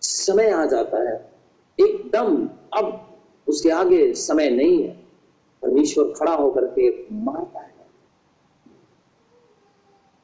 समय 0.00 0.50
आ 0.50 0.66
जाता 0.66 1.10
है, 1.10 1.32
एकदम 1.80 2.48
अब 2.78 3.16
उसके 3.48 3.70
आगे 3.70 4.14
समय 4.14 4.50
नहीं 4.50 4.82
है, 4.82 5.06
परमेश्वर 5.62 6.04
खड़ा 6.04 6.34
होकर 6.34 6.66
के 6.66 7.14
मारता 7.14 7.60
है। 7.60 7.74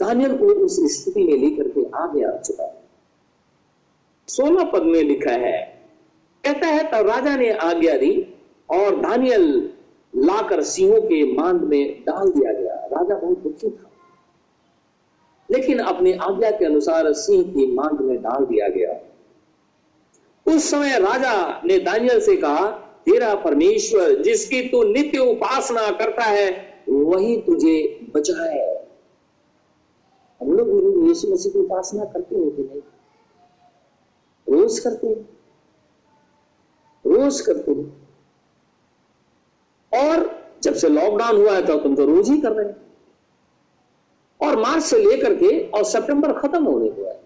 दानियल 0.01 0.39
को 0.39 0.47
उस 0.47 0.81
स्थिति 0.81 1.25
में 1.25 1.37
लेकर 1.37 1.69
के 1.69 1.91
आगे 1.95 2.25
आ 2.25 2.37
चुका 2.37 2.65
है। 2.65 2.83
सोलह 4.29 4.65
पद 4.65 4.83
में 4.83 5.03
लिखा 5.03 5.31
है, 5.31 5.87
कहता 6.45 6.67
है, 6.67 6.91
तब 6.91 7.09
राजा 7.09 7.37
ने 7.37 7.53
आज्ञा 7.53 7.99
दी 7.99 8.35
और 8.71 9.01
दानियल 9.01 9.73
लाकर 10.17 10.63
सिंहों 10.63 11.03
के 11.03 11.33
मांद 11.33 11.63
में 11.63 12.05
डाल 12.05 12.31
दिया 12.31 12.53
गया। 12.53 12.75
राजा 12.75 13.15
बहुत 13.15 13.39
दुखी 13.39 13.71
था। 13.71 13.92
लेकिन 15.53 15.79
अपनी 15.79 16.13
आज्ञा 16.13 16.51
के 16.51 16.65
अनुसार 16.65 17.13
सिंह 17.13 17.45
की 17.45 17.75
मांग 17.75 18.01
में 18.01 18.23
डाल 18.23 18.45
दिया 18.45 18.69
गया। 18.69 19.09
उस 20.53 20.71
समय 20.71 20.99
राजा 20.99 21.63
ने 21.65 21.79
दानियल 21.79 22.21
से 22.21 22.37
कहा, 22.37 22.71
तेरा 23.07 23.35
परमेश्वर 23.35 24.23
जिसकी 24.23 24.63
तू 24.69 24.83
नित्य 24.83 25.19
उपासना 25.19 25.91
करता 25.91 26.23
है, 26.23 26.75
वही 26.89 27.37
तुझे 27.37 28.07
बचाए। 28.15 28.87
हम 30.41 30.53
लोग 30.53 31.09
यीशु 31.09 31.33
मसीह 31.33 31.53
की 31.53 31.59
उपासना 31.59 32.05
करते 32.05 32.37
हैं 32.37 32.51
कि 32.51 32.63
नहीं? 32.63 32.81
रोज 34.49 34.79
करते 34.79 35.07
हैं। 35.07 35.29
रोज 37.07 37.41
करते 37.41 37.71
हैं। 37.71 38.09
और 39.95 40.43
जब 40.63 40.75
से 40.75 40.89
लॉकडाउन 40.89 41.37
हुआ 41.37 41.53
है 41.53 41.67
तो 41.67 41.79
तुम 41.79 41.97
तो 41.97 42.05
रोज 42.05 42.29
ही 42.31 42.41
कर 42.41 42.53
रहे 42.53 42.69
हैं। 42.69 42.82
और 44.43 44.57
मार्च 44.57 44.83
से 44.83 44.99
लेकर 44.99 45.35
के 45.35 45.69
और 45.69 45.85
सितंबर 45.85 46.33
खत्म 46.33 46.65
होने 46.65 46.89
को 46.89 47.05
है। 47.05 47.23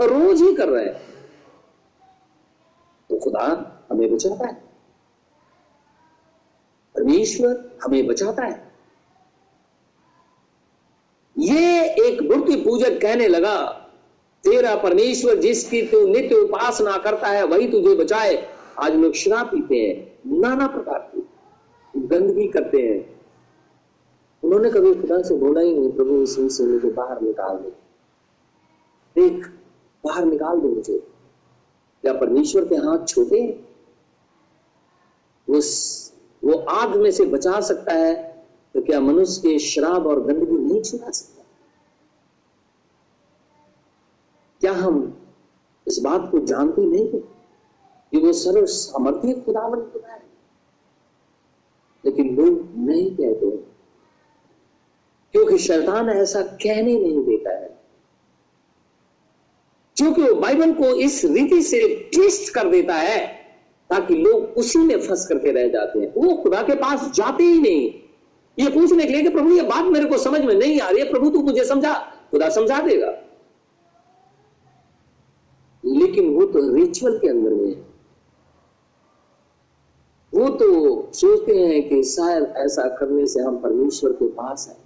रोज 0.00 0.42
ही 0.42 0.54
कर 0.54 0.68
रहे 0.68 0.84
हैं। 0.84 1.02
तो 3.10 3.18
खुदा 3.18 3.70
हमें 3.90 4.14
बचाता 4.14 4.46
है। 4.46 4.54
परमेश्वर 6.94 7.78
हमें 7.84 8.06
बचाता 8.06 8.42
है। 8.44 8.74
ये 11.38 11.90
एक 11.90 12.22
मूर्ति 12.22 12.56
पूजक 12.56 13.00
कहने 13.02 13.28
लगा, 13.28 13.66
तेरा 14.44 14.76
परमेश्वर 14.76 15.34
जिसकी 15.34 15.82
तू 15.82 16.08
नित्य 16.08 16.34
उपासना 16.34 16.96
करता 16.96 17.26
है, 17.26 17.44
वही 17.44 17.68
तुझे 17.68 17.94
बचाए। 17.94 18.48
आज 18.78 18.94
लोग 18.94 19.12
शराब 19.12 19.46
पीते 19.46 19.76
हैं, 19.76 20.18
नाना 20.40 20.66
प्रकार 20.66 20.98
की 20.98 21.28
गंदगी 22.00 22.48
करते 22.48 22.82
हैं। 22.82 23.13
उन्होंने 24.44 24.70
कभी 24.70 24.94
खुदा 24.94 25.20
से 25.22 25.34
बोला 25.36 25.60
ही 25.60 25.74
नहीं, 25.74 25.92
प्रभु 25.92 26.14
इसी 26.14 26.48
से 26.48 26.64
मुझे 26.64 26.90
बाहर 26.90 27.20
निकाल 27.20 27.56
दे। 27.58 27.70
देख, 29.16 29.46
बाहर 30.04 30.24
निकाल 30.24 30.60
दो 30.60 30.68
मुझे। 30.68 30.98
क्या 32.04 32.12
परमेश्वर 32.12 32.64
के 32.68 32.74
हाथ 32.76 33.06
छोटे 33.06 33.40
हैं? 33.40 33.52
वो 36.42 36.58
आग 36.70 36.96
में 36.96 37.10
से 37.10 37.24
बचा 37.26 37.60
सकता 37.60 37.92
है 37.92 38.14
तो 38.74 38.82
क्या 38.82 39.00
मनुष्य 39.00 39.40
के 39.42 39.58
शराब 39.58 40.06
और 40.06 40.20
गंदगी 40.22 40.56
नहीं 40.58 40.82
छुड़ा 40.82 41.10
सकता? 41.10 41.44
क्या 44.60 44.72
हम 44.72 44.96
इस 45.86 45.98
बात 45.98 46.28
को 46.30 46.38
जानते 46.38 46.82
नहीं 46.82 47.06
थे 47.12 47.18
कि 47.18 48.18
वो 48.18 48.32
सर्व 48.32 48.66
सामर्थ्य 48.66 49.32
खुदावन 49.40 49.80
खुदा 49.82 50.12
है? 50.12 50.22
लेकिन 52.04 52.34
लोग 52.36 52.68
नहीं 52.78 53.10
कहते 53.10 53.73
क्योंकि 55.34 55.58
शैतान 55.58 56.10
ऐसा 56.10 56.42
कहने 56.42 56.98
नहीं 56.98 57.24
देता 57.24 57.50
है। 57.50 57.80
क्योंकि 59.96 60.22
वो 60.22 60.34
बाइबल 60.34 60.72
को 60.72 60.84
इस 60.84 61.24
रीति 61.24 61.62
से 61.62 62.10
ट्विस्ट 62.14 62.54
कर 62.54 62.68
देता 62.68 62.94
है 62.94 63.26
ताकि 63.90 64.14
लोग 64.14 64.42
उसी 64.44 64.78
में 64.78 65.00
फंस 65.00 65.26
करके 65.26 65.52
रह 65.52 65.68
जाते 65.68 65.98
हैं। 65.98 66.12
वो 66.16 66.36
खुदा 66.36 66.62
के 66.62 66.74
पास 66.74 67.12
जाते 67.14 67.44
ही 67.44 67.60
नहीं। 67.60 67.94
ये 68.58 68.70
पूछने 68.70 69.04
के 69.04 69.12
लिए 69.12 69.22
कि 69.22 69.28
प्रभु, 69.28 69.52
ये 69.52 69.62
बात 69.62 69.84
मेरे 69.84 70.04
को 70.04 70.18
समझ 70.18 70.40
में 70.40 70.54
नहीं 70.54 70.80
आ 70.80 70.90
रही 70.90 70.98
है। 70.98 71.10
प्रभु, 71.10 71.30
तू 71.30 71.42
मुझे 71.42 71.64
समझा? 71.64 71.94
खुदा 72.30 72.48
समझा 72.48 72.80
देगा। 72.80 73.10
लेकिन 75.84 76.34
वो 76.34 76.46
तो 76.46 76.74
रिचुअल 76.74 77.18
के 77.18 77.28
अंदर 77.28 77.50
में 77.50 77.74
है। 77.74 77.86
वो 80.34 80.48
तो 80.48 81.12
सोचते 81.12 81.58
हैं 81.58 81.88
कि 81.88 82.02
शायद 82.02 82.54
ऐसा 82.56 82.88
करने 82.88 83.26
से 83.26 83.40
हम 83.40 83.58
परमेश्वर 83.58 84.12
के 84.12 84.28
पास 84.28 84.68
है। 84.68 84.83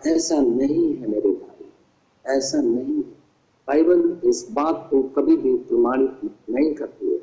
ऐसा 0.00 0.36
नहीं 0.36 0.94
है 0.96 1.06
मेरे 1.06 1.30
भाई, 1.30 2.36
ऐसा 2.36 2.60
नहीं 2.60 2.96
है। 2.96 3.14
बाइबल 3.68 4.28
इस 4.28 4.46
बात 4.50 4.86
को 4.90 5.02
कभी 5.14 5.36
भी 5.36 5.56
प्रमाणित 5.58 6.30
नहीं 6.50 6.74
करती 6.74 7.12
है। 7.12 7.18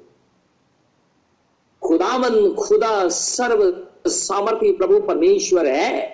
खुदावन 1.82 2.54
खुदा 2.56 3.08
सर्व 3.10 3.62
सामर्थ्य 4.08 4.72
प्रभु 4.72 5.00
परमेश्वर 5.00 5.68
है। 5.68 6.12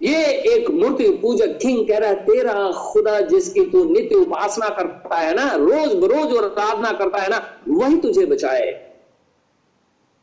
ये 0.00 0.24
एक 0.48 0.70
मूर्ति 0.70 1.08
पूजक 1.12 1.58
किंग 1.62 1.86
कह 1.88 1.98
रहा 1.98 2.10
है, 2.10 2.16
तेरा 2.16 2.70
खुदा 2.72 3.20
जिसकी 3.20 3.64
तू 3.70 3.84
नित्य 3.84 4.16
उपासना 4.16 4.68
करता 4.68 5.16
है 5.16 5.34
ना 5.34 5.54
रोज 5.54 5.94
बरोज 5.94 6.34
और 6.34 6.44
आराधना 6.44 6.92
करता 6.92 7.18
है 7.18 7.28
ना, 7.28 7.38
वही 7.68 7.96
तुझे 7.96 8.26
बचाए। 8.26 8.70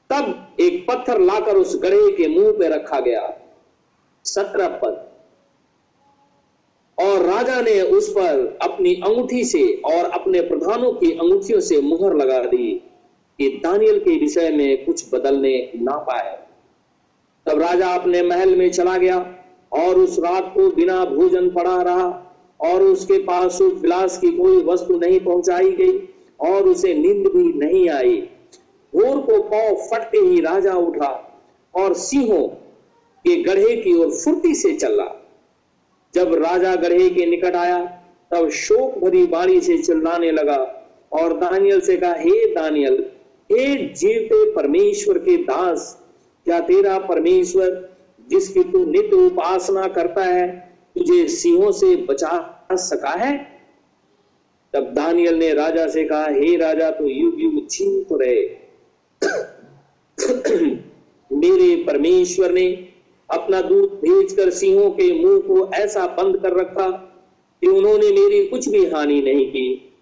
तब 0.10 0.56
एक 0.60 0.86
पत्थर 0.88 1.20
लाकर 1.22 1.58
उस 1.58 1.76
गड़े 1.82 2.12
के 2.12 2.28
मुँह 2.28 2.52
पे 2.52 2.68
रखा 2.68 3.00
गया। 3.00 3.28
सत्रह 4.26 4.68
पद। 4.84 5.04
और 6.98 7.22
राजा 7.22 7.60
ने 7.62 7.82
उस 7.82 8.10
पर 8.10 8.58
अपनी 8.62 8.94
अंगूठी 8.96 9.44
से 9.44 9.64
और 9.86 10.10
अपने 10.12 10.42
प्रधानों 10.42 10.92
की 10.94 11.12
अंगूठियों 11.12 11.60
से 11.60 11.82
मुहर 11.82 12.16
लगा 12.16 12.40
दी 12.44 12.72
कि 13.40 13.50
दानियल 13.64 14.00
के 14.00 14.18
विषय 14.20 14.50
में 14.50 14.86
कुछ 14.86 15.14
बदलने 15.14 15.58
ना 15.76 15.98
पाए। 16.00 16.36
तब 17.46 17.62
राजा 17.62 17.88
अपने 17.90 18.22
महल 18.22 18.56
में 18.56 18.72
चला 18.72 18.98
गया 18.98 19.18
और 19.72 20.00
उस 20.00 20.20
रात 20.20 20.52
को 20.54 20.70
बिना 20.72 21.04
भोजन 21.06 21.50
पड़ा 21.50 21.82
रहा 21.82 22.08
और 22.60 22.82
उसके 22.82 23.18
पास 23.20 23.58
सुख 23.58 23.74
विलास 23.74 24.18
की 24.18 24.32
कोई 24.32 24.64
वस्तु 24.64 24.98
नहीं 24.98 25.20
पहुंचाई 25.20 25.72
गई 25.72 25.98
और 26.42 26.68
उसे 26.68 26.94
नींद 26.94 27.28
भी 27.28 27.44
नहीं 27.60 27.90
आई। 27.90 28.16
भोर 28.94 29.22
को 29.22 29.42
पाँव 29.44 29.76
फटते 29.88 30.18
ही 30.18 30.40
राजा 30.42 30.74
उठा 30.74 31.12
और 31.74 31.94
सिंहों 31.94 32.48
के 33.28 33.44
गढ़े 33.44 33.76
की 33.76 33.94
ओर 33.94 34.12
फुर्ती 34.12 34.56
से 34.56 34.74
चला 34.74 35.22
जब 36.14 36.34
राजा 36.34 36.76
गढ़े 36.76 37.10
के 37.10 37.26
निकट 37.26 37.56
आया, 37.56 37.86
तब 38.32 38.50
शोक 38.50 38.98
भरी 38.98 39.26
बाणी 39.26 39.62
से 39.62 39.78
चिल्लाने 39.78 40.32
लगा 40.32 40.86
और 41.12 41.38
दानियल 41.38 41.80
से 41.82 41.98
कहा, 41.98 42.14
हे 42.14 42.54
दानियल, 42.54 43.06
हे 43.52 43.76
जीवते 43.94 44.52
परमेश्वर 44.52 45.18
के 45.18 45.38
दास, 45.38 46.06
क्या 46.46 46.60
तेरा 46.60 47.00
परमेश्वर, 47.00 47.98
जिसकी 48.30 48.64
तू 48.64 48.86
नित्य 48.86 49.16
उपासना 49.16 49.88
करता 49.88 50.24
है, 50.24 50.78
तुझे 50.98 51.28
सिंहों 51.28 51.72
से 51.72 51.96
बचा 51.96 52.68
सका 52.72 53.10
है? 53.10 53.62
तब 54.74 54.84
दानियल 54.94 55.36
ने 55.36 55.54
राजा 55.54 55.88
से 55.88 56.04
कहा, 56.04 56.26
हे 56.26 56.56
राजा 56.56 56.92
तो 56.92 57.08
युग 57.08 57.42
युग 57.42 57.68
चिंत 57.68 58.08
रहे। 58.12 58.42
मेरे 61.32 61.84
परमेश्वर 61.84 62.52
ने 62.52 62.95
अपना 63.32 63.62
दूध 63.62 63.90
भेजकर 63.90 64.50
सिंहों 64.50 64.92
के 64.92 65.24
मुँह 65.24 65.40
को 65.40 65.72
ऐसा 65.74 66.06
बंद 66.08 66.38
कर 66.38 66.54
रखा 66.54 66.90
कि 67.62 67.68
उन्होंने 67.68 68.10
मेरी 68.10 68.46
कुछ 68.46 68.70
भी 68.70 68.86
हानि 68.86 69.22
नहीं 69.22 69.50
की। 69.50 69.94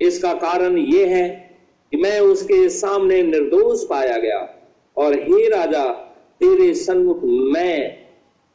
इसका 0.00 0.34
कारण 0.34 0.78
यह 0.78 1.08
है 1.08 1.58
कि 1.90 1.96
मैं 1.96 2.20
उसके 2.20 2.68
सामने 2.68 3.22
निर्दोष 3.22 3.84
पाया 3.84 4.18
गया। 4.18 4.70
और 4.96 5.14
हे 5.14 5.48
राजा, 5.48 5.92
तेरे 6.40 6.74
सन्मुख 6.74 7.20
मैं, 7.24 7.90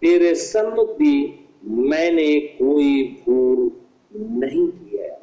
तेरे 0.01 0.36
सन्मुख 0.36 0.97
भी 0.97 1.45
मैंने 1.63 2.39
कोई 2.39 3.03
भूल 3.03 3.71
नहीं 4.15 4.67
की 4.67 4.97
है। 4.97 5.19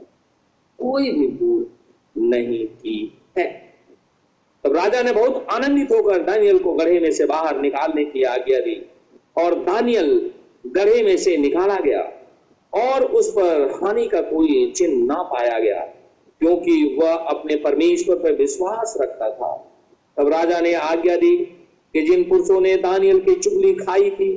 कोई 0.78 1.10
भी 1.10 1.26
भूल 1.26 1.66
नहीं 2.18 2.66
की 2.66 3.18
है। 3.38 3.74
तब 4.64 4.76
राजा 4.76 5.02
ने 5.02 5.12
बहुत 5.12 5.46
आनंदित 5.50 5.92
होकर 5.92 6.22
दानियल 6.22 6.58
को 6.58 6.72
गढ़े 6.72 7.00
में 7.00 7.12
से 7.12 7.26
बाहर 7.26 7.60
निकालने 7.60 8.04
की 8.04 8.22
आज्ञा 8.22 8.58
दी। 8.60 8.86
और 9.36 9.54
दानियल 9.54 10.30
गढ़े 10.66 11.02
में 11.02 11.16
से 11.16 11.36
निकाला 11.36 11.76
गया 11.76 12.00
और 12.72 13.04
उस 13.12 13.30
पर 13.30 13.70
हानि 13.74 14.06
का 14.08 14.20
कोई 14.20 14.70
चिन्ह 14.76 15.04
ना 15.06 15.22
पाया 15.22 15.58
गया, 15.60 15.80
क्योंकि 16.40 16.98
वह 17.00 17.12
अपने 17.12 17.56
परमेश्वर 17.56 18.16
पर 18.16 18.32
विश्वास 18.32 18.96
रखता 19.00 19.30
था। 19.30 19.52
तब 20.16 20.28
राजा 20.28 20.60
ने 20.60 20.72
आज्ञा 20.74 21.16
दी 21.16 21.36
कि 21.36 22.00
जिन 22.02 22.22
पुरुषों 22.22 22.60
ने 22.60 22.76
दानियल 22.76 23.20
की 23.20 23.34
चुगली 23.34 23.74
खाई 23.74 24.10
थी, 24.10 24.30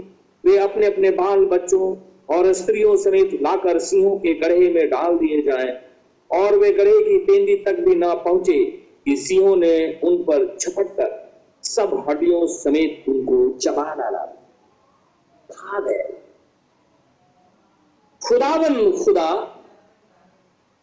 वे 0.44 0.58
अपने 0.58 0.86
अपने 0.86 1.10
बाल 1.12 1.46
बच्चों 1.46 1.96
और 2.30 2.52
स्त्रियों 2.54 2.96
समेत 2.96 3.34
लाकर 3.42 3.80
सिंहों 3.80 4.18
के 4.18 4.34
गढ़े 4.34 4.70
में 4.70 4.90
डाल 4.90 5.18
दिए 5.18 5.42
जाएँ 5.42 5.72
और 6.32 6.58
वे 6.60 6.72
गढ़े 6.72 7.00
की 7.04 7.18
तेंदी 7.26 7.56
तक 7.64 7.80
भी 7.80 7.96
ना 7.96 8.14
पहुँचे 8.16 8.64
कि 9.06 9.16
सिंहों 9.18 9.56
ने 9.56 9.78
उन 10.04 10.18
पर 10.24 10.46
झपट 10.58 10.88
कर 10.92 11.16
सब 11.64 12.06
हड्डियों 12.10 12.46
समेत 12.48 13.06
उनको 13.10 13.58
चबा 13.58 13.94
डाला। 13.96 14.37
खा 15.52 15.80
गए 15.80 16.04
खुदावन 18.22 18.92
खुदा 19.04 19.32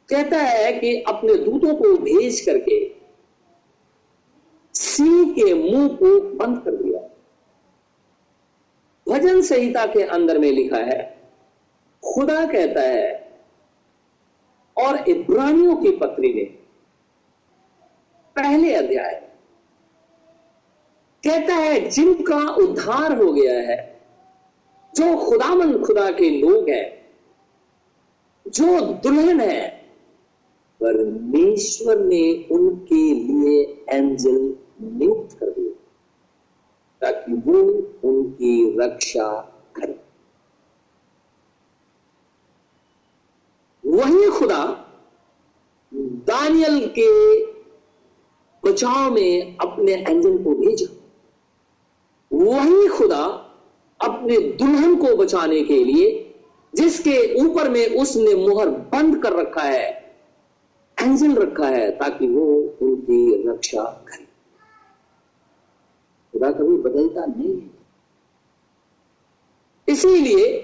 कहता 0.09 0.37
है 0.37 0.73
कि 0.73 1.03
अपने 1.03 1.35
दूतों 1.35 1.75
को 1.75 1.97
भेज 1.97 2.41
करके 2.41 2.95
सिंह 4.75 5.33
के 5.33 5.55
मुँह 5.55 5.89
को 5.89 6.21
बंद 6.21 6.63
कर 6.65 6.71
दिया। 6.71 7.01
भजन 9.07 9.41
संहिता 9.43 9.87
के 9.87 10.03
अंदर 10.03 10.39
में 10.39 10.51
लिखा 10.51 10.77
है, 10.77 10.99
खुदा 12.03 12.45
कहता 12.47 12.81
है, 12.81 13.13
और 14.77 15.09
इब्रानियों 15.09 15.77
की 15.77 15.91
पत्री 15.91 16.33
में 16.35 16.47
पहले 18.37 18.75
अध्याय, 18.75 19.15
कहता 21.25 21.55
है, 21.55 21.81
जिनका 21.89 22.39
उद्धार 22.55 23.17
हो 23.17 23.33
गया 23.33 23.55
है 23.71 23.94
जो 24.97 25.17
खुदामन 25.17 25.83
खुदा 25.85 26.11
के 26.11 26.31
लोग 26.31 26.69
हैं, 26.69 27.09
जो 28.49 28.81
दुल्हन 28.81 29.41
है, 29.41 29.71
परमेश्वर 30.81 31.99
ने 31.99 32.49
उनके 32.51 33.15
लिए 33.15 33.85
एंजल 33.89 34.57
नियुक्त 34.83 35.39
कर 35.39 35.47
दिया 35.47 35.73
ताकि 37.01 37.33
वो 37.33 37.61
उनकी 38.09 38.79
रक्षा 38.79 39.27
करे। 39.77 40.01
वही 43.85 44.31
खुदा 44.31 44.91
दानियल 46.29 46.87
के 46.99 47.09
बचाव 48.65 49.13
में 49.13 49.57
अपने 49.57 49.93
एंजल 49.93 50.45
को 50.45 50.55
भेजा। 50.55 50.87
वही 52.33 52.89
खुदा 52.89 53.51
अपने 54.05 54.39
दुल्हन 54.39 54.97
को 54.97 55.17
बचाने 55.17 55.63
के 55.63 55.85
लिए, 55.85 56.35
जिसके 56.75 57.35
ऊपर 57.45 57.71
में 57.71 58.03
उसने 58.03 58.35
मुहर 58.35 58.69
बंद 58.69 59.23
कर 59.23 59.33
रखा 59.33 59.63
है, 59.63 60.05
एंजल 61.03 61.35
रखा 61.35 61.67
है, 61.67 61.91
ताकि 61.91 62.29
वो 62.29 62.77
उनकी 62.83 63.49
रक्षा 63.49 63.83
करे। 63.83 64.25
खुदा 66.33 66.51
कभी 66.53 66.77
बदलता 66.77 67.27
नहीं 67.27 67.61
है। 67.61 67.71
इसीलिए, 69.89 70.61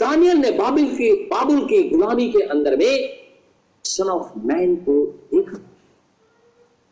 दानियल 0.00 0.36
ने 0.36 0.50
बाबिल 0.50 0.96
की, 0.96 1.12
बाबुल 1.12 1.64
की 1.64 1.88
गुलामी 1.88 2.32
के 2.32 2.38
अंदर 2.38 2.76
में 2.76 3.18
सन 3.84 4.08
ऑफ़ 4.08 4.38
मैन 4.38 4.76
को 4.76 5.06
देखा, 5.06 5.58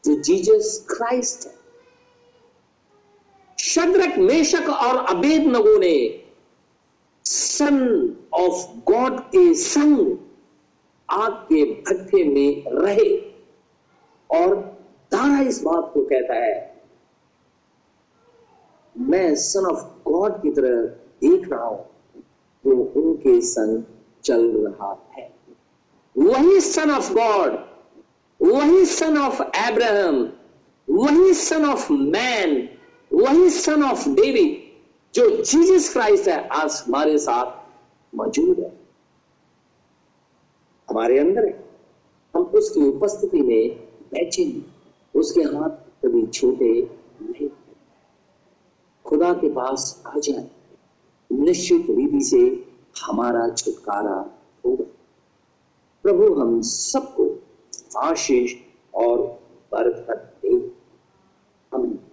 जो 0.05 0.21
जीजस 0.21 0.87
क्राइस्ट 0.91 1.47
है। 1.47 1.60
शद्रक, 3.61 4.17
मेशक 4.19 4.69
और 4.71 5.05
अबेद 5.07 5.47
नगो 5.47 5.79
ने 5.79 5.97
सन 7.25 7.79
ऑफ़ 8.35 8.67
गॉड 8.91 9.21
के 9.27 9.53
संग 9.55 10.17
आग 11.09 11.33
के 11.49 11.65
भट्टे 11.65 12.25
में 12.25 12.65
रहे। 12.75 13.11
और 14.31 14.55
दारा 15.13 15.41
इस 15.43 15.63
बात 15.63 15.91
को 15.95 16.03
कहता 16.05 16.35
है, 16.35 16.59
मैं 18.97 19.35
सन 19.35 19.67
ऑफ़ 19.67 19.85
गॉड 20.09 20.41
की 20.43 20.51
तरह 20.51 20.83
देख 21.23 21.49
रहा 21.53 21.65
हूँ, 21.65 21.85
जो 22.65 22.77
उनके 22.97 23.41
संग 23.41 23.83
चल 24.25 24.47
रहा 24.57 24.93
है। 25.17 25.29
वही 26.17 26.61
सन 26.61 26.91
ऑफ़ 26.91 27.13
गॉड 27.15 27.59
वही 28.41 28.85
सन 28.87 29.19
ऑफ़ 29.19 29.43
एब्राहम 29.43 30.21
वही 30.89 31.33
सन 31.35 31.65
ऑफ़ 31.65 31.93
मैन 31.93 32.69
वही 33.13 33.51
सन 33.51 33.83
ऑफ़ 33.83 34.09
डेविड 34.09 34.71
जो 35.15 35.31
जीसस 35.31 35.93
क्राइस्ट 35.93 36.29
है, 36.29 36.49
आज 36.49 36.85
हमारे 36.89 37.19
साथ 37.19 37.71
मौजूद 38.17 38.61
है। 38.61 38.81
हमारे 40.91 41.19
अंदर 41.19 41.45
है। 41.47 41.71
हम 42.35 42.43
उसकी 42.43 42.87
उपस्थिति 42.87 43.43
में 43.43 43.89
हैं। 44.17 44.75
उसके 45.21 45.41
हाथ 45.41 45.71
कभी 45.71 46.27
छोटे 46.27 46.83
नहीं। 47.23 47.49
खुदा 49.05 49.33
के 49.33 49.51
पास 49.51 50.03
आ 50.07 50.19
जाए। 50.19 50.51
निश्चित 51.33 51.87
रीति 51.91 52.25
से 52.25 52.73
हमारा 53.07 53.49
छुटकारा 53.49 54.39
होगा। 54.67 54.85
प्रभु, 56.03 56.35
हम 56.35 56.61
सबको 56.63 57.43
आशीष 57.99 58.55
और 58.95 59.19
बरकत 59.73 60.39
दे 60.43 60.73
हम 61.75 62.07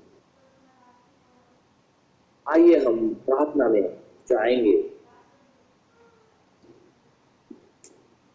आइए 2.49 2.85
हम 2.85 3.13
प्रार्थना 3.13 3.69
में 3.69 4.01
जाएँगे। 4.27 4.93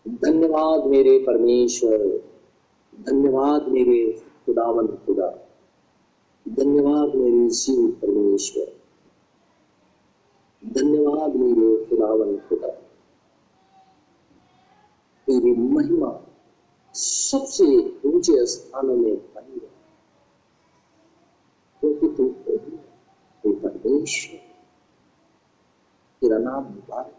धन्यवाद 0.09 0.85
मेरे 0.87 1.19
परमेश्वर। 1.19 1.99
धन्यवाद 3.01 3.69
मेरे 3.69 4.13
खुदावन 4.47 4.87
खुदा। 4.87 5.49
धन्यवाद 6.49 7.15
मेरे 7.15 7.51
शिव 7.51 7.99
परमेश्वर। 8.03 8.73
धन्यवाद 10.67 11.35
मेरे 11.35 11.85
खुदावन 11.85 12.39
खुदा। 12.39 12.69
तेरी 15.27 15.55
महिमा 15.55 16.21
सबसे 16.95 17.99
ऊँचे 18.09 18.47
स्थानों 18.47 18.97
में 18.97 19.17
बनी 19.17 19.62
तू 24.05 24.37
तेरा 26.21 26.39
नाम 26.39 26.65
मुबारक 26.65 27.17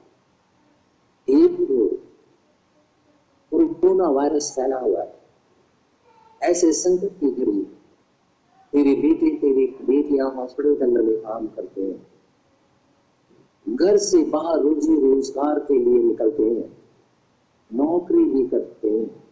कोरोना 3.53 4.09
वायरस 4.09 4.51
फैला 4.55 4.79
हुआ 4.79 5.01
है। 5.01 5.21
ऐसे 6.43 6.73
संकट 6.73 7.19
की 7.19 7.31
घड़ी 7.31 7.61
तेरे 8.73 8.95
बेटे, 8.95 9.37
तेरी 9.37 9.67
बेटियाँ 9.67 10.31
हॉस्पिटल 10.31 10.75
के 10.75 10.83
अंदर 10.83 11.01
में 11.01 11.21
काम 11.21 11.47
करते 11.47 11.81
हैं। 11.81 12.07
घर 13.75 13.97
से 13.97 14.23
बाहर 14.23 14.59
रोजी 14.59 15.01
रोज़गार 15.01 15.59
के 15.59 15.79
लिए 15.79 16.03
निकलते 16.03 16.43
हैं। 16.43 16.77
नौकरी 17.73 18.23
भी 18.25 18.47
करते 18.47 18.89
हैं। 18.89 19.23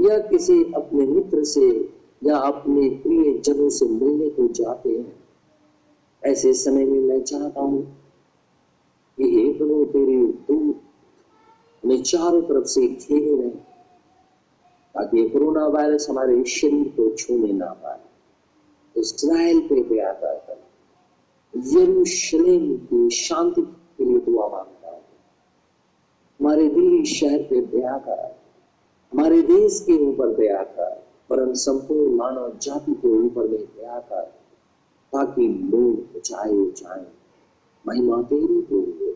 या 0.00 0.18
किसी 0.18 0.64
अपने 0.64 1.06
मित्र 1.06 1.44
से 1.44 1.94
या 2.24 2.36
अपने 2.36 2.90
प्रिय 2.90 3.38
जनों 3.38 3.68
से 3.68 3.86
मिलने 3.86 4.28
को 4.30 4.48
जाते 4.48 4.90
हैं। 4.90 5.27
ऐसे 6.26 6.52
समय 6.54 6.84
में 6.84 7.00
मैं 7.00 7.22
चाहता 7.22 7.60
हूँ 7.60 7.82
कि 9.18 9.24
हे 9.24 9.58
प्रभु 9.58 9.84
तेरे 9.84 10.16
दूत 10.26 10.80
हमें 11.84 12.02
चारों 12.02 12.42
तरफ़ 12.42 12.64
से 12.64 12.88
घेरे 12.88 13.40
रहे, 13.40 13.50
ताकि 14.94 15.28
कोरोना 15.28 15.66
वायरस 15.66 16.06
हमारे 16.10 16.44
शरीर 16.44 16.88
को 16.88 17.16
छूने 17.16 17.52
ना 17.52 17.66
पाए। 17.66 18.00
इसराइल 19.00 19.60
पे 19.72 20.00
आता 20.00 20.30
है। 20.30 20.58
यरूशलेम 21.54 22.76
की 22.76 23.10
शांति 23.10 23.62
के 23.62 24.04
लिए 24.04 24.18
दुआ 24.18 24.48
माँगता 24.48 24.90
हूँ। 24.90 25.02
हमारे 26.40 26.68
दिल्ली 26.68 27.04
शहर 27.04 27.42
पे 27.42 27.60
दया 27.60 27.98
कर 27.98 28.36
हमारे 29.12 29.42
देश 29.42 29.80
के 29.80 30.08
ऊपर 30.08 30.34
दया 30.34 30.62
कर 30.62 31.06
परम 31.30 31.52
संपूर्ण 31.52 32.14
मानव 32.16 32.58
जाति 32.62 32.92
के 32.92 33.08
ऊपर 33.08 33.48
में 33.48 33.60
दया 33.60 33.98
कर 33.98 34.37
ताकि 35.12 35.48
लोग 35.48 36.16
बचाए 36.16 36.52
जाए। 36.52 37.06
महिमा 37.86 38.22
तेरी 38.22 38.60
पूरी 38.60 39.14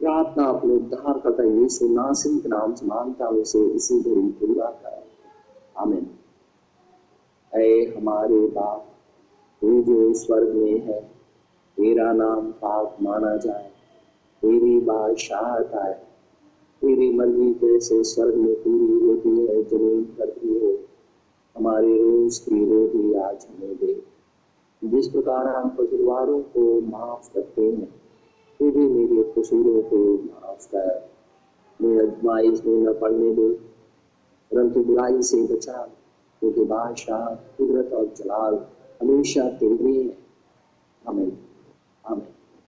प्रार्थना 0.00 0.44
अपने 0.44 0.74
उद्धार 0.74 1.18
करता 1.18 1.42
यीशु 1.42 1.88
नासिम 1.88 2.38
के 2.38 2.48
नाम 2.48 2.74
से 2.74 2.86
माँगता 2.86 3.26
हूँ, 3.26 3.42
उसे 3.42 3.64
इसी 3.64 4.00
घड़ी 4.00 4.28
पूरा 4.28 4.66
कर। 4.66 5.04
आमीन। 5.76 6.06
ऐ 7.54 7.84
हमारे 7.96 8.46
बाप, 8.46 8.88
तू 9.60 9.82
जो 9.82 10.14
स्वर्ग 10.14 10.54
में 10.54 10.80
है, 10.80 11.00
तेरा 11.76 12.12
नाम 12.12 12.52
पाप 12.52 12.96
माना 13.02 13.36
जाए। 13.36 13.72
तेरी 14.42 14.80
बादशाहत 14.80 15.72
आए। 15.72 15.94
तेरी 16.80 17.12
मर्ज़ी 17.12 17.54
जैसे 17.54 18.04
स्वर्ग 18.04 18.34
में 18.34 18.54
पूरी 18.54 19.06
होती 19.06 19.46
है, 19.46 19.64
ज़मीन 19.64 20.04
करती 20.04 20.58
हो। 20.58 20.78
हमारे 21.56 21.96
रोज 21.98 22.38
की 22.38 22.64
रोटी 22.64 23.12
आज 23.14 23.46
हमें 23.46 23.76
दे। 23.76 23.94
जिस 24.82 25.08
प्रकार 25.08 25.46
हम 25.48 25.68
कसूरवारों 25.70 26.40
को 26.42 26.80
माफ़ 26.80 27.32
करते 27.34 27.62
हैं 27.62 27.86
तू 28.60 28.70
भी 28.70 28.86
मेरे 28.86 29.22
कसूरों 29.32 29.82
को 29.82 29.98
माफ़ 30.14 30.66
कर। 30.66 31.10
मैं 31.80 31.98
अजमाइश 31.98 32.64
में 32.64 32.80
न 32.82 32.92
पड़ने 32.92 33.32
दे, 33.34 33.48
परंतु 34.50 34.82
बुराई 34.84 35.22
से 35.22 35.42
बचा 35.46 35.82
क्योंकि 36.42 36.64
बादशाह 36.64 37.34
कुदरत 37.56 37.92
और 37.92 38.06
जलाल 38.16 38.54
हमेशा 39.02 39.48
तेरे 39.50 39.92
हैं। 39.92 40.18
हमें 41.02 41.32
हमें 42.04 42.26